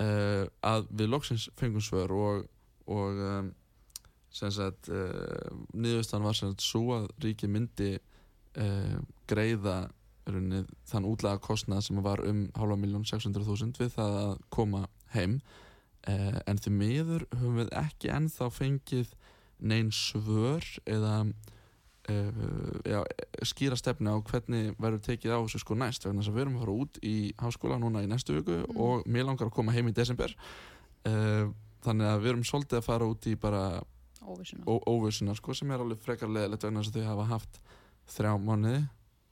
uh, 0.00 0.44
að 0.62 0.86
við 0.90 1.10
loksins 1.12 1.48
fengum 1.56 1.84
svör 1.84 2.12
og, 2.16 2.46
og 2.86 3.22
um, 3.28 3.50
sagt 4.32 4.88
uh, 4.88 5.50
niðurstan 5.74 6.24
var 6.24 6.34
sagt 6.34 6.62
svo 6.64 6.96
að 6.96 7.10
ríki 7.22 7.50
myndi 7.50 7.96
uh, 8.58 8.98
greiða 9.28 9.88
í 10.22 10.30
rauninni, 10.30 10.62
þann 10.86 11.06
útlaga 11.10 11.42
kostnað 11.42 11.82
sem 11.82 11.98
var 12.02 12.22
um 12.26 12.44
hálfa 12.54 12.76
miljón 12.78 13.02
600.000 13.04 13.78
við 13.80 13.94
það 13.96 14.18
að 14.20 14.36
koma 14.54 14.84
heim 15.16 15.40
en 16.06 16.58
því 16.58 16.70
miður 16.74 17.24
höfum 17.30 17.58
við 17.60 17.72
ekki 17.78 18.08
ennþá 18.10 18.48
fengið 18.54 19.10
neinn 19.62 19.90
svör 19.94 20.62
eða 20.86 21.24
já, 22.08 22.98
skýra 23.46 23.76
stefni 23.78 24.10
á 24.10 24.18
hvernig 24.26 24.72
verður 24.82 25.02
tekið 25.06 25.34
á 25.34 25.38
þessu 25.44 25.60
sko 25.62 25.76
næst 25.78 26.06
vegna 26.06 26.22
þess 26.22 26.32
að 26.32 26.38
við 26.38 26.42
erum 26.42 26.56
að 26.56 26.64
fara 26.64 26.76
út 26.82 26.98
í 27.06 27.16
háskóla 27.38 27.78
núna 27.78 28.02
í 28.02 28.08
næstu 28.10 28.34
viku 28.38 28.56
Mm. 28.62 28.80
og 28.80 29.06
mér 29.06 29.28
langar 29.28 29.46
að 29.46 29.54
koma 29.54 29.72
heim 29.72 29.88
í 29.88 29.94
desember. 29.94 30.34
Uh, 31.06 31.52
þannig 31.82 32.06
að 32.06 32.20
við 32.22 32.32
erum 32.32 32.44
svolítið 32.44 32.78
að 32.78 32.88
fara 32.88 33.06
út 33.06 33.26
í 33.26 33.34
bara 33.38 33.82
óvissuna. 34.86 35.34
sko 35.34 35.54
sem 35.54 35.70
er 35.70 35.80
alveg 35.82 35.98
frekar 35.98 36.28
leðilegt 36.28 36.62
vegna 36.62 36.82
þess 36.82 36.94
að 36.94 37.00
þau 37.02 37.10
hafa 37.10 37.24
haft 37.30 37.60
þrjá 38.16 38.32
mánuði 38.38 38.82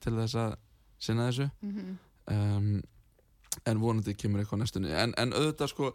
til 0.01 0.15
þess 0.19 0.35
að 0.35 0.57
sinna 0.99 1.29
þessu. 1.31 1.51
Mm 1.63 1.99
um, 2.31 2.83
en 3.67 3.81
vonandi 3.83 4.15
kemur 4.15 4.41
eitthvað 4.41 4.63
næstunni. 4.63 4.93
En, 4.95 5.15
en 5.19 5.33
auðvitað 5.35 5.73
sko 5.73 5.89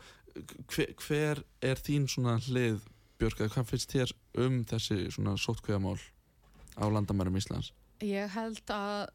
hver, 0.67 0.91
hver 0.99 1.41
er 1.63 1.79
þín 1.79 2.07
svona 2.11 2.37
hlið 2.43 2.83
Björk, 3.15 3.39
eða 3.39 3.53
hvað 3.53 3.69
finnst 3.69 3.93
þér 3.95 4.11
um 4.43 4.57
þessi 4.67 4.97
svona 5.15 5.37
sótkveðamál 5.39 5.95
á 6.75 6.85
landamærum 6.91 7.37
Íslands 7.39 7.71
Ég 8.03 8.27
held 8.35 8.63
að 8.75 9.07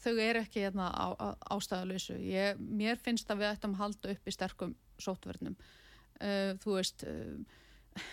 þau 0.00 0.12
eru 0.16 0.40
ekki 0.40 0.62
hérna 0.64 0.86
ástæðalösu. 1.52 2.14
Mér 2.62 2.96
finnst 3.02 3.28
að 3.32 3.42
við 3.42 3.50
ættum 3.50 3.74
að 3.74 3.82
halda 3.82 4.12
upp 4.14 4.28
í 4.30 4.32
sterkum 4.32 4.70
sótverðnum. 5.02 5.56
Uh, 6.20 6.54
þú 6.62 6.76
veist, 6.78 7.04
uh, 7.04 8.04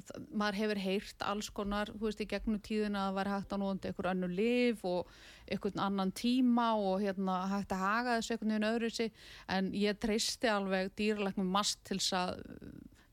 það- 0.00 0.26
maður 0.32 0.58
hefur 0.62 0.80
heyrt 0.82 1.22
alls 1.28 1.50
konar, 1.54 1.92
þú 1.92 2.08
veist, 2.08 2.22
í 2.24 2.28
gegnum 2.30 2.58
tíðina 2.64 3.04
að 3.10 3.18
vera 3.20 3.36
hægt 3.36 3.52
að 3.54 3.62
nóðandi 3.62 3.90
einhver 3.90 4.10
annu 4.10 4.28
lif 4.32 4.84
og 4.84 5.10
einhvern 5.50 5.84
annan 5.86 6.12
tíma 6.12 6.68
og 6.80 7.00
hérna 7.04 7.36
hægt 7.52 7.74
að 7.76 7.84
haga 7.84 8.16
þessu 8.18 8.34
einhvern 8.34 8.54
veginn 8.54 8.70
öðru 8.70 8.90
sig 8.96 9.12
en 9.48 9.70
ég 9.76 9.98
treysti 10.02 10.50
alveg 10.50 10.94
dýralæknum 10.98 11.50
mast 11.52 11.84
til 11.84 11.98
þess 11.98 12.16
að 12.16 12.42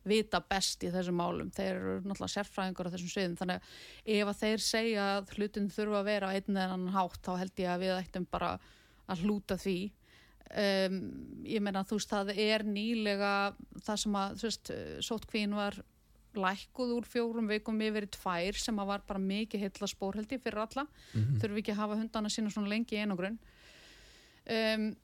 vita 0.08 0.40
best 0.50 0.84
í 0.84 0.92
þessum 0.94 1.18
málum. 1.20 1.50
Þeir 1.56 1.70
eru 1.76 1.96
náttúrulega 2.04 2.34
sérfræðingur 2.36 2.90
á 2.90 2.94
þessum 2.96 3.12
sviðum 3.14 3.38
þannig 3.42 3.60
að 3.62 4.16
ef 4.18 4.32
að 4.34 4.40
þeir 4.42 4.64
segja 4.68 5.06
að 5.18 5.34
hlutin 5.38 5.70
þurfa 5.74 6.00
að 6.02 6.10
vera 6.12 6.32
á 6.32 6.36
einn 6.38 6.56
eða 6.58 6.74
annan 6.78 6.96
hátt 6.96 7.22
þá 7.26 7.32
held 7.42 7.64
ég 7.64 7.70
að 7.74 7.84
við 7.86 7.96
ættum 7.98 8.28
bara 8.32 8.54
að 9.08 9.22
hlúta 9.24 9.58
því 9.60 9.78
um, 10.48 10.98
ég 11.48 11.62
meina 11.64 11.84
þú 11.88 12.00
veist 12.00 12.12
það 12.16 12.34
er 12.40 12.64
nýlega 12.68 13.34
það 13.84 14.02
sem 14.04 14.18
að 14.24 14.36
þú 14.42 14.48
veist, 14.50 14.72
sótkvín 15.08 15.56
var 15.58 15.80
lækkuð 16.38 16.92
úr 16.94 17.06
fjórum 17.10 17.48
vikum 17.50 17.80
yfir 17.82 18.06
í 18.06 18.10
tvær 18.14 18.58
sem 18.62 18.78
að 18.78 18.90
var 18.92 19.02
bara 19.08 19.20
mikið 19.24 19.64
heilla 19.64 19.88
spórheldi 19.90 20.38
fyrir 20.44 20.60
alla, 20.68 20.84
Mhm. 21.16 21.40
þurfum 21.42 21.58
ekki 21.64 21.72
að 21.74 21.80
hafa 21.82 21.96
hundana 21.98 22.30
sína 22.30 22.52
svona 22.54 22.70
lengi 22.70 22.94
í 22.96 23.02
einogrun 23.02 23.40
um, 24.48 24.96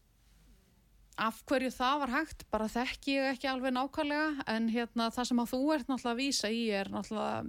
af 1.22 1.40
hverju 1.46 1.70
það 1.74 2.00
var 2.02 2.12
hægt 2.14 2.44
bara 2.52 2.68
þekki 2.72 3.16
ég 3.18 3.32
ekki 3.36 3.50
alveg 3.52 3.74
nákvæmlega 3.76 4.46
en 4.50 4.70
hérna 4.74 5.10
það 5.14 5.28
sem 5.30 5.42
að 5.44 5.52
þú 5.52 5.60
ert 5.76 5.90
náttúrulega 5.92 6.14
að 6.14 6.22
vísa 6.22 6.50
í 6.50 6.62
er 6.74 6.90
náttúrulega 6.90 7.44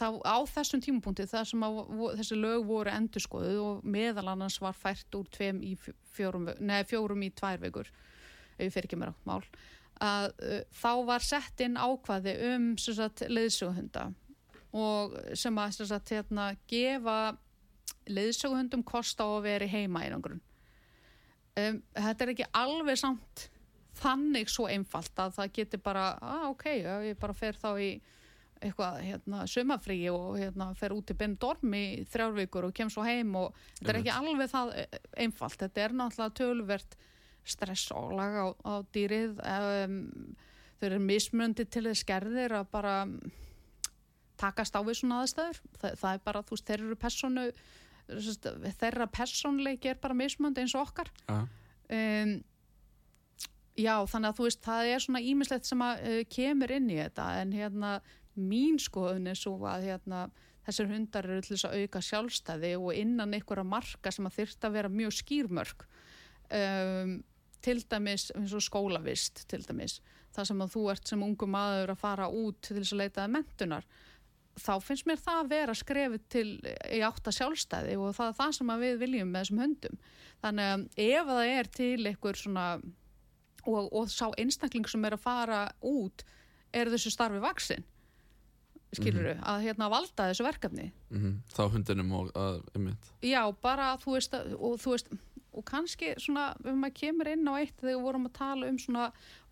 þá, 0.00 0.06
á 0.26 0.36
þessum 0.50 0.82
tímapunkti 0.82 1.26
það 1.30 1.46
sem 1.52 1.66
að 1.66 1.80
þessi 2.18 2.38
lög 2.40 2.64
voru 2.66 2.94
endurskoðuð 2.94 3.60
og 3.66 3.84
meðal 3.96 4.26
annars 4.32 4.58
var 4.62 4.74
fært 4.74 5.18
úr 5.18 5.28
tveim 5.30 5.60
í 5.62 5.76
fjó- 5.78 5.96
fjórum, 6.16 6.50
nei, 6.58 6.82
fjórum 6.88 7.22
í 7.22 7.30
tvær 7.30 7.62
vikur 7.62 7.90
ef 7.90 8.64
ég 8.66 8.74
fyrir 8.74 8.90
ekki 8.90 8.98
mér 9.00 9.14
átt 9.14 9.28
mál 9.28 9.44
að 10.00 10.30
þá 10.80 10.92
var 11.06 11.24
sett 11.24 11.62
inn 11.62 11.78
ákvaði 11.78 12.34
um 12.50 12.68
leiðsöguhunda 12.74 14.08
og 14.70 15.16
sem 15.34 15.56
að 15.58 15.80
sagt, 15.82 16.12
hérna, 16.14 16.52
gefa 16.70 17.36
leiðsöguhundum 18.10 18.82
kost 18.86 19.20
á 19.22 19.26
að 19.26 19.44
vera 19.46 19.66
í 19.66 19.74
heima 19.74 20.06
einangrun 20.06 20.40
um, 21.60 21.80
þetta 21.96 22.26
er 22.26 22.32
ekki 22.34 22.48
alveg 22.60 23.00
samt 23.00 23.48
þannig 24.00 24.50
svo 24.50 24.68
einfalt 24.70 25.20
að 25.20 25.36
það 25.36 25.52
getur 25.58 25.82
bara, 25.84 26.06
ah, 26.22 26.48
ok, 26.50 26.66
ég 27.10 27.20
bara 27.20 27.36
fer 27.36 27.58
þá 27.60 27.70
í 27.82 27.90
eitthvað 28.60 28.98
hérna, 29.06 29.44
sumafríi 29.48 30.10
og 30.12 30.36
hérna, 30.36 30.70
fer 30.76 30.92
út 30.92 31.10
í 31.12 31.16
Benidorm 31.16 31.74
í 31.76 31.84
þrjár 32.12 32.34
vikur 32.36 32.66
og 32.68 32.74
kem 32.76 32.90
svo 32.92 33.04
heim 33.06 33.32
og 33.40 33.56
þetta 33.78 33.92
er 33.92 34.00
ekki 34.02 34.12
alveg 34.12 34.50
það 34.52 34.72
eh, 34.82 34.98
einfalt. 35.24 35.56
Þetta 35.62 35.84
er 35.84 35.96
náttúrulega 35.96 36.36
tölvert 36.40 36.96
stress 37.48 37.92
og 37.96 38.12
lag 38.18 38.36
á, 38.36 38.46
á 38.68 38.74
dýrið. 38.92 39.40
Um, 39.40 40.00
þau 40.76 40.88
eru 40.90 41.00
mismundi 41.04 41.64
til 41.64 41.86
þess 41.88 42.04
gerðir 42.08 42.58
að 42.60 42.68
bara 42.74 42.94
takast 44.40 44.76
á 44.76 44.80
við 44.84 45.00
svona 45.00 45.22
aðstæður. 45.24 45.62
Það, 45.80 45.96
það 46.02 46.12
er 46.12 46.22
bara, 46.28 46.44
þú 46.44 46.56
veist, 46.56 46.68
þeir 46.68 46.84
eru 46.84 47.00
personu 47.00 47.46
þeirra 48.80 49.08
persónleiki 49.12 49.92
er 49.92 50.00
bara 50.02 50.16
mismundi 50.16 50.64
eins 50.64 50.74
og 50.74 50.88
okkar. 50.88 51.10
Um, 51.30 52.36
já, 53.78 53.94
þannig 54.10 54.30
að 54.30 54.38
þú 54.38 54.46
veist 54.46 54.62
það 54.66 54.92
er 54.92 55.04
svona 55.04 55.24
ímislegt 55.32 55.70
sem 55.70 55.82
að 55.86 56.04
uh, 56.10 56.20
kemur 56.30 56.74
inn 56.76 56.90
í 56.90 57.00
þetta. 57.00 57.26
En 57.40 57.56
hérna 57.56 57.96
mín 58.38 58.78
skoðun 58.80 59.30
er 59.30 59.38
svo 59.38 59.56
að 59.68 59.88
hérna 59.90 60.28
þessir 60.66 60.90
hundar 60.90 61.26
eru 61.26 61.42
til 61.44 61.56
þess 61.56 61.68
að 61.68 61.80
auka 61.80 62.02
sjálfstæði 62.04 62.70
og 62.78 62.92
innan 62.94 63.34
einhverja 63.34 63.66
marka 63.66 64.12
sem 64.14 64.28
að 64.28 64.36
þyrfti 64.38 64.68
að 64.68 64.76
vera 64.76 64.92
mjög 64.92 65.16
skýrmörk 65.18 65.86
um, 66.54 67.16
til 67.64 67.80
dæmis 67.90 68.28
eins 68.36 68.54
og 68.56 68.64
skólavist 68.64 69.44
til 69.50 69.62
dæmis, 69.66 69.98
það 70.34 70.50
sem 70.50 70.62
að 70.64 70.76
þú 70.76 70.84
ert 70.92 71.10
sem 71.10 71.24
ungu 71.24 71.48
maður 71.50 71.94
að 71.94 72.02
fara 72.02 72.28
út 72.28 72.60
til 72.64 72.78
þess 72.78 72.94
að 72.94 73.02
leita 73.02 73.24
að 73.24 73.34
mentunar, 73.36 73.88
þá 74.58 74.72
finnst 74.82 75.06
mér 75.06 75.20
það 75.22 75.38
að 75.44 75.50
vera 75.54 75.74
skrefið 75.78 76.24
til 76.32 76.46
í 76.90 77.00
átta 77.06 77.30
sjálfstæði 77.32 77.94
og 78.00 78.14
það 78.16 78.32
er 78.32 78.38
það 78.40 78.56
sem 78.58 78.72
við 78.82 78.98
viljum 79.04 79.30
með 79.30 79.44
þessum 79.44 79.62
hundum. 79.62 80.00
Þannig 80.42 80.72
að 80.72 80.84
ef 81.06 81.30
það 81.30 81.52
er 81.54 81.70
til 81.76 82.06
einhver 82.10 82.36
svona 82.40 82.66
og, 83.68 83.88
og 83.92 84.08
sá 84.10 84.26
einstakling 84.40 84.88
sem 84.88 85.04
er 85.04 85.16
að 85.16 85.20
fara 85.24 85.62
út 85.84 86.24
er 86.72 86.88
þessu 86.92 87.10
starfi 87.12 87.40
vaksin 87.42 87.84
skilur 88.96 89.36
að 89.46 89.60
hérna 89.68 89.86
valda 89.92 90.30
þessu 90.32 90.42
verkefni 90.48 90.88
Mhm. 91.10 91.40
Þá 91.50 91.62
hundinum 91.72 92.12
og 92.14 92.28
að, 92.38 92.60
einmitt. 92.74 93.08
já, 93.22 93.42
bara 93.62 93.96
þú 93.98 94.12
veist 94.14 94.34
og 94.34 94.76
þú 94.78 94.90
veist, 94.94 95.08
og 95.50 95.66
kannski 95.66 96.12
svona 96.20 96.50
ef 96.60 96.76
maður 96.76 96.96
kemur 97.00 97.30
inn 97.32 97.48
á 97.50 97.54
eitt 97.58 97.74
þegar 97.80 97.90
við 97.96 98.04
vorum 98.04 98.28
að 98.28 98.36
tala 98.38 98.70
um 98.70 98.78
svona 98.78 99.08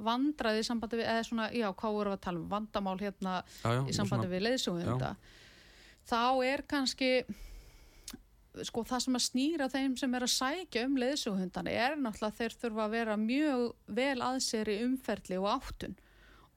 vandraði 0.08 0.62
í 0.62 0.68
sambandi 0.68 1.00
við, 1.00 1.10
eða 1.10 1.26
svona, 1.26 1.50
já, 1.56 1.68
hvað 1.80 1.98
vorum 1.98 2.14
við 2.14 2.18
að 2.18 2.24
tala 2.28 2.40
um? 2.42 2.48
Vandamál 2.52 2.96
hérna 3.02 3.36
Já, 3.42 3.68
já, 3.74 3.82
í 3.82 3.96
sambandi 3.96 4.30
við 4.30 4.44
leiðsögunda. 4.46 5.12
Þá 6.08 6.22
er 6.48 6.64
kannski 6.70 7.12
sko 8.66 8.82
það 8.86 9.04
sem 9.04 9.18
að 9.18 9.24
snýra 9.26 9.68
þeim 9.70 9.96
sem 10.00 10.14
er 10.16 10.26
að 10.26 10.34
sækja 10.34 10.84
um 10.88 10.98
leiðsögundana 10.98 11.74
er 11.74 11.96
náttúrulega 12.00 12.38
þeir 12.38 12.56
þurfa 12.62 12.84
að 12.84 12.94
vera 12.96 13.16
mjög 13.20 13.64
vel 13.98 14.18
að 14.24 14.38
sér 14.46 14.70
í 14.72 14.78
umferli 14.86 15.38
og 15.38 15.50
áttun. 15.52 15.98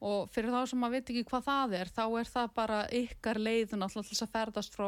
Og 0.01 0.29
fyrir 0.33 0.53
þá 0.53 0.61
sem 0.69 0.81
maður 0.81 0.95
veit 0.97 1.11
ekki 1.13 1.27
hvað 1.29 1.43
það 1.45 1.75
er 1.77 1.91
þá 1.93 2.03
er 2.07 2.29
það 2.31 2.53
bara 2.57 2.79
ykkar 3.01 3.39
leiðun 3.41 3.85
alltaf 3.85 4.07
þess 4.09 4.25
að 4.25 4.31
ferðast 4.33 4.77
frá 4.77 4.87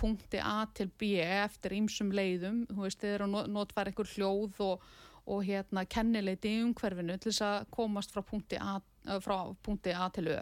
punkti 0.00 0.40
A 0.42 0.66
til 0.76 0.90
B 1.00 1.16
eftir 1.22 1.74
ýmsum 1.78 2.12
leiðum. 2.14 2.64
Þú 2.70 2.86
veist, 2.86 3.00
þið 3.02 3.16
eru 3.16 3.28
að 3.28 3.50
notfæra 3.54 3.92
ykkur 3.94 4.12
hljóð 4.14 4.60
og, 4.66 4.86
og 5.30 5.42
hérna 5.46 5.84
kennileiti 5.90 6.52
í 6.52 6.62
umhverfinu 6.66 7.18
til 7.18 7.32
þess 7.32 7.44
að 7.48 7.66
komast 7.74 8.14
frá 8.14 8.24
punkti 8.26 8.60
A, 8.60 8.78
eh, 9.08 9.20
frá 9.24 9.36
punkti 9.64 9.94
A 9.96 10.08
til 10.14 10.30
Ö. 10.34 10.38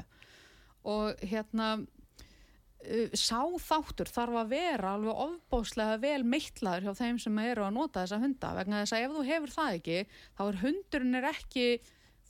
Og 0.93 1.25
hérna 1.31 1.69
uh, 1.79 3.09
sá 3.15 3.41
þáttur 3.63 4.11
þarf 4.11 4.41
að 4.43 4.55
vera 4.57 4.97
alveg 4.97 5.25
ofbóðslega 5.29 6.01
vel 6.03 6.23
meittlaður 6.27 6.89
hjá 6.89 7.01
þeim 7.05 7.21
sem 7.23 7.43
eru 7.45 7.67
að 7.69 7.75
nota 7.79 8.03
þessa 8.03 8.23
hunda. 8.23 8.55
Vegna 8.59 8.83
þess 8.83 8.97
að 8.97 9.07
ef 9.07 9.17
þú 9.17 9.27
hefur 9.31 9.57
það 9.57 9.81
ekki 9.81 9.99
þá 10.39 10.47
er 10.49 10.63
hundurinn 10.67 11.21
er 11.21 11.29
ekki 11.33 11.67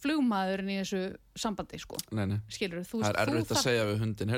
flugmaðurinn 0.03 0.73
í 0.73 0.79
þessu 0.81 1.03
sambandi 1.39 1.79
sko. 1.81 1.99
Nei, 2.17 2.25
nei. 2.35 2.39
skilur 2.53 2.85
þú 2.87 3.03
Það 3.05 3.13
er 3.13 3.21
erfitt 3.23 3.55
að 3.55 3.63
segja 3.63 3.89
við 3.89 4.03
hundin, 4.03 4.35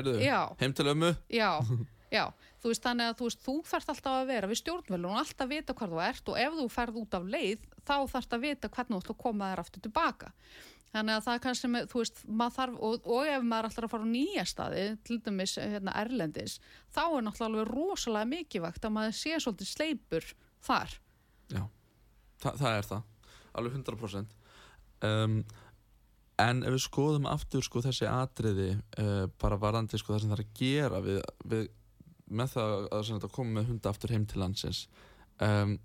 heim 0.61 0.75
til 0.77 0.87
ömmu. 0.91 1.11
já, 1.33 1.49
já, 2.13 2.25
þú 2.61 2.71
veist 2.71 2.85
þannig 2.85 3.11
að 3.11 3.17
þú 3.19 3.29
veist 3.29 3.43
þú 3.45 3.55
þarft 3.71 3.91
alltaf 3.93 4.19
að 4.19 4.29
vera 4.31 4.51
við 4.51 4.61
stjórnvölun 4.61 5.09
og 5.11 5.19
alltaf 5.21 5.51
vita 5.51 5.75
hvar 5.77 5.91
þú 5.91 6.03
ert 6.05 6.31
og 6.31 6.39
ef 6.43 6.55
þú 6.59 6.69
ferð 6.75 7.01
út 7.01 7.17
af 7.17 7.27
leið 7.35 7.67
þá 7.81 7.97
þarft 8.13 8.37
að 8.37 8.45
vita 8.45 8.71
hvernig 8.71 8.95
þú 8.95 9.03
ætla 9.03 9.15
að 9.15 9.23
koma 9.25 9.51
þér 9.51 9.63
aftur 9.65 9.85
tilbaka 9.85 10.31
þannig 10.95 11.17
að 11.17 11.25
það 11.25 11.39
kannski 11.43 11.69
með, 11.73 11.87
þú 11.91 12.01
veist, 12.01 12.21
maður 12.25 12.55
þarf 12.55 12.83
og, 12.87 13.07
og 13.17 13.31
ef 13.31 13.41
maður 13.43 13.69
ætlar 13.69 13.87
að 13.87 13.95
fara 13.95 14.07
á 14.07 14.13
nýja 14.15 14.45
staði 14.47 14.83
til 15.03 15.17
dæmis 15.25 15.57
hérna 15.59 15.95
erlendis 15.99 16.59
þá 16.95 17.03
er 17.05 17.25
náttúrulega 17.25 17.67
rosalega 17.67 18.31
mikilvægt 18.31 18.87
að 18.87 18.95
maður 18.95 19.17
sé 19.19 19.39
svolítið 19.43 19.71
sleipur 19.73 20.29
þar 20.63 20.95
Já, 21.51 21.61
Þa, 22.41 22.55
það 22.59 22.79
er 22.79 22.89
það. 22.89 23.05
Alveg 23.55 23.77
100%. 23.79 24.35
Um, 25.05 25.37
en 26.41 26.61
ef 26.67 26.75
við 26.75 26.83
skoðum 26.83 27.27
aftur 27.31 27.63
sko, 27.65 27.83
þessi 27.85 28.07
atriði 28.09 28.69
uh, 28.99 29.25
bara 29.41 29.59
varandi 29.59 29.99
sko, 29.99 30.13
það 30.13 30.23
sem 30.23 30.33
það 30.33 30.37
er 30.39 30.45
að 30.45 30.55
gera 30.59 31.01
við, 31.05 31.19
við, 31.51 31.67
með 32.29 32.53
það 32.55 32.73
að, 32.75 32.85
þetta 33.19 33.31
koma 33.35 33.59
með 33.59 33.67
hunda 33.69 33.89
aftur 33.91 34.13
heim 34.15 34.25
til 34.25 34.39
landsins 34.41 34.83
um, 35.41 35.75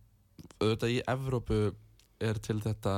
auðvitað 0.61 0.95
í 0.95 1.01
Evrópu 1.13 1.61
er 2.21 2.39
til 2.45 2.61
þetta 2.65 2.95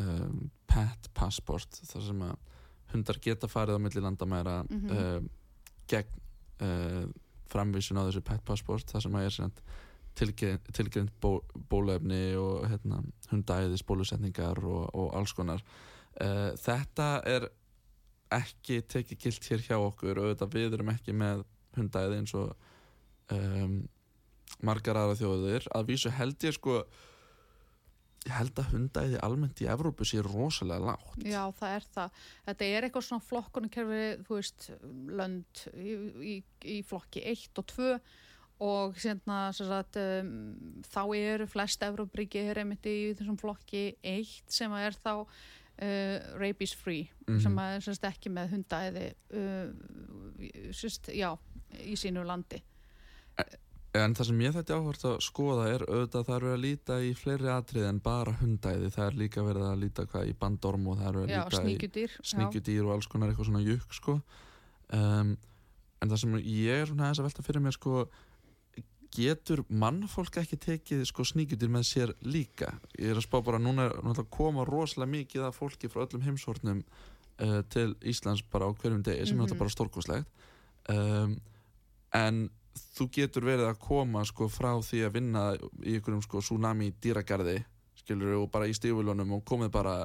um, 0.00 0.50
pet 0.68 1.10
passport 1.16 1.80
þar 1.88 2.02
sem 2.08 2.22
að 2.26 2.36
hundar 2.92 3.18
geta 3.24 3.48
farið 3.50 3.76
á 3.76 3.84
milli 3.84 4.00
landamæra 4.04 4.58
Mhm. 4.70 4.90
um, 4.96 5.28
gegn 5.90 6.22
uh, 6.62 7.04
framvísun 7.52 7.98
á 8.00 8.06
þessu 8.08 8.22
pet 8.26 8.44
passport 8.44 8.88
þar 8.90 9.02
sem 9.04 9.14
að 9.18 9.24
er 9.28 9.34
sem 9.36 9.52
tilgrind 10.16 11.10
bó, 11.20 11.40
bólefni 11.70 12.34
og 12.40 12.64
hérna, 12.70 13.02
hundæðis 13.30 13.84
bólusetningar 13.86 14.58
og, 14.64 14.88
og 14.96 15.12
alls 15.18 15.34
konar 15.36 15.60
uh, 16.20 16.54
þetta 16.56 17.08
er 17.28 17.48
ekki 18.32 18.80
tekið 18.88 19.20
gilt 19.22 19.44
hér 19.50 19.62
hjá 19.68 19.76
okkur 19.78 20.18
og 20.18 20.24
auðvitað 20.30 20.54
við 20.56 20.72
erum 20.78 20.88
ekki 20.94 21.12
með 21.14 21.44
hundæði 21.76 22.16
eins 22.22 22.32
og 22.34 22.56
um, 23.34 23.88
margar 24.66 24.96
aðra 25.00 25.16
þjóðir 25.20 25.66
að 25.76 25.86
vísu 25.90 26.10
held 26.16 26.44
ég 26.46 26.54
sko 26.56 26.80
ég 28.26 28.32
held 28.34 28.58
að 28.58 28.70
hundæði 28.74 29.18
almennt 29.22 29.60
í 29.62 29.68
Evrópu 29.70 30.06
sé 30.08 30.18
rosalega 30.24 30.82
lágt 30.88 31.20
Já, 31.22 31.44
það 31.54 31.74
er 31.76 31.84
það. 31.94 32.22
Þetta 32.48 32.68
er 32.74 32.86
eitthvað 32.88 33.04
svona 33.06 33.26
flokkunarkerfi, 33.28 34.00
þú 34.26 34.38
veist, 34.40 34.70
lönd 35.20 35.66
í, 35.78 35.92
í, 36.32 36.36
í 36.74 36.78
flokki 36.86 37.22
1 37.22 37.60
og 37.62 37.68
2 37.70 37.90
og 38.66 38.96
sérna, 38.98 39.50
sem 39.54 39.68
sagt, 39.68 39.98
um, 40.00 40.80
þá 40.88 41.02
eru 41.20 41.46
flest 41.52 41.82
Evrópríki 41.86 42.40
er 42.50 42.62
einmitt 42.64 42.86
í 42.88 43.12
þessum 43.18 43.36
flokki 43.38 43.84
1 44.02 44.30
sem 44.58 44.72
er 44.80 44.96
þá 44.96 45.12
uh, 45.20 46.16
rabies 46.40 46.72
free, 46.74 47.10
Mhm. 47.28 47.40
sem 47.42 47.56
að 47.62 47.76
er 47.76 47.80
sem 47.84 47.94
sagt, 47.94 48.08
ekki 48.16 48.32
með 48.32 48.56
hundæði, 48.56 49.06
uh, 49.36 50.72
sérst, 50.74 51.12
já, 51.14 51.30
í 51.84 51.94
sínu 52.00 52.24
landi. 52.26 52.62
En 53.96 54.12
það 54.12 54.26
sem 54.28 54.40
ég 54.44 54.52
þetta 54.52 54.76
áhvert 54.76 55.04
að 55.08 55.14
skoða 55.24 55.66
er 55.72 55.82
auðvitað 55.88 56.26
það 56.28 56.34
eru 56.36 56.48
að 56.52 56.60
líta 56.60 56.96
í 57.00 57.12
fleiri 57.16 57.48
atrið 57.48 57.86
en 57.88 58.00
bara 58.04 58.34
hundæði, 58.42 58.90
það 58.92 59.06
er 59.06 59.14
líka 59.22 59.44
verið 59.46 59.64
að 59.70 59.78
líta 59.86 60.04
hvað 60.10 60.28
í 60.28 60.34
bandorm 60.42 60.88
og 60.92 60.98
það 61.00 61.08
eru 61.08 61.22
að 61.22 61.30
Já, 61.32 61.38
líta 61.40 61.56
í 61.56 61.62
sníkjudýr. 61.64 62.16
já. 62.18 62.26
sníkjudýr 62.32 62.82
og 62.84 62.92
alls 62.96 63.08
konar 63.08 63.30
eitthvað 63.32 63.48
svona 63.48 63.62
jökk 63.64 63.96
sko. 63.96 64.16
um, 64.92 65.30
en 66.02 66.10
það 66.12 66.20
sem 66.20 66.34
ég 66.44 66.82
er 66.82 66.90
svona 66.90 67.06
aðeins 67.06 67.22
að 67.22 67.28
velta 67.30 67.46
fyrir 67.46 67.64
mér 67.64 67.76
sko, 67.78 68.02
getur 69.16 69.62
mannfólk 69.72 70.36
ekki 70.42 70.58
tekið 70.60 71.06
sko, 71.08 71.24
sníkjudýr 71.24 71.72
með 71.72 71.86
sér 71.88 72.12
líka 72.28 72.74
ég 73.00 73.14
er 73.14 73.16
að 73.16 73.24
spá 73.24 73.38
bara 73.46 73.58
núna 73.62 73.88
að 74.12 74.26
koma 74.34 74.66
rosalega 74.68 75.08
mikið 75.14 75.46
af 75.48 75.56
fólki 75.56 75.88
frá 75.88 76.04
öllum 76.04 76.26
heimshornum 76.26 76.82
uh, 77.40 77.62
til 77.72 77.94
Íslands 78.04 78.44
bara 78.52 78.68
á 78.68 78.76
hverjum 78.76 79.00
degi 79.06 79.24
sem 79.30 79.40
er 79.40 79.48
Mhm. 79.48 79.56
bara 79.58 79.72
stórkoslegt 79.72 80.28
um, 80.92 81.38
en 82.12 82.50
þú 82.96 83.06
getur 83.12 83.42
verið 83.46 83.68
að 83.70 83.78
koma 83.80 84.24
sko, 84.24 84.48
frá 84.48 84.74
því 84.82 85.00
að 85.06 85.12
vinna 85.16 85.44
í 85.84 85.94
einhverjum 85.96 86.22
sko, 86.22 86.40
tsunami 86.44 86.92
dýragarði 87.02 87.64
skilur 87.96 88.34
og 88.42 88.50
bara 88.52 88.66
í 88.68 88.74
stífulunum 88.76 89.32
og 89.38 89.44
komið 89.48 89.70
bara 89.72 89.96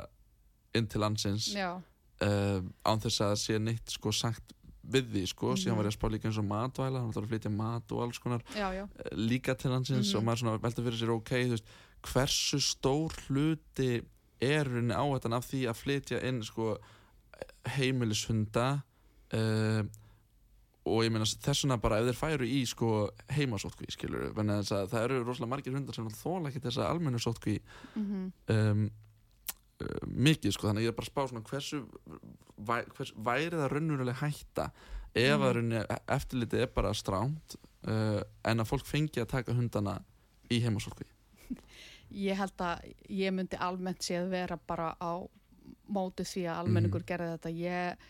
inn 0.74 0.88
til 0.88 1.02
landsins 1.04 1.50
uh, 1.56 2.62
án 2.88 3.02
þess 3.04 3.22
að 3.22 3.36
sé 3.42 3.60
neitt 3.60 3.90
sko 3.92 4.12
sagt 4.16 4.54
við 4.92 5.12
því 5.14 5.24
sko, 5.30 5.52
síðan 5.56 5.76
Mhm. 5.76 5.78
var 5.78 5.86
ég 5.86 5.92
að 5.94 5.98
spá 6.00 6.08
líka 6.10 6.28
eins 6.28 6.38
og 6.42 6.46
matvæla, 6.50 7.00
hann 7.00 7.12
ætlar 7.12 7.24
að 7.28 7.30
flytja 7.30 7.52
mat 7.54 7.92
og 7.92 8.02
alls 8.02 8.18
konar 8.20 8.42
já, 8.56 8.72
já. 8.74 8.84
uh, 8.84 9.12
líka 9.16 9.54
til 9.56 9.70
landsins 9.72 10.10
Mhm. 10.14 10.18
og 10.18 10.24
maður 10.26 10.40
svona 10.42 10.62
velta 10.62 10.82
fyrir 10.82 10.98
sér 11.02 11.14
ok, 11.14 11.30
þú 11.46 11.50
veist, 11.54 11.66
hversu 12.02 12.58
stór 12.60 13.12
hluti 13.28 14.02
er 14.42 14.66
rauninni 14.66 14.96
áhættan 14.98 15.34
af 15.38 15.46
því 15.52 15.68
að 15.70 15.78
flytja 15.84 16.24
inn 16.26 16.42
sko 16.44 16.78
heimilishunda 17.76 18.82
uh, 19.34 19.84
og 20.90 21.04
ég 21.06 21.14
meina 21.14 21.28
þess 21.28 21.66
vegna 21.66 21.78
bara 21.82 22.00
ef 22.02 22.10
þeir 22.10 22.18
færu 22.18 22.48
í 22.50 22.62
sko 22.70 22.92
heimasótkví 23.36 23.92
skilur, 23.94 24.32
það 24.34 24.98
eru 25.04 25.22
rosalega 25.22 25.52
margir 25.52 25.78
hundar 25.78 25.98
sem 25.98 26.10
þóla 26.18 26.50
ekki 26.50 26.64
þessa 26.66 26.90
almennu 26.90 27.22
sótkví 27.22 27.60
Mm 27.96 28.32
um, 28.56 28.90
uh, 29.82 30.08
mikið 30.08 30.56
sko, 30.56 30.68
þannig 30.68 30.82
að 30.82 30.88
ég 30.88 30.94
er 30.94 30.98
bara 30.98 31.08
að 31.08 31.12
spá 31.12 31.22
svona 31.28 31.46
hversu, 31.50 31.84
væ, 32.58 32.76
hvers, 32.98 33.14
væri 33.18 33.58
það 33.58 33.72
raunveruleg 33.76 34.20
hætta 34.22 34.68
ef 35.14 35.38
að 35.38 35.56
rauninni 35.58 35.82
eftirlitið 36.18 36.66
er 36.66 36.74
bara 36.76 36.94
stránt 36.94 37.58
uh, 37.88 38.22
en 38.46 38.64
að 38.64 38.70
fólk 38.70 38.86
fengi 38.86 39.22
að 39.22 39.32
taka 39.36 39.58
hundana 39.58 40.00
í 40.52 40.62
heimasólkví 40.64 41.10
Ég 42.12 42.36
held 42.36 42.60
að 42.60 42.90
ég 43.08 43.32
myndi 43.32 43.60
almennt 43.60 44.04
séð 44.04 44.28
vera 44.34 44.58
bara 44.68 44.92
á 45.00 45.24
móti 45.92 46.26
því 46.28 46.44
að 46.50 46.60
almenningur 46.64 47.06
gerði 47.08 47.30
þetta. 47.36 47.52
Ég, 47.56 48.06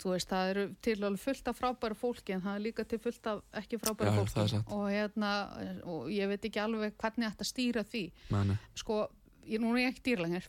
þú 0.00 0.12
veist, 0.14 0.30
það 0.30 0.50
eru 0.52 0.64
til 0.84 0.96
alveg 0.98 1.22
fullt 1.22 1.50
af 1.50 1.58
frábæru 1.58 1.96
fólki 1.98 2.34
en 2.36 2.44
það 2.44 2.58
er 2.58 2.64
líka 2.66 2.84
til 2.88 3.00
fullt 3.02 3.30
af 3.30 3.40
ekki 3.60 3.80
frábæru 3.80 4.12
Já, 4.12 4.18
fólki. 4.18 4.60
Og, 4.76 4.84
hérna, 4.90 5.32
og 5.88 6.10
ég 6.14 6.30
veit 6.30 6.46
ekki 6.50 6.62
alveg 6.62 6.94
hvernig 7.00 7.30
þetta 7.30 7.48
stýra 7.48 7.86
því. 7.86 8.04
Meni. 8.34 8.58
Sko, 8.78 9.00
ég, 9.46 9.58
núna 9.62 9.80
er 9.80 9.86
ég 9.86 9.94
ekki 9.94 10.06
dýrlengir. 10.10 10.46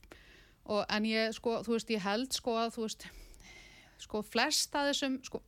Og, 0.67 0.83
en 0.85 1.09
ég, 1.09 1.33
sko, 1.37 1.57
þú 1.65 1.75
veist, 1.77 1.95
ég 1.95 2.05
held 2.05 2.37
sko 2.37 2.55
að, 2.61 2.75
þú 2.77 2.85
veist, 2.85 3.07
sko, 4.05 4.21
flest 4.25 4.77
að 4.77 4.91
þessum, 4.91 5.17
sko, 5.25 5.41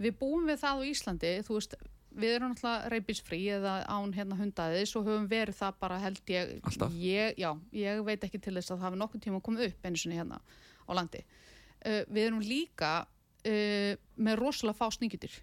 við 0.00 0.18
búum 0.18 0.50
við 0.50 0.62
það 0.64 0.82
á 0.82 0.88
Íslandi, 0.90 1.34
þú 1.46 1.58
veist, 1.60 1.78
við 2.10 2.36
erum 2.36 2.52
náttúrulega 2.52 2.90
reybísfrí 2.90 3.38
eða 3.54 3.74
án 3.86 4.12
hérna 4.14 4.38
hundaðis 4.38 4.94
og 4.98 5.06
höfum 5.06 5.28
verið 5.30 5.58
það 5.60 5.78
bara 5.82 6.00
held 6.02 6.32
ég, 6.32 6.56
ég 6.98 7.38
já, 7.38 7.50
ég 7.76 8.02
veit 8.06 8.26
ekki 8.26 8.40
til 8.42 8.56
þess 8.56 8.72
að 8.72 8.80
það 8.80 8.86
hafi 8.88 9.00
nokkuð 9.02 9.24
tíma 9.26 9.42
komið 9.46 9.68
upp 9.68 9.86
einu 9.86 10.00
sinni 10.00 10.18
hérna 10.18 10.40
á 10.40 10.90
landi 10.98 11.22
uh, 11.22 12.02
við 12.10 12.24
erum 12.26 12.42
líka 12.42 12.92
uh, 13.46 13.94
með 14.20 14.38
rosalega 14.42 14.78
fá 14.78 14.90
sníkjutir 14.96 15.38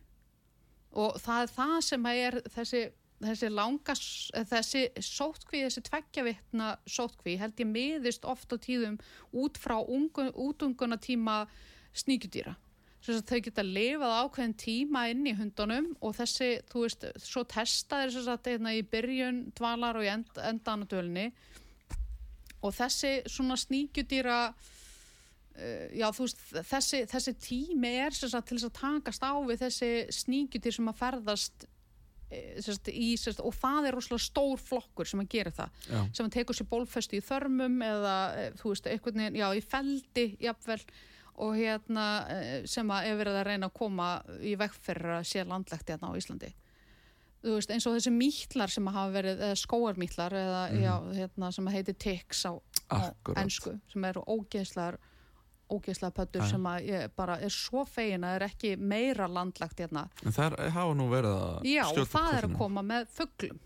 og 0.97 1.17
það 1.21 1.41
er 1.45 1.51
það 1.57 1.75
sem 1.89 2.05
er 2.13 2.37
þessi 2.55 2.85
þessi 3.17 3.47
langa, 3.49 3.95
s- 3.97 4.29
eh, 4.37 4.43
þessi 4.45 4.81
sótkví, 5.01 5.63
þessi 5.65 5.81
tveggja 5.87 6.23
vitna 6.27 6.67
sótkví 6.85 7.33
held 7.41 7.57
ég 7.57 7.65
miðist 7.65 8.25
oft 8.29 8.53
á 8.53 8.57
tíðum 8.61 8.99
út 9.33 9.57
frá 9.57 9.79
ungu, 9.81 10.27
útunguna 10.37 10.99
tíma 11.01 11.47
sníkjudýra. 11.97 12.53
Svo 13.01 13.15
að 13.17 13.25
þau 13.31 13.39
geta 13.47 13.63
lifað 13.65 14.13
ákveðin 14.21 14.53
tíma 14.61 15.07
inn 15.09 15.25
í 15.25 15.33
hundunum 15.33 15.87
og 16.01 16.13
þessi, 16.17 16.51
þú 16.69 16.83
veist, 16.85 17.07
svo 17.25 17.41
testa 17.49 18.03
þeir 18.03 18.13
þess 18.19 18.31
að 18.35 18.51
hérna 18.51 18.75
í 18.77 18.83
byrjun 18.85 19.41
dvalar 19.57 19.97
og 19.97 20.05
í 20.05 20.11
end, 20.13 20.29
endanadölni 20.37 21.31
og 22.61 22.73
þessi 22.77 23.15
svona 23.29 23.57
sníkjudýra 23.57 24.37
uh, 24.49 24.53
já, 25.97 26.05
þú 26.13 26.27
veist, 26.27 26.43
þessi, 26.69 27.01
þessi 27.09 27.33
tími 27.41 27.93
er 28.03 28.15
sagt, 28.15 28.47
til 28.49 28.59
þess 28.59 28.69
að 28.69 28.77
takast 28.77 29.25
á 29.25 29.33
við 29.47 29.63
þessi 29.65 29.89
sníkjudýr 30.13 30.75
sem 30.75 30.91
að 30.91 30.99
ferðast 30.99 31.65
eh, 32.29 32.59
sagt, 32.61 32.91
í, 32.93 33.09
sagt, 33.17 33.41
og 33.41 33.55
það 33.57 33.89
er 33.89 33.97
rosalega 33.97 34.25
stór 34.27 34.61
flokkur 34.61 35.09
sem 35.09 35.23
að 35.23 35.31
gera 35.33 35.55
það. 35.57 35.81
Já. 35.89 35.99
sem 36.19 36.29
að 36.29 36.35
tekur 36.37 36.59
sér 36.59 36.69
bólfestu 36.69 37.17
í 37.17 37.25
þörmum 37.25 37.81
eða, 37.87 38.17
eh, 38.37 38.51
þú 38.61 38.73
veist, 38.73 38.91
einhvern 38.91 39.23
veginn, 39.23 39.41
já, 39.41 39.47
í 39.49 39.65
feldi 39.65 40.27
jafnvel, 40.45 40.79
og 41.47 41.57
hérna 41.57 42.05
eh, 42.33 42.53
sem 42.69 42.93
að 42.93 43.09
er 43.09 43.19
verið 43.23 43.41
að 43.41 43.49
reyna 43.51 43.71
að 43.71 43.75
koma 43.81 44.13
í 44.41 44.55
fyrir 44.57 45.19
að 45.19 45.27
sé 45.29 45.45
landlegt 45.45 45.89
hérna 45.93 46.13
á 46.13 46.17
Íslandi. 46.17 46.53
Þú 47.41 47.53
veist, 47.53 47.69
eins 47.71 47.85
og 47.85 47.93
þessi 47.93 48.11
mítlar 48.11 48.71
sem 48.73 48.87
að 48.89 48.97
hafa 48.97 49.13
verið, 49.13 49.43
eða 49.45 49.57
skóarmítlar 49.61 50.33
eða, 50.33 50.63
já, 50.73 50.95
hérna, 51.13 51.51
sem 51.53 51.67
að 51.69 51.77
heiti 51.77 51.93
ticks 51.93 52.41
á, 52.49 52.53
ensku, 53.37 53.77
sem 53.93 54.09
eru 54.09 54.25
ógeðslegar 54.25 54.97
ógeðslega 55.73 56.13
pöttur 56.15 56.45
sem 56.47 56.67
að 56.71 56.85
ég 56.87 57.15
bara 57.19 57.37
er 57.43 57.53
svo 57.53 57.83
fegin 57.89 58.23
að 58.27 58.35
er 58.39 58.45
ekki 58.47 58.73
meira 58.79 59.27
landlagt 59.27 59.79
hérna. 59.83 60.05
En 60.23 60.35
það 60.35 60.57
er, 60.59 60.69
hafa 60.77 60.93
nú 60.99 61.07
verið 61.11 61.33
að 61.37 61.67
Já, 61.71 61.83
það 62.13 62.37
er 62.37 62.47
að 62.49 62.55
koma 62.61 62.83
með 62.87 63.09
fugglum. 63.17 63.59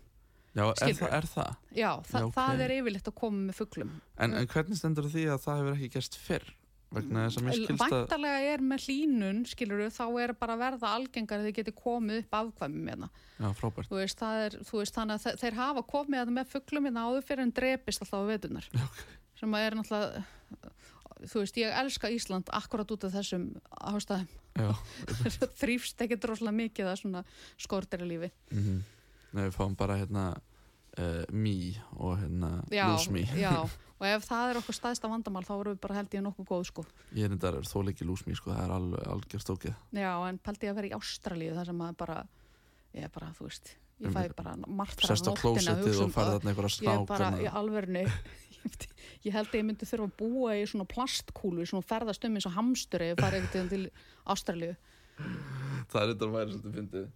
Já, 0.52 0.64
er 0.68 0.96
það, 0.98 1.12
er 1.16 1.26
það? 1.32 1.52
Já, 1.72 1.90
þa 2.04 2.18
Já, 2.18 2.24
ok. 2.26 2.34
það 2.36 2.64
er 2.66 2.74
yfirleitt 2.74 3.06
að 3.08 3.14
koma 3.22 3.44
með 3.46 3.60
fugglum. 3.62 3.92
En, 4.20 4.34
en 4.36 4.50
hvernig 4.52 4.76
stendur 4.82 5.06
því 5.08 5.22
að 5.32 5.46
það 5.46 5.62
hefur 5.62 5.78
ekki 5.78 5.92
gerst 5.94 6.18
fyrr? 6.20 6.50
Væntalega 6.92 8.40
er 8.52 8.60
með 8.60 8.84
hlínun, 8.86 9.38
skilur 9.48 9.86
þá 9.88 10.02
er 10.20 10.32
bara 10.36 10.58
verða 10.60 10.90
algengar 10.96 11.40
að 11.40 11.48
þið 11.48 11.54
geti 11.58 11.72
komið 11.78 12.18
upp 12.26 12.36
afkvæmum 12.40 12.90
hérna. 12.92 13.08
Já, 13.38 13.48
frábært. 13.56 13.88
Þú 13.88 13.96
veist, 13.96 14.18
það 14.20 14.40
er, 14.44 14.56
þú 14.68 14.80
veist, 14.82 14.98
þannig 14.98 15.16
að 15.16 15.24
þe- 15.24 15.34
þeir 15.42 15.56
hafa 15.62 15.84
komið 15.94 16.20
að 16.22 16.34
með 16.36 16.50
fugglum 16.52 16.88
hérna 16.90 17.06
áður 17.08 17.26
fyrir 17.30 17.46
en 17.46 17.54
drepist 17.56 18.04
alltaf 18.04 18.20
á 18.20 18.28
vetunar. 18.28 18.68
Okay. 18.76 19.16
Sem 19.40 19.56
að 19.56 19.64
er 19.70 19.78
náttúrulega, 19.80 20.24
þú 21.28 21.42
veist, 21.42 21.58
ég 21.60 21.76
elska 21.82 22.10
Ísland 22.12 22.50
akkurat 22.54 22.90
út 22.94 23.04
af 23.08 23.14
þessum 23.14 23.50
ástæðum. 23.92 24.30
Þrýfst 25.60 26.02
ekkert 26.04 26.26
rosalega 26.28 26.58
mikið 26.58 26.90
að 26.90 26.98
svona 27.04 27.22
skortir 27.60 28.04
lífi. 28.06 28.32
Mm 28.52 28.82
Nei, 29.32 29.46
við 29.46 29.54
fáum 29.56 29.76
bara 29.78 29.96
hérna 29.96 30.26
uh, 30.36 31.22
mý 31.32 31.72
og 31.96 32.18
hérna 32.20 32.50
lúsmý. 32.68 33.24
já, 33.38 33.64
og 33.98 34.04
ef 34.04 34.26
það 34.28 34.50
er 34.50 34.60
okkur 34.60 34.76
staðista 34.76 35.08
vandamál 35.08 35.44
þá 35.46 35.54
erum 35.54 35.76
við 35.76 35.80
bara 35.86 35.96
held 35.96 36.16
ég 36.16 36.24
nokkuð 36.26 36.48
góð 36.50 36.66
sko. 36.68 36.84
Ég 37.16 37.28
er 37.28 37.36
þetta 37.36 37.62
þó 37.70 37.78
ekki 37.88 38.08
lúsmý, 38.08 38.36
sko, 38.36 38.52
það 38.52 38.64
er 38.66 38.74
alveg 38.76 39.06
algjör 39.14 39.44
stókið. 39.46 39.78
Já, 39.96 40.12
en 40.28 40.40
pældi 40.44 40.68
ég 40.68 40.74
að 40.74 40.80
vera 40.80 40.90
í 40.90 40.96
Ástralíu 40.98 41.54
þar 41.56 41.70
sem 41.72 41.80
að 41.86 41.96
bara, 42.04 42.18
ég 42.98 43.08
er 43.08 43.14
bara, 43.14 43.30
þú 43.38 43.48
veist, 43.48 43.72
ég 44.02 44.12
fæ 44.14 44.22
bara 44.36 44.54
martra 44.66 45.08
Sest 45.12 45.28
á 45.28 45.32
klósettið 45.38 46.00
og 46.04 46.12
farið 46.14 46.36
þarna 46.38 46.52
einhverja 46.52 46.82
Ég 46.82 46.92
er 46.92 47.06
bara 47.12 47.30
í 47.38 47.46
alverðinu, 47.60 48.04
ég 49.26 49.32
held 49.36 49.48
að 49.52 49.58
ég 49.60 49.66
myndi 49.68 49.88
þurfa 49.88 50.08
að 50.10 50.16
búa 50.22 50.56
í 50.58 50.66
svona 50.70 50.86
plastkúlu, 50.90 51.66
svona 51.68 51.86
ferðast 51.86 52.24
um 52.28 52.36
eins 52.38 52.46
og 52.50 52.56
hamstur 52.58 53.04
ef 53.06 53.12
ég 53.14 53.22
farið 53.22 53.46
eitthvað 53.46 53.72
til 53.72 53.82
Ástralíu. 54.34 54.76
Það 55.92 56.02
er 56.02 56.12
þetta 56.14 56.28
að 56.28 56.36
væri 56.36 56.54
svolítið 56.56 56.76
fyndið. 56.80 57.10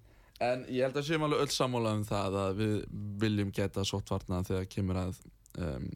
En 0.47 0.65
ég 0.69 0.83
held 0.85 0.99
að 1.01 1.07
séum 1.09 1.23
alveg 1.25 1.45
öll 1.47 1.53
sammála 1.55 1.93
um 1.97 2.03
það 2.05 2.35
að 2.43 2.59
við 2.61 2.75
viljum 3.23 3.53
geta 3.57 3.85
sóttvarna 3.89 4.43
þegar 4.45 4.67
kemur 4.69 4.99
að 5.01 5.21
um, 5.57 5.87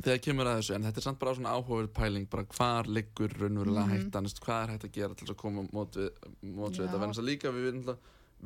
þegar 0.00 0.20
kemur 0.24 0.48
að 0.48 0.60
þessu, 0.62 0.74
en 0.78 0.86
þetta 0.86 1.00
er 1.02 1.04
samt 1.04 1.18
bara 1.20 1.34
svona 1.36 1.52
áhugaverð 1.58 1.90
pæling, 1.98 2.24
bara 2.32 2.46
hvar 2.56 2.88
liggur 2.88 3.34
raunverulega 3.36 3.84
Mhm. 3.84 3.92
hættan, 3.98 4.24
þú 4.24 4.30
veist, 4.30 4.40
hvað 4.46 4.62
er 4.62 4.72
hægt 4.72 4.86
að 4.88 4.94
gera 4.96 5.14
til 5.20 5.28
að 5.28 5.36
koma 5.42 5.66
mót 5.76 5.98
við, 6.00 6.08
mót 6.56 6.78
við 6.78 6.86
þetta, 6.86 7.00
venast 7.04 7.20
að 7.20 7.28
líka 7.28 7.52
við 7.52 7.96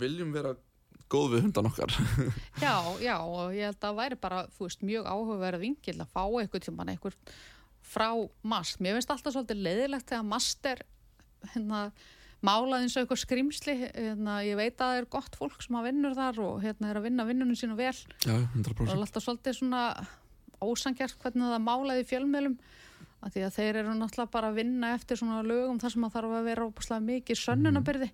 viljum 0.02 0.32
vera 0.34 0.54
góð 1.12 1.26
við 1.34 1.42
hundan 1.46 1.68
okkar. 1.68 1.92
Já, 2.64 2.74
já, 3.02 3.16
og 3.20 3.52
ég 3.54 3.68
held 3.68 3.76
að 3.76 3.84
það 3.84 3.98
væri 4.00 4.16
bara, 4.22 4.40
veist, 4.58 4.82
mjög 4.86 5.06
áhugaverð 5.10 5.60
vingil 5.62 5.96
að 6.00 6.10
fá 6.14 6.22
eitthvað 6.40 6.64
tíma 6.66 6.86
eitthvað 6.90 7.16
frá 7.84 8.08
mast. 8.42 8.80
Mér 8.82 8.96
finnst 8.98 9.12
alltaf 9.12 9.34
svolítið 9.36 9.60
leiðilegt 9.66 10.08
þegar 10.10 10.26
mast 10.26 10.66
er 10.70 10.80
hérna, 11.52 11.82
málað 12.44 12.82
eins 12.86 12.96
og 12.96 13.04
eitthvað 13.04 13.20
skrimsli. 13.22 13.74
Hérna, 13.92 14.38
ég 14.46 14.56
veit 14.58 14.74
að 14.80 14.80
það 14.94 15.00
er 15.02 15.08
gott 15.12 15.36
fólk 15.38 15.60
sem 15.62 15.76
að 15.78 15.90
vinnur 15.90 16.16
þar 16.16 16.40
og 16.46 16.62
hérna 16.64 16.90
er 16.90 17.00
að 17.00 17.06
vinna 17.10 17.28
vinnunum 17.28 17.58
sínu 17.60 17.76
vel. 17.78 17.92
Já, 18.24 18.32
Það 18.32 18.46
100%. 18.64 18.88
er 18.88 18.96
alltaf 19.04 19.26
svolítið 19.28 19.58
svona 19.60 19.84
ósangjart 20.64 21.18
hvernig 21.20 21.52
það 21.52 21.64
málað 21.68 22.00
í 22.00 22.08
fjölmjölum. 22.08 22.56
Af 23.24 23.32
því 23.32 23.44
að 23.46 23.54
þeir 23.56 23.76
eru 23.80 23.92
náttúrulega 23.96 24.32
bara 24.34 24.50
að 24.50 24.58
vinna 24.60 24.90
eftir 24.92 25.16
svona 25.16 25.40
lögum 25.46 25.78
þar 25.80 25.92
sem 25.94 26.04
að 26.04 26.16
þarf 26.16 26.32
að 26.36 26.48
vera 26.50 26.66
óbúslega 26.68 27.04
mikið 27.06 27.38
sönnunabyrði. 27.40 28.08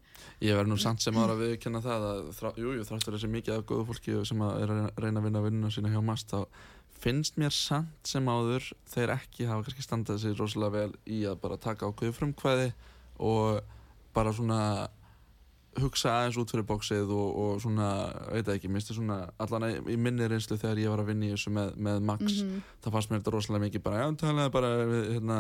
Ég 0.47 0.59
verð 0.59 0.71
nú 0.71 0.77
samt 0.79 1.03
sem 1.03 1.19
ára 1.19 1.35
að 1.35 1.43
viðkjanna 1.45 1.81
það 1.83 2.07
að 2.11 2.21
þrá, 2.39 2.51
jú, 2.63 2.75
þráttur 2.87 3.17
þessi 3.17 3.31
mikið 3.33 3.57
af 3.57 3.65
góðu 3.67 3.87
fólki 3.89 4.21
sem 4.31 4.45
að 4.47 4.61
að 4.61 4.85
reyna 5.03 5.19
að 5.19 5.27
vinna 5.27 5.43
vinnuna 5.49 5.73
sína 5.75 5.91
hjá 5.91 5.99
MAST 6.07 6.37
þá 6.37 6.47
finnst 7.01 7.41
mér 7.41 7.55
samt 7.57 8.07
sem 8.13 8.29
áður 8.29 8.71
þeir 8.93 9.15
ekki 9.17 9.49
hafa 9.49 9.67
kannski 9.67 9.85
standað 9.87 10.23
sér 10.23 10.39
rosalega 10.39 10.77
vel 10.77 10.97
í 11.09 11.23
að 11.27 11.39
bara 11.43 11.61
taka 11.61 11.89
ákveðu 11.89 12.17
frumkvæði 12.19 12.71
og 13.25 13.61
bara 14.15 14.35
svona 14.37 14.61
hugsa 15.83 16.11
aðeins 16.19 16.37
út 16.43 16.51
fyrir 16.55 16.65
bóksið 16.69 17.11
og, 17.15 17.29
og 17.45 17.61
svona, 17.65 17.87
veit 18.33 18.45
það 18.47 18.57
ekki, 18.59 18.71
minnst 18.75 18.93
svona 18.95 19.17
allan 19.41 19.67
í 19.91 19.97
minni 20.01 20.29
reynslu 20.31 20.57
þegar 20.61 20.81
ég 20.83 20.93
var 20.93 21.03
að 21.05 21.11
vinna 21.13 21.27
í 21.29 21.33
þessu 21.35 21.53
með, 21.57 21.73
með 21.89 22.01
Max 22.11 22.25
Mhm. 22.41 22.63
það 22.85 22.95
fannst 22.97 23.11
mér 23.11 23.21
þetta 23.23 23.35
rosalega 23.35 23.65
mikið 23.67 23.83
bara, 23.87 24.01
já, 24.05 24.09
talaði 24.25 24.53
bara 24.57 24.71
við, 24.91 25.05
hérna, 25.17 25.39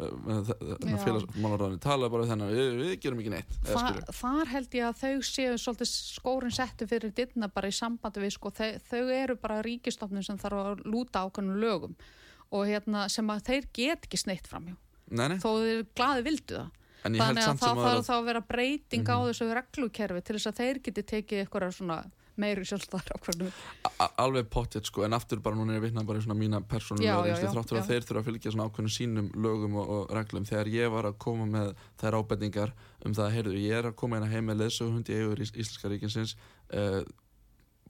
hérna 0.00 0.90
Já. 0.90 1.00
félagsmálaráðinu, 1.04 1.80
talaði 1.84 2.10
bara 2.14 2.28
þennan 2.30 2.52
við, 2.54 2.70
við 2.80 2.94
gerum 3.04 3.20
ekki 3.22 3.32
neitt 3.34 3.58
Þa, 3.66 3.84
þar 4.20 4.52
held 4.54 4.76
ég 4.78 4.86
að 4.88 5.00
þau 5.00 5.26
séu 5.30 5.58
svolítið 5.60 5.90
skórin 5.92 6.54
settu 6.56 6.88
fyrir 6.90 7.12
dittna 7.16 7.48
bara 7.52 7.68
í 7.70 7.76
sambandi 7.76 8.22
við 8.24 8.34
sko, 8.36 8.50
þau, 8.56 8.70
þau 8.90 9.02
eru 9.16 9.36
bara 9.40 9.60
ríkistofnun 9.66 10.24
sem 10.26 10.38
þarf 10.40 10.60
að 10.64 10.84
lúta 10.88 11.24
ákveðnum 11.26 11.60
lögum 11.60 11.94
og 12.50 12.66
hérna 12.66 13.04
sem 13.12 13.28
að 13.30 13.44
þeir 13.50 13.68
get 13.76 14.06
ekki 14.08 14.18
sneitt 14.24 14.48
framjá 14.50 14.76
þó 15.42 15.50
þeir 15.60 15.84
glaði 15.98 16.24
vildu 16.26 16.56
það 16.60 16.70
þannig 17.02 17.20
að 17.48 17.60
það 17.60 17.82
þarf 17.84 18.06
þá 18.06 18.14
að 18.18 18.24
vera 18.30 18.40
breyting 18.40 19.04
á 19.08 19.16
Mhm. 19.18 19.28
þessu 19.30 19.50
reglukerfi 19.60 20.24
til 20.24 20.36
þess 20.36 20.50
að 20.52 20.58
þeir 20.60 20.82
geti 20.82 21.02
tekið 21.02 21.44
eitthvað 21.46 21.72
svona 21.76 22.00
meiri 22.40 22.62
sjálfstæðar 22.64 23.10
ákveðnum 23.18 23.52
a- 24.00 24.10
alveg 24.24 24.46
pottið 24.48 24.84
sko, 24.88 25.02
en 25.04 25.12
aftur 25.12 25.40
bara 25.44 25.56
núna 25.56 25.74
er 25.74 25.80
ég 25.80 25.90
vitnað 25.92 26.06
bara 26.06 26.18
í 26.18 26.22
svona 26.24 26.38
mína 26.40 26.60
persónulega 26.64 27.04
já, 27.04 27.24
reynslu 27.26 27.48
já, 27.48 27.52
þráttur 27.52 27.78
að 27.80 27.88
þeir 27.90 28.06
þurfa 28.08 28.20
að 28.22 28.28
fylgja 28.30 28.52
svona 28.54 28.68
ákveðinu 28.70 28.92
sínum 28.94 29.28
lögum 29.34 29.74
og, 29.76 29.88
og 29.90 30.10
reglum. 30.16 30.44
Þegar 30.48 30.66
ég 30.72 30.90
var 30.90 31.04
að 31.04 31.18
koma 31.18 31.44
með 31.46 31.74
þær 32.00 32.16
ábendingar 32.22 32.72
um 33.04 33.12
það 33.12 33.26
að 33.26 33.34
heyrðu, 33.36 33.58
ég 33.60 33.72
er 33.76 33.84
að 33.90 33.96
koma 33.96 34.16
að 34.20 34.30
heim 34.32 34.46
með 34.46 34.56
leðsöguhund 34.62 35.08
í 35.10 35.18
Íslenska 35.60 35.88
ríkinsins 35.92 36.34
uh, 36.72 37.02
og 37.02 37.04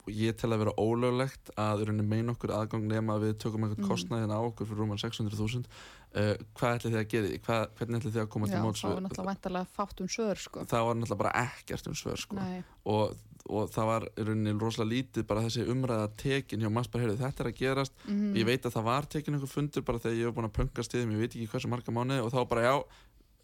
ég 0.09 0.35
tel 0.39 0.51
að 0.53 0.63
vera 0.63 0.73
ólöglegt 0.81 1.51
að 1.59 1.83
í 1.85 1.93
meina 2.01 2.33
okkur 2.33 2.53
aðgang 2.55 2.85
nema 2.89 3.15
að 3.17 3.25
við 3.27 3.33
tökum 3.43 3.65
einhvern 3.65 3.83
Mhm. 3.83 3.89
kostnaðin 3.89 4.33
á 4.33 4.39
okkur 4.41 4.67
fyrir 4.67 4.81
rúman 4.81 5.01
600.000 5.01 5.65
uh, 6.15 6.35
hvað 6.57 6.75
ætli 6.77 6.91
þið 6.91 7.01
að 7.01 7.09
gera 7.11 7.27
í 7.27 7.33
því? 7.37 7.41
Hvernig 7.77 7.99
ætli 7.99 8.11
þið 8.11 8.21
að 8.23 8.29
koma 8.29 8.47
Já, 8.47 8.51
til 8.51 8.61
móts 8.65 8.81
þá 8.81 8.87
er 8.91 9.03
náttúrulega 9.05 9.31
væntalega 9.31 9.67
fátt 9.75 10.01
um 10.01 10.07
svör 10.07 10.41
sko. 10.41 10.63
það 10.65 10.87
var 10.87 10.95
náttúrulega 10.95 11.21
bara 11.23 11.35
ekkert 11.45 11.87
um 11.87 11.93
svör 11.93 12.17
sko 12.17 12.39
og, 12.85 13.15
og 13.45 13.69
það 13.69 13.85
var 13.91 14.07
í 14.17 14.55
rosalega 14.57 14.91
lítið 14.95 15.27
bara 15.27 15.45
þessi 15.45 15.67
umræða 15.69 16.09
tekin 16.17 16.61
hjá 16.61 16.69
maður 16.71 16.91
bara, 16.91 17.03
heyrðu, 17.05 17.21
þetta 17.21 17.43
er 17.43 17.51
að 17.51 17.61
gerast 17.61 17.93
mhm. 18.07 18.33
ég 18.35 18.45
veit 18.49 18.65
að 18.65 18.75
það 18.75 18.89
var 18.89 19.05
tekin 19.05 19.37
einhver 19.37 19.53
fundur 19.53 19.85
bara 19.85 20.01
þegar 20.01 20.17
ég 20.17 20.25
hef 20.25 20.35
búin 20.35 20.49
að 20.49 20.57
pönka 20.57 20.83
stiðum, 20.83 21.13
ég 21.13 21.23
veit 21.25 21.35
ekki 21.35 21.51
hversu 21.53 21.71
marga 21.71 21.93
mánuði 21.93 22.25
og 22.25 22.33
þá 22.33 22.41
bara 22.49 22.65
já, 22.65 22.75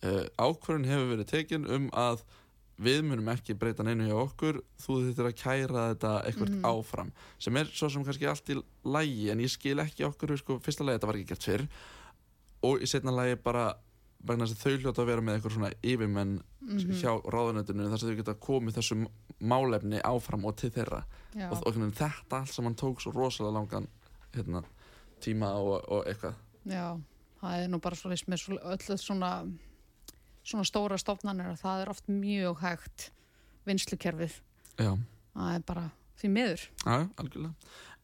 uh, 0.04 0.26
ákvörðun 0.42 0.90
hefur 0.90 1.14
verið 1.14 1.32
tekin 1.32 1.70
um 1.70 1.90
að 1.94 2.26
við 2.78 3.02
munum 3.08 3.30
ekki 3.34 3.56
breyta 3.58 3.86
neinu 3.86 4.06
hjá 4.08 4.18
okkur 4.22 4.60
þú 4.84 4.98
þurftir 5.02 5.30
að 5.32 5.38
kæra 5.42 5.86
þetta 5.94 6.12
eitthvað 6.28 6.52
Mhm. 6.54 6.66
áfram 6.70 7.12
sem 7.40 7.58
er 7.58 7.66
svo 7.66 7.90
sem 7.90 8.06
kannski 8.06 8.28
allt 8.30 8.50
í 8.54 8.62
lægi 8.86 9.32
en 9.32 9.40
ég 9.40 9.50
skil 9.50 9.80
ekki 9.82 10.06
okkur, 10.06 10.38
sko, 10.38 10.60
fyrsta 10.60 10.86
lagi 10.86 11.00
þetta 11.00 11.08
var 11.08 11.16
ekki 11.16 11.32
gert 11.34 11.44
fyrr 11.44 11.68
og 12.64 12.82
í 12.82 12.88
setna 12.88 13.12
lagi 13.12 13.36
bara 13.36 13.76
vegna 14.24 14.46
þess 14.46 14.58
að 14.58 14.64
þau 14.64 14.78
hljóta 14.82 15.02
að 15.02 15.10
vera 15.12 15.22
með 15.22 15.36
eitthvað 15.38 15.54
svona 15.56 15.72
yfirmenn 15.84 16.42
mhm, 16.62 16.94
hjá 17.02 17.12
ráðunöndinu 17.26 17.90
þar 17.90 18.00
sem 18.00 18.10
þau 18.10 18.18
geta 18.22 18.34
komið 18.34 18.78
þessu 18.78 19.08
málefni 19.42 20.02
áfram 20.02 20.46
og 20.46 20.56
til 20.58 20.72
þeirra 20.74 21.04
já. 21.36 21.50
og, 21.52 21.62
og 21.68 21.74
þetta 21.74 22.42
allt 22.42 22.54
saman 22.54 22.76
tók 22.76 23.02
svo 23.02 23.14
rosalega 23.14 23.54
langan 23.54 23.88
hérna, 24.34 24.64
tíma 25.22 25.54
og, 25.58 25.82
og 25.90 26.06
eitthvað 26.10 26.36
Já, 26.68 26.98
það 27.42 27.64
er 27.64 27.70
nú 27.72 27.80
bara 27.80 27.96
svo 27.96 28.10
með 28.12 28.42
svo, 28.42 28.58
öllu 28.58 28.98
svona, 29.00 29.32
svona 30.48 30.64
stóra 30.68 30.98
stofnanir 31.02 31.50
að 31.52 31.62
það 31.62 31.82
er 31.84 31.90
oft 31.92 32.08
mjög 32.12 32.62
hægt 32.64 33.10
vinslukerfið. 33.68 34.38
já, 34.80 34.94
Það 35.38 35.56
er 35.58 35.64
bara 35.68 35.86
því 36.18 36.30
miður. 36.34 36.62
já, 36.86 36.96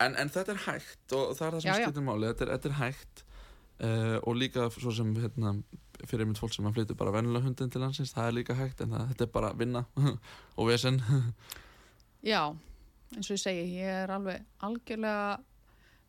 en, 0.03 0.15
en 0.19 0.29
þetta 0.29 0.51
er 0.53 0.59
hægt 0.67 1.13
og 1.17 1.31
það 1.37 1.45
er 1.47 1.53
það 1.55 1.61
sem 1.63 1.79
skiptir 1.79 2.03
máli 2.05 2.27
þetta 2.29 2.45
er, 2.45 2.51
þetta 2.57 2.69
er 2.69 2.75
hægt 2.81 3.23
uh, 3.23 4.17
og 4.27 4.35
líka 4.37 4.67
svo 4.75 4.91
sem 4.93 5.13
hérna, 5.15 5.53
fyrir 6.09 6.27
mynd 6.27 6.37
fólk 6.41 6.53
sem 6.53 6.67
að 6.67 6.75
flytja 6.77 6.97
bara 6.99 7.13
vennilega 7.15 7.47
hundin 7.47 7.71
til 7.73 7.81
landsins 7.81 8.11
það 8.13 8.27
er 8.27 8.37
líka 8.37 8.57
hægt 8.59 8.81
en 8.83 8.91
það, 8.93 9.07
þetta 9.13 9.23
er 9.27 9.31
bara 9.39 9.53
vinna 9.57 9.85
og 10.59 10.67
vesen 10.69 10.99
Já, 12.23 12.43
eins 13.15 13.27
og 13.29 13.35
ég 13.35 13.41
segi, 13.41 13.63
ég 13.81 14.03
er 14.03 14.13
alveg 14.15 14.45
algjörlega 14.63 15.39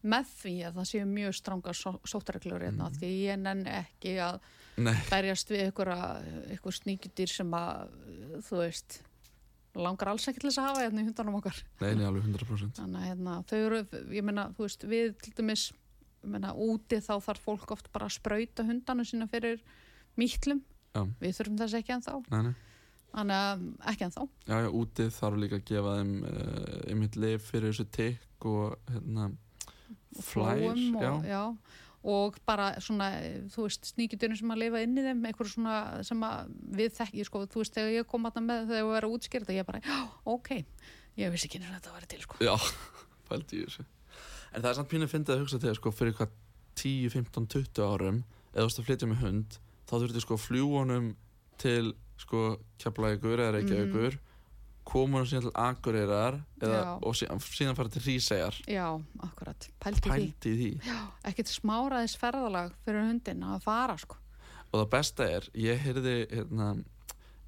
með 0.04 0.28
því 0.42 0.52
að 0.68 0.76
það 0.78 0.90
séu 0.90 1.06
mjög 1.08 1.34
stranga 1.38 1.72
sóttareglur 1.78 2.62
hérna, 2.66 2.90
Mhm. 2.90 2.98
því 3.00 3.10
ég 3.24 3.40
nenni 3.40 3.70
ekki 3.72 4.12
að 4.20 4.40
Nei, 4.82 4.94
berjast 5.06 5.50
við 5.52 5.68
ykkur 5.70 6.78
sníkjudýr 6.80 7.30
sem 7.30 7.52
að, 7.54 7.92
þú 8.48 8.58
veist, 8.58 8.98
langar 9.78 10.10
alls 10.10 10.26
ekki 10.30 10.42
til 10.42 10.50
þess 10.50 10.60
að 10.62 10.68
hafa 10.70 10.84
hérna 10.84 11.02
í 11.02 11.08
hundanum 11.08 11.38
okkar. 11.38 11.62
nei, 11.82 11.94
nei, 11.98 12.04
alveg 12.08 12.26
100%. 12.26 12.76
Þannig 12.80 13.00
að 13.00 13.08
hérna, 13.10 13.38
þau 13.50 13.56
eru, 13.60 13.80
ég 14.14 14.26
meina, 14.26 14.48
þú 14.56 14.66
veist, 14.66 14.86
við 14.90 15.16
til 15.22 15.32
dæmis, 15.38 15.64
ég 16.24 16.34
meina, 16.34 16.52
úti 16.66 17.00
þá 17.04 17.14
þarf 17.28 17.48
fólk 17.48 17.74
oft 17.76 17.90
bara 17.94 18.08
að 18.10 18.16
sprauta 18.18 18.66
hundanu 18.66 19.06
sína 19.06 19.28
fyrir 19.30 19.62
mýtlum. 20.20 20.62
Já. 20.94 21.02
Við 21.22 21.38
þurfum 21.38 21.60
þess 21.62 21.78
ekki 21.80 21.96
ennþá. 21.96 22.18
Nei, 22.30 22.42
nei. 22.50 22.54
Þannig 23.14 23.40
að 23.40 23.64
ekki 23.92 24.06
ennþá. 24.08 24.26
Já, 24.48 24.56
já, 24.58 24.68
úti 24.74 25.08
þarf 25.14 25.40
líka 25.42 25.58
að 25.60 25.66
gefa 25.70 25.96
þeim 26.00 26.14
uh, 26.26 26.76
einmitt 26.90 27.18
lif 27.22 27.50
fyrir 27.50 27.70
þessu 27.70 27.86
tikk 27.94 28.46
og 28.50 28.90
hérna 28.90 29.28
flær, 30.18 30.62
flóum 30.62 30.98
já, 30.98 31.10
og, 31.10 31.28
já, 31.28 31.42
og 32.04 32.36
bara 32.44 32.68
svona, 32.84 33.08
þú 33.54 33.64
veist, 33.64 33.88
sníkjudurinn 33.94 34.38
sem 34.40 34.52
að 34.52 34.60
lifa 34.60 34.82
inn 34.84 34.98
í 35.00 35.06
þeim, 35.06 35.24
einhver 35.30 35.48
svona 35.48 35.78
sem 36.04 36.26
að 36.26 36.52
við 36.76 36.92
þekki, 36.98 37.24
sko, 37.30 37.46
þú 37.48 37.62
veist, 37.62 37.78
þegar 37.78 37.96
ég 37.96 38.10
kom 38.10 38.28
að 38.28 38.42
með 38.44 38.68
þegar 38.68 38.82
ég 38.82 38.92
var 38.92 39.08
að 39.08 39.16
útskýra 39.16 39.46
þetta, 39.46 39.56
ég 39.56 39.68
bara, 39.70 39.82
já, 39.84 39.98
ok, 40.34 40.52
ég 41.22 41.34
vissi 41.34 41.48
ekki 41.48 41.62
að 41.62 41.74
þetta 41.78 41.96
var 41.96 42.08
til, 42.12 42.22
sko. 42.26 42.40
já, 42.44 42.54
pældi 43.30 43.62
í 43.62 43.66
þessu 43.66 43.88
en 44.54 44.62
það 44.62 44.70
er 44.70 44.78
samt 44.78 44.90
pínu 44.92 45.08
að 45.08 45.14
fyndið 45.14 45.34
að 45.34 45.42
hugsa 45.42 45.60
til 45.62 45.74
sko, 45.78 45.92
fyrir 45.94 46.16
hvað 46.18 46.34
10, 46.78 47.10
15, 47.14 47.48
20 47.54 47.86
árum 47.86 48.20
eða 48.52 48.62
þú 48.62 48.68
veist 48.68 48.80
að 48.80 48.88
flytja 48.88 49.08
með 49.10 49.22
hund 49.24 49.56
þá 49.84 49.94
þurfti 49.96 50.22
sko 50.24 50.38
fljúanum 50.40 51.08
til 51.62 51.94
sko 52.20 52.42
keflaðigur 52.82 53.42
eða 53.42 53.56
reykjavíkur 53.58 54.18
koma 54.84 55.20
hann 55.20 55.28
síðan 55.30 55.46
til 55.46 55.54
Akureyrar 55.64 56.36
eða, 56.60 56.80
og 57.02 57.16
síðan, 57.18 57.76
fara 57.78 57.92
til 57.92 58.02
Hríseyjar. 58.04 58.58
Já, 58.70 58.86
akkurat, 59.24 59.68
pældi 59.82 60.02
því. 60.04 60.10
pældi 60.10 60.52
í 60.52 60.58
því. 60.60 60.70
Já, 60.88 60.98
ekkert 61.30 61.52
smáraðis 61.52 62.16
ferðalag 62.20 62.74
fyrir 62.84 63.06
hundin 63.08 63.42
að 63.48 63.64
fara, 63.64 63.96
sko. 64.00 64.20
og 64.70 64.80
það 64.82 64.90
besta 64.96 65.28
er, 65.30 65.48
ég 65.54 65.82
heyrði 65.84 66.14
hérna, 66.32 66.70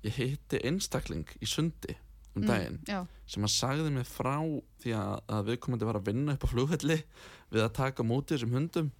ég 0.06 0.18
hitti 0.20 0.60
einstakling 0.64 1.26
í 1.42 1.48
sundi 1.50 1.96
um 2.36 2.44
daginn 2.44 2.80
Mm, 2.84 3.06
sem 3.26 3.44
að 3.46 3.52
sagði 3.54 3.90
mig 3.94 4.06
frá 4.06 4.36
því 4.82 4.92
að, 4.94 5.12
að 5.32 5.46
viðkomandi 5.50 5.86
var 5.88 5.98
að 5.98 6.08
vinna 6.10 6.34
upp 6.36 6.44
á 6.44 6.52
flugvelli 6.52 6.98
við 7.50 7.62
að 7.64 7.72
taka 7.78 8.04
á 8.04 8.08
móti 8.08 8.36
þessum 8.36 8.52
hundum 8.58 8.90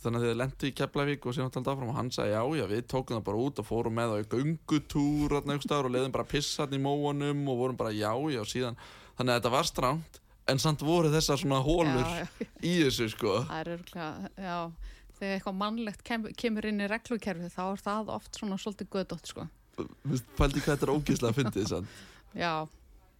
þannig 0.00 0.20
að 0.20 0.26
þið 0.26 0.38
lendu 0.40 0.68
í 0.68 0.74
Keflavík 0.78 1.26
og 1.26 1.36
síðan 1.36 1.52
taldi 1.54 1.72
áfram 1.72 1.92
og 1.92 1.98
hann 1.98 2.10
sagði 2.14 2.34
já 2.34 2.42
já 2.58 2.64
við 2.70 2.82
tókum 2.90 3.16
það 3.16 3.24
bara 3.28 3.42
út 3.44 3.62
og 3.62 3.68
fórum 3.68 3.96
með 3.98 4.14
það 4.14 5.54
í 5.54 5.64
staðar 5.64 5.88
og 5.88 5.94
leiðum 5.94 6.14
bara 6.14 6.28
pissarn 6.28 6.76
í 6.76 6.82
móanum 6.82 7.48
og 7.52 7.60
vorum 7.62 7.78
bara 7.78 7.94
já 7.94 8.12
já 8.34 8.42
síðan. 8.50 8.78
Þannig 9.14 9.32
að 9.32 9.38
þetta 9.38 9.54
var 9.54 9.68
stránt 9.70 10.20
en 10.50 10.60
samt 10.60 10.84
voru 10.84 11.12
þessar 11.12 11.40
svona 11.40 11.60
hólur 11.64 12.04
já, 12.04 12.24
já, 12.24 12.48
í 12.60 12.74
þessu 12.82 13.08
sko. 13.14 13.36
Það 13.48 13.60
er 13.60 13.70
örgulega, 13.78 14.30
já, 14.36 14.56
þegar 15.18 15.36
eitthvað 15.38 15.60
mannlegt 15.62 16.04
kem, 16.04 16.26
kemur 16.36 16.68
inn 16.68 16.84
í 16.84 16.88
reglukerfi 16.90 17.52
þá 17.54 17.62
er 17.64 17.84
það 17.86 18.10
oft 18.18 18.40
svona 18.40 18.58
svolítið 18.60 18.90
gödótt, 18.92 19.30
sko. 19.30 19.46
Pældi 19.74 20.60
hvað 20.62 20.74
þetta 20.74 20.86
er 20.86 20.92
ógeðslega 20.94 21.36
fyndið 21.38 21.70
sann 21.70 21.88
Já, 22.34 22.66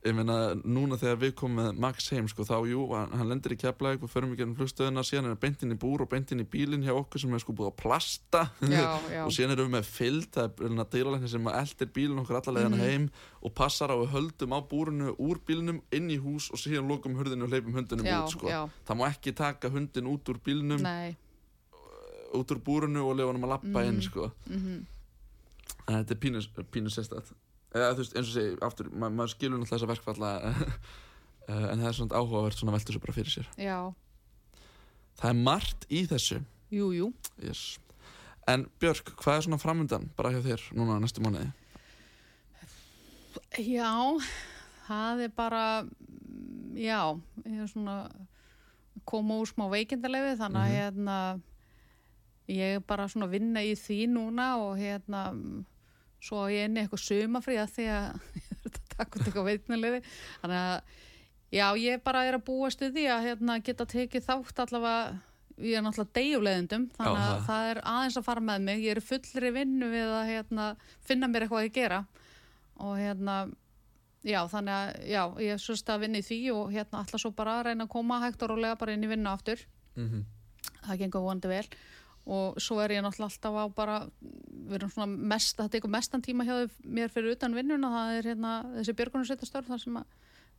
ég 0.05 0.13
meina 0.13 0.35
núna 0.69 0.99
þegar 1.01 1.17
við 1.23 1.31
komum 1.41 1.61
með 1.63 1.79
Max 1.81 2.11
heim 2.13 2.27
sko 2.29 2.45
þá 2.45 2.59
jú, 2.69 2.83
hann, 2.93 3.23
lendir 3.31 3.55
í 3.55 3.57
Keflavík 3.57 4.03
og 4.05 4.11
förum 4.13 4.35
ekki 4.35 4.45
um 4.45 4.51
flugstöðuna 4.59 5.01
síðan 5.07 5.31
er 5.31 5.33
hann 5.33 5.41
beint 5.41 5.63
inn 5.65 5.73
í 5.73 5.79
búr 5.81 6.03
og 6.05 6.11
beint 6.13 6.33
inn 6.35 6.43
í 6.45 6.47
bílinn 6.53 6.85
hjá 6.85 6.93
okkur 6.93 7.23
sem 7.23 7.33
er 7.33 7.41
sko 7.41 7.55
búið 7.57 7.71
að 7.71 7.79
plasta 7.81 8.43
já, 8.69 8.83
já. 9.15 9.23
og 9.25 9.33
síðan 9.33 9.55
erum 9.55 9.71
við 9.71 9.75
með 9.79 9.89
fyllt 9.89 10.37
það 10.37 10.61
er 10.69 10.91
dýralækni 10.93 11.31
sem 11.33 11.49
eldir 11.55 11.91
bílinn 11.97 12.21
okkur 12.21 12.37
alla 12.41 12.55
leiðina 12.59 12.77
Mhm. 12.77 12.85
heim 12.85 13.07
og 13.49 13.55
passar 13.57 13.89
á 13.89 13.97
við 13.97 14.13
höldum 14.13 14.53
á 14.53 14.61
búrinu 14.69 15.15
úr 15.17 15.41
bílinnum 15.49 15.81
inn 15.97 16.11
í 16.13 16.19
hús 16.21 16.51
og 16.53 16.61
síðan 16.61 16.89
lokum 16.93 17.17
hurðinu 17.17 17.49
og 17.49 17.55
hleypum 17.55 17.73
hundinum 17.79 18.05
já, 18.05 18.19
út 18.21 18.35
sko. 18.37 18.49
það 18.85 19.01
má 19.01 19.07
ekki 19.09 19.33
taka 19.41 19.71
hundin 19.73 20.05
út 20.13 20.29
úr 20.29 20.39
nei, 20.85 21.17
út 22.35 22.51
úr 22.53 22.61
búrinu 22.61 23.09
og 23.09 23.17
lefa 23.17 23.33
hann 23.33 23.41
að 23.43 23.55
lappa 23.57 23.87
inn 23.89 23.97
Mhm. 23.97 24.03
sko. 24.05 24.31
mhm, 24.53 24.85
en 25.89 26.05
þetta 26.05 26.11
er 26.13 26.21
pínu, 26.21 26.45
pínu 26.69 26.93
sérstætt 26.93 27.33
eða 27.75 27.91
þú 27.95 28.03
veist 28.05 28.17
eins 28.17 28.29
og 28.31 28.35
segi 28.39 28.57
aftur 28.69 28.91
ma 28.95 29.11
maður 29.11 29.35
skilur 29.35 29.59
náttúrulega 29.59 29.75
þessa 29.75 29.91
verkfalla 29.93 30.31
eh, 31.49 31.67
en 31.73 31.81
það 31.83 31.89
er 31.91 31.97
svona 31.99 32.21
áhugavert 32.21 32.59
svona 32.61 32.75
veltur 32.77 32.97
svo 32.97 33.03
bara 33.05 33.17
fyrir 33.19 33.35
sér 33.35 33.49
já, 33.61 33.79
það 35.21 35.31
er 35.33 35.41
margt 35.51 35.87
í 35.91 36.05
þessu 36.11 36.41
jú, 36.75 36.93
jú. 36.97 37.11
yes. 37.43 37.65
en 38.51 38.67
Björk, 38.83 39.15
hvað 39.21 39.37
er 39.41 39.47
svona 39.49 39.61
framundan 39.63 40.09
bara 40.19 40.33
hjá 40.35 40.41
þér 40.47 40.65
núna 40.79 41.01
næstu 41.03 41.23
mánuði 41.25 41.51
Já, 43.55 43.91
það 44.89 45.21
er 45.27 45.31
bara, 45.35 45.63
já, 46.79 47.01
ég 47.47 47.61
er 47.65 47.69
svona 47.71 47.97
koma 49.07 49.37
úr 49.43 49.47
smá 49.51 49.67
veikindalegu 49.71 50.37
þannig 50.39 50.61
að 50.61 50.71
Mhm. 50.71 50.79
hérna, 50.79 51.17
ég 52.49 52.77
er 52.77 52.81
bara 52.81 53.07
svona 53.09 53.27
að 53.27 53.35
vinna 53.37 53.63
í 53.63 53.75
því 53.79 53.99
núna 54.11 54.49
og 54.63 54.77
hérna, 54.79 55.23
svo 56.25 56.47
ég 56.53 56.69
inn 56.69 56.79
í 56.79 56.83
eitthvað 56.85 57.05
sumafrí 57.05 57.59
að 57.61 57.75
því 57.77 57.87
að 57.93 58.09
ég 58.41 58.51
er 58.55 58.71
að 58.71 58.81
taka 58.95 59.19
út 59.19 59.27
eitthvað 59.27 59.49
veikindalegu. 59.51 60.01
Þannig 60.43 60.63
að, 60.63 60.97
já, 61.59 61.67
ég 61.85 62.05
bara 62.09 62.25
er 62.29 62.39
að 62.39 62.47
búa 62.49 62.73
stuði 62.73 63.07
að 63.13 63.29
hérna, 63.29 63.61
geta 63.65 63.89
tekið 63.95 64.27
þátt 64.29 64.65
allavega, 64.65 65.19
ég 65.63 65.79
er 65.79 65.85
náttúrulega 65.87 66.19
deyjulegundum, 66.19 66.89
þannig 66.97 67.25
að 67.25 67.43
það. 67.49 67.73
er 67.73 67.83
aðeins 67.95 68.17
að 68.19 68.29
fara 68.29 68.47
með 68.49 68.65
mig. 68.71 68.87
Ég 68.87 68.97
er 68.97 69.05
fullri 69.11 69.53
vinnu 69.55 69.91
við 69.93 70.15
að 70.21 70.31
hérna, 70.33 70.71
finna 71.05 71.31
mér 71.31 71.47
eitthvað 71.47 71.69
að 71.69 71.77
gera 71.77 72.05
og 72.83 72.97
hérna 72.99 73.37
já, 74.25 74.41
þannig 74.51 74.75
að, 74.75 74.93
já, 75.11 75.23
ég 75.45 75.55
er 75.55 75.63
svo 75.63 75.77
að 75.95 76.05
vinna 76.05 76.21
í 76.21 76.25
því 76.25 76.39
og 76.55 76.71
hérna 76.75 77.03
ætla 77.05 77.21
svo 77.21 77.31
bara 77.37 77.59
að 77.59 77.67
reyna 77.69 77.87
að 77.87 77.93
koma 77.93 78.21
hægt 78.25 78.45
og 78.45 78.55
rólega 78.55 78.79
bara 78.81 78.95
inn 78.97 79.05
í 79.05 79.11
vinnu 79.11 79.31
aftur 79.31 79.61
mm 79.97 80.07
-hmm. 80.09 80.25
það 80.87 80.99
gengur 81.03 81.27
vonandi 81.27 81.49
vel 81.49 81.67
og 82.25 82.61
svo 82.61 82.81
er 82.81 82.97
ég 82.97 83.05
náttúrulega 83.05 83.31
alltaf 83.31 83.55
á 83.61 83.65
bara 83.77 83.97
við 84.69 84.79
erum 84.81 84.93
svona 84.95 85.29
mest, 85.35 85.57
það 85.59 85.71
tekur 85.77 85.93
mestan 85.95 86.23
tíma 86.25 86.47
hjá 86.49 86.55
þau- 86.63 86.89
mér 86.99 87.13
fyrir 87.13 87.37
utan 87.37 87.55
vinnuna, 87.57 87.91
það 87.95 88.17
er 88.19 88.29
hérna 88.33 88.55
þessi 88.79 88.97
björgunarsveitastörf 89.01 89.69
þar 89.73 89.83
sem 89.85 90.01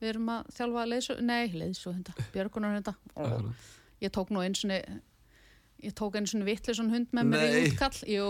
við 0.01 0.09
erum 0.13 0.29
að 0.35 0.53
þjálfa 0.57 0.85
leiðsú, 0.91 1.17
nei, 1.23 1.43
leiðsú 1.55 1.93
hunda 1.95 2.15
björgunarhunda 2.33 2.95
ég 4.03 4.11
tók 4.11 4.29
nú 4.35 4.41
eins 4.43 4.63
og 4.65 4.71
ég 5.85 5.93
tók 5.93 6.15
eins 6.17 6.33
og 6.33 6.45
vittlisum 6.47 6.87
hund 6.89 7.11
með 7.13 7.27
mér 7.29 7.41
í 7.59 7.63
útkall. 7.69 7.97
Jú, 8.09 8.27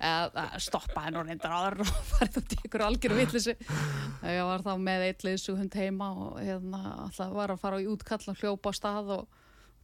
eða 0.00 0.44
stoppa 0.64 1.02
henn 1.04 1.16
og 1.20 1.26
reyndar 1.28 1.52
áður 1.54 1.82
og 1.84 1.90
farið 2.12 2.38
út 2.40 2.54
í 2.56 2.58
ykkur 2.66 2.84
algjöru 2.86 3.18
vittlisi 3.20 3.54
ég 3.56 4.40
var 4.48 4.64
þá 4.64 4.72
með 4.80 5.04
eitt 5.10 5.24
leiðsug 5.26 5.58
hund 5.60 5.76
heima 5.78 6.08
og 6.16 6.38
hérna 6.40 6.80
alltaf 7.04 7.34
var 7.36 7.52
að 7.54 7.60
fara 7.62 7.80
í 7.84 7.86
útkall 7.92 8.24
og 8.32 8.40
hljópa 8.40 8.72
á 8.72 8.78
stað 8.80 9.12
og 9.20 9.28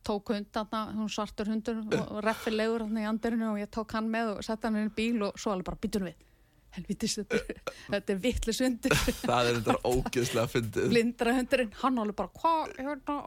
tók 0.06 0.34
hund 0.34 0.50
þarna, 0.54 0.82
hún 0.98 1.10
svartur 1.12 1.50
hundur 1.52 1.80
og 2.02 2.20
reffilegur 2.26 2.86
hann 2.86 3.00
í 3.00 3.06
andirinu 3.08 3.52
og 3.52 3.62
ég 3.62 3.70
tók 3.72 3.96
hann 3.96 4.10
með 4.12 4.36
og 4.36 4.44
sett 4.46 4.66
hann 4.66 4.78
inn 4.80 4.90
í 4.90 4.94
bíl 4.96 5.24
og 5.28 5.40
svo 5.40 5.54
alveg 5.54 5.70
bara 5.70 5.82
býtur 5.82 6.06
við 6.10 6.20
helvitis, 6.72 7.16
þetta 7.20 7.38
er, 7.38 7.60
þetta 7.92 8.14
er 8.14 8.20
vittlis 8.22 8.60
hundur. 8.64 8.94
Það 9.32 9.50
er 9.50 9.58
þetta 9.58 9.74
ógeðslega 9.90 10.52
fyndið. 10.52 10.86
Blindra 10.92 11.34
hundurinn, 11.36 11.74
hann 11.82 12.00
alveg 12.00 12.18
bara 12.22 12.32
hvað, 12.38 12.72
hérna, 12.78 13.18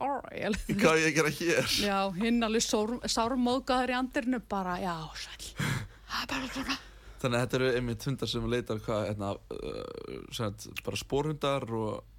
hvað 0.72 0.90
á 0.90 1.02
ég 1.02 1.10
að 1.12 1.20
gera 1.20 1.34
hér? 1.40 1.76
Já, 1.92 2.00
hinn 2.18 2.48
alveg 2.48 2.66
sár- 2.66 2.98
sármóðgæður 3.16 3.94
í 3.94 3.98
andirinu 4.00 4.42
bara, 4.50 4.80
já, 4.82 4.96
sæl 5.22 5.54
það 6.16 6.24
er 6.24 6.32
bara 6.34 6.52
svona. 6.56 6.80
Þannig 7.22 7.38
að 7.38 7.46
þetta 7.46 7.58
eru 7.58 7.70
einmitt 7.78 8.10
hundar 8.10 8.30
sem 8.30 8.50
leitar 8.52 8.82
hvað, 8.86 9.06
hérna, 9.12 9.32
uh, 9.56 10.68
bara 10.86 11.00
spórhundar 11.00 11.66
og 11.74 12.15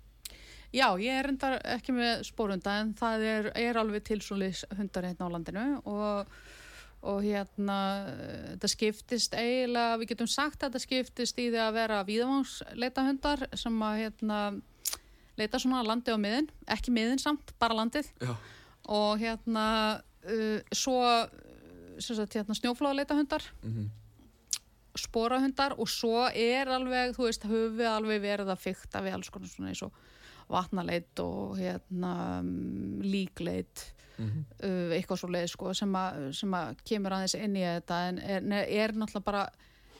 Já, 0.77 0.91
ég 1.01 1.09
er 1.09 1.25
reyndar 1.31 1.57
ekki 1.77 1.95
með 1.97 2.27
spórhunda 2.29 2.77
en 2.83 2.93
það 2.99 3.25
er, 3.31 3.51
er 3.57 3.79
alveg 3.81 4.05
tilsólis 4.05 4.65
hundar 4.77 5.09
hérna 5.09 5.29
á 5.29 5.33
landinu 5.33 5.65
og, 5.89 6.33
og 7.07 7.21
hérna 7.25 7.79
þetta 8.53 8.71
skiptist 8.75 9.37
eiginlega, 9.39 9.97
við 10.03 10.13
getum 10.13 10.29
sagt 10.29 10.61
að 10.61 10.75
þetta 10.75 10.85
skiptist 10.85 11.41
í 11.41 11.49
því 11.49 11.63
að 11.65 11.79
vera 11.79 12.03
víðavangsleita 12.09 13.07
hundar 13.09 13.47
sem 13.57 13.79
að 13.89 14.03
hérna 14.03 14.41
leita 15.37 15.61
svona 15.61 15.85
landi 15.85 16.13
á 16.13 16.19
miðin, 16.21 16.51
ekki 16.73 16.93
miðin 16.97 17.21
samt, 17.21 17.53
bara 17.61 17.77
landið. 17.77 18.09
Já, 18.25 18.33
og 18.93 19.21
hérna 19.21 19.67
uh, 20.01 20.61
svo 20.73 21.01
sagt, 22.01 22.37
hérna, 22.37 22.57
snjóflóðleita 22.57 23.17
hundar 23.17 23.45
mm 23.63 23.87
sporahundar 24.97 25.75
og 25.77 25.89
svo 25.93 26.25
er 26.33 26.71
alveg, 26.73 27.15
þú 27.17 27.27
veist, 27.29 27.43
höfum 27.45 27.75
við 27.77 27.89
alveg 27.91 28.23
verið 28.23 28.53
að 28.53 28.63
fykta 28.63 29.03
við 29.05 29.19
alls 29.19 29.29
konar 29.33 29.51
svona 29.53 29.73
eins 29.73 29.83
og 29.85 29.99
vatnaleit 30.53 31.23
og 31.25 31.59
hérna 31.61 32.15
mm, 32.43 33.05
líkleit 33.05 33.93
Mhm. 34.17 34.45
uh, 34.65 34.93
eitthvað 34.97 35.19
svo 35.21 35.29
leið 35.29 35.51
sko 35.53 35.75
sem 35.77 35.91
sem 36.33 36.55
að 36.57 36.79
kemur 36.89 37.13
aðeins 37.13 37.35
inn 37.37 37.57
í 37.59 37.65
þetta. 37.67 37.99
En 38.09 38.53
er, 38.53 38.65
er 38.65 38.95
náttúrulega 38.97 39.27
bara 39.27 39.43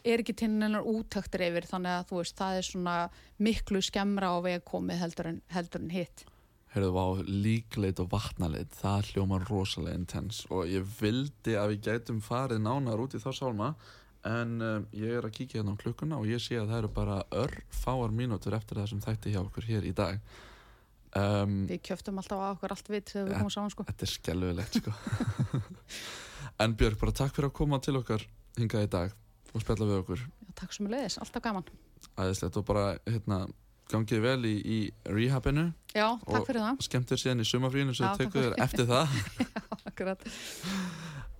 er 0.07 0.23
ekki 0.23 0.37
til 0.39 0.49
nennar 0.55 0.87
útöktir 0.87 1.45
yfir 1.49 1.67
þannig 1.69 1.93
að 1.99 2.07
þú 2.09 2.21
veist, 2.23 2.37
það 2.39 2.61
er 2.61 2.67
svona 2.69 2.95
miklu 3.43 3.83
skemmra 3.85 4.31
á 4.33 4.37
veg 4.41 4.65
komið 4.65 5.03
heldur 5.03 5.31
en, 5.33 5.43
heldur 5.53 5.83
en 5.83 5.93
hitt. 5.93 6.25
Heyrðu, 6.73 6.91
vá, 6.93 7.05
líkleit 7.29 8.01
og 8.01 8.11
vatnaleit, 8.13 8.73
það 8.77 9.13
hljómar 9.13 9.47
rosalega 9.51 9.97
intens. 10.01 10.43
Og 10.53 10.67
ég 10.69 10.85
vildi 11.01 11.57
að 11.57 11.75
við 11.75 11.87
gætum 11.89 12.21
farið 12.25 12.61
nánar 12.65 13.01
út 13.03 13.17
í 13.17 13.21
þá 13.23 13.31
sálma 13.37 13.71
en 14.27 14.53
um, 14.67 14.87
ég 14.97 15.13
er 15.21 15.27
að 15.29 15.35
kíkja 15.37 15.61
hérna 15.61 15.75
á 15.77 15.81
klukkuna 15.83 16.19
og 16.21 16.27
ég 16.31 16.41
sé 16.43 16.57
að 16.59 16.71
það 16.73 16.79
eru 16.83 16.91
bara 16.97 17.17
örfáar 17.45 18.15
mínútur 18.17 18.57
eftir 18.59 18.81
það 18.81 18.89
sem 18.93 19.03
þætti 19.05 19.35
hjá 19.35 19.41
okkur 19.45 19.69
hér 19.71 19.87
í 19.87 19.93
dag 19.97 20.19
um, 21.17 21.59
Við 21.71 21.83
kjöftum 21.91 22.19
alltaf 22.23 22.43
á 22.43 22.47
okkur 22.57 22.75
allt 22.77 22.91
vitt 22.93 23.13
þegar 23.15 23.29
við 23.31 23.37
komum 23.41 23.55
saman 23.55 23.75
sko. 23.75 23.87
Þetta 23.91 24.09
er 24.09 24.13
skelluðilegt 24.15 24.81
sko 24.81 24.97
En 26.65 26.73
Björg, 26.79 26.97
bara 27.01 27.13
takk 27.13 27.35
fyrir 27.37 27.51
að 27.51 27.57
koma 27.59 27.79
til 27.85 27.97
okkar 28.01 28.23
hingað 28.57 28.87
í 28.87 28.91
dag 28.97 29.15
og 29.53 29.63
spjalla 29.63 29.89
við 29.91 29.99
okkur 30.03 30.23
Já, 30.25 30.51
takk 30.63 30.73
sem 30.77 30.89
er 30.89 30.95
leiðis, 30.97 31.19
alltaf 31.23 31.45
gaman. 31.45 31.67
æðislegt 32.17 32.57
og 32.61 32.65
bara 32.69 32.85
hérna 33.07 33.43
gangið 33.93 34.23
vel 34.25 34.41
í, 34.49 34.55
í 34.67 34.79
rehabinu 35.13 35.69
Já, 35.95 36.09
takk 36.25 36.41
Og- 36.41 36.47
fyrir 36.49 36.65
það. 36.65 36.81
skemmtir 36.89 37.21
síðan 37.23 37.45
í 37.45 37.47
sumafrínu 37.47 37.95
sem 37.95 38.09
Já, 38.09 38.17
tekur 38.25 38.49
þér 38.49 38.57
eftir 38.65 38.89
það 38.89 39.21
Akkurat. 39.93 40.25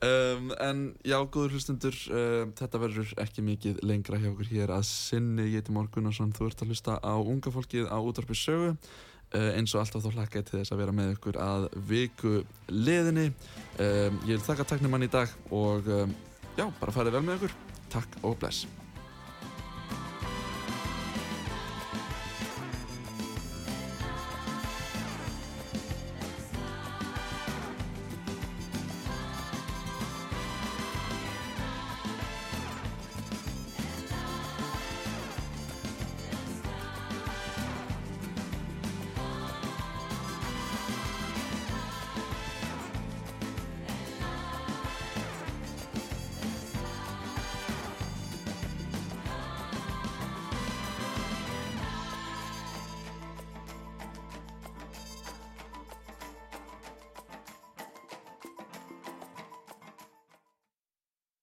um, 0.05 0.53
En 0.61 0.81
já, 1.07 1.17
góður 1.25 1.57
hlustundur 1.57 1.97
um, 2.11 2.55
þetta 2.59 2.81
verður 2.83 3.13
ekki 3.23 3.45
mikið 3.47 3.83
lengra 3.87 4.21
hjá 4.21 4.31
okkur 4.31 4.53
hér 4.53 4.73
að 4.77 4.87
sinni, 4.91 5.51
ég 5.51 5.61
heiti 5.61 5.75
Már 5.75 5.91
Gunnarsson 5.93 6.35
þú 6.37 6.51
ert 6.51 6.65
að 6.65 6.73
hlusta 6.73 6.97
á 7.01 7.15
unga 7.17 7.53
fólkið 7.55 7.91
á 7.93 7.99
útvarpi 7.99 8.39
sögu. 8.39 8.73
Uh, 9.35 9.51
eins 9.59 9.75
og 9.75 9.83
alltaf 9.83 10.05
þá 10.05 10.21
hlakka 10.21 10.41
ég 10.41 10.49
til 10.49 10.61
þess 10.61 10.73
að 10.73 10.83
vera 10.85 10.95
með 10.95 11.13
ykkur 11.17 11.41
að 11.43 11.69
viku 11.91 12.35
liðinni. 12.71 13.29
Um, 13.83 14.23
ég 14.25 14.37
vil 14.37 14.47
þakka 14.47 14.71
taknimann 14.77 15.07
í 15.07 15.13
dag 15.13 15.33
og 15.51 15.91
um, 15.91 16.17
já, 16.55 16.67
bara 16.81 16.95
farið 16.95 17.19
vel 17.19 17.27
með 17.27 17.41
ykkur. 17.41 17.57
Takk 17.91 18.21
og 18.23 18.39
bless 18.39 18.86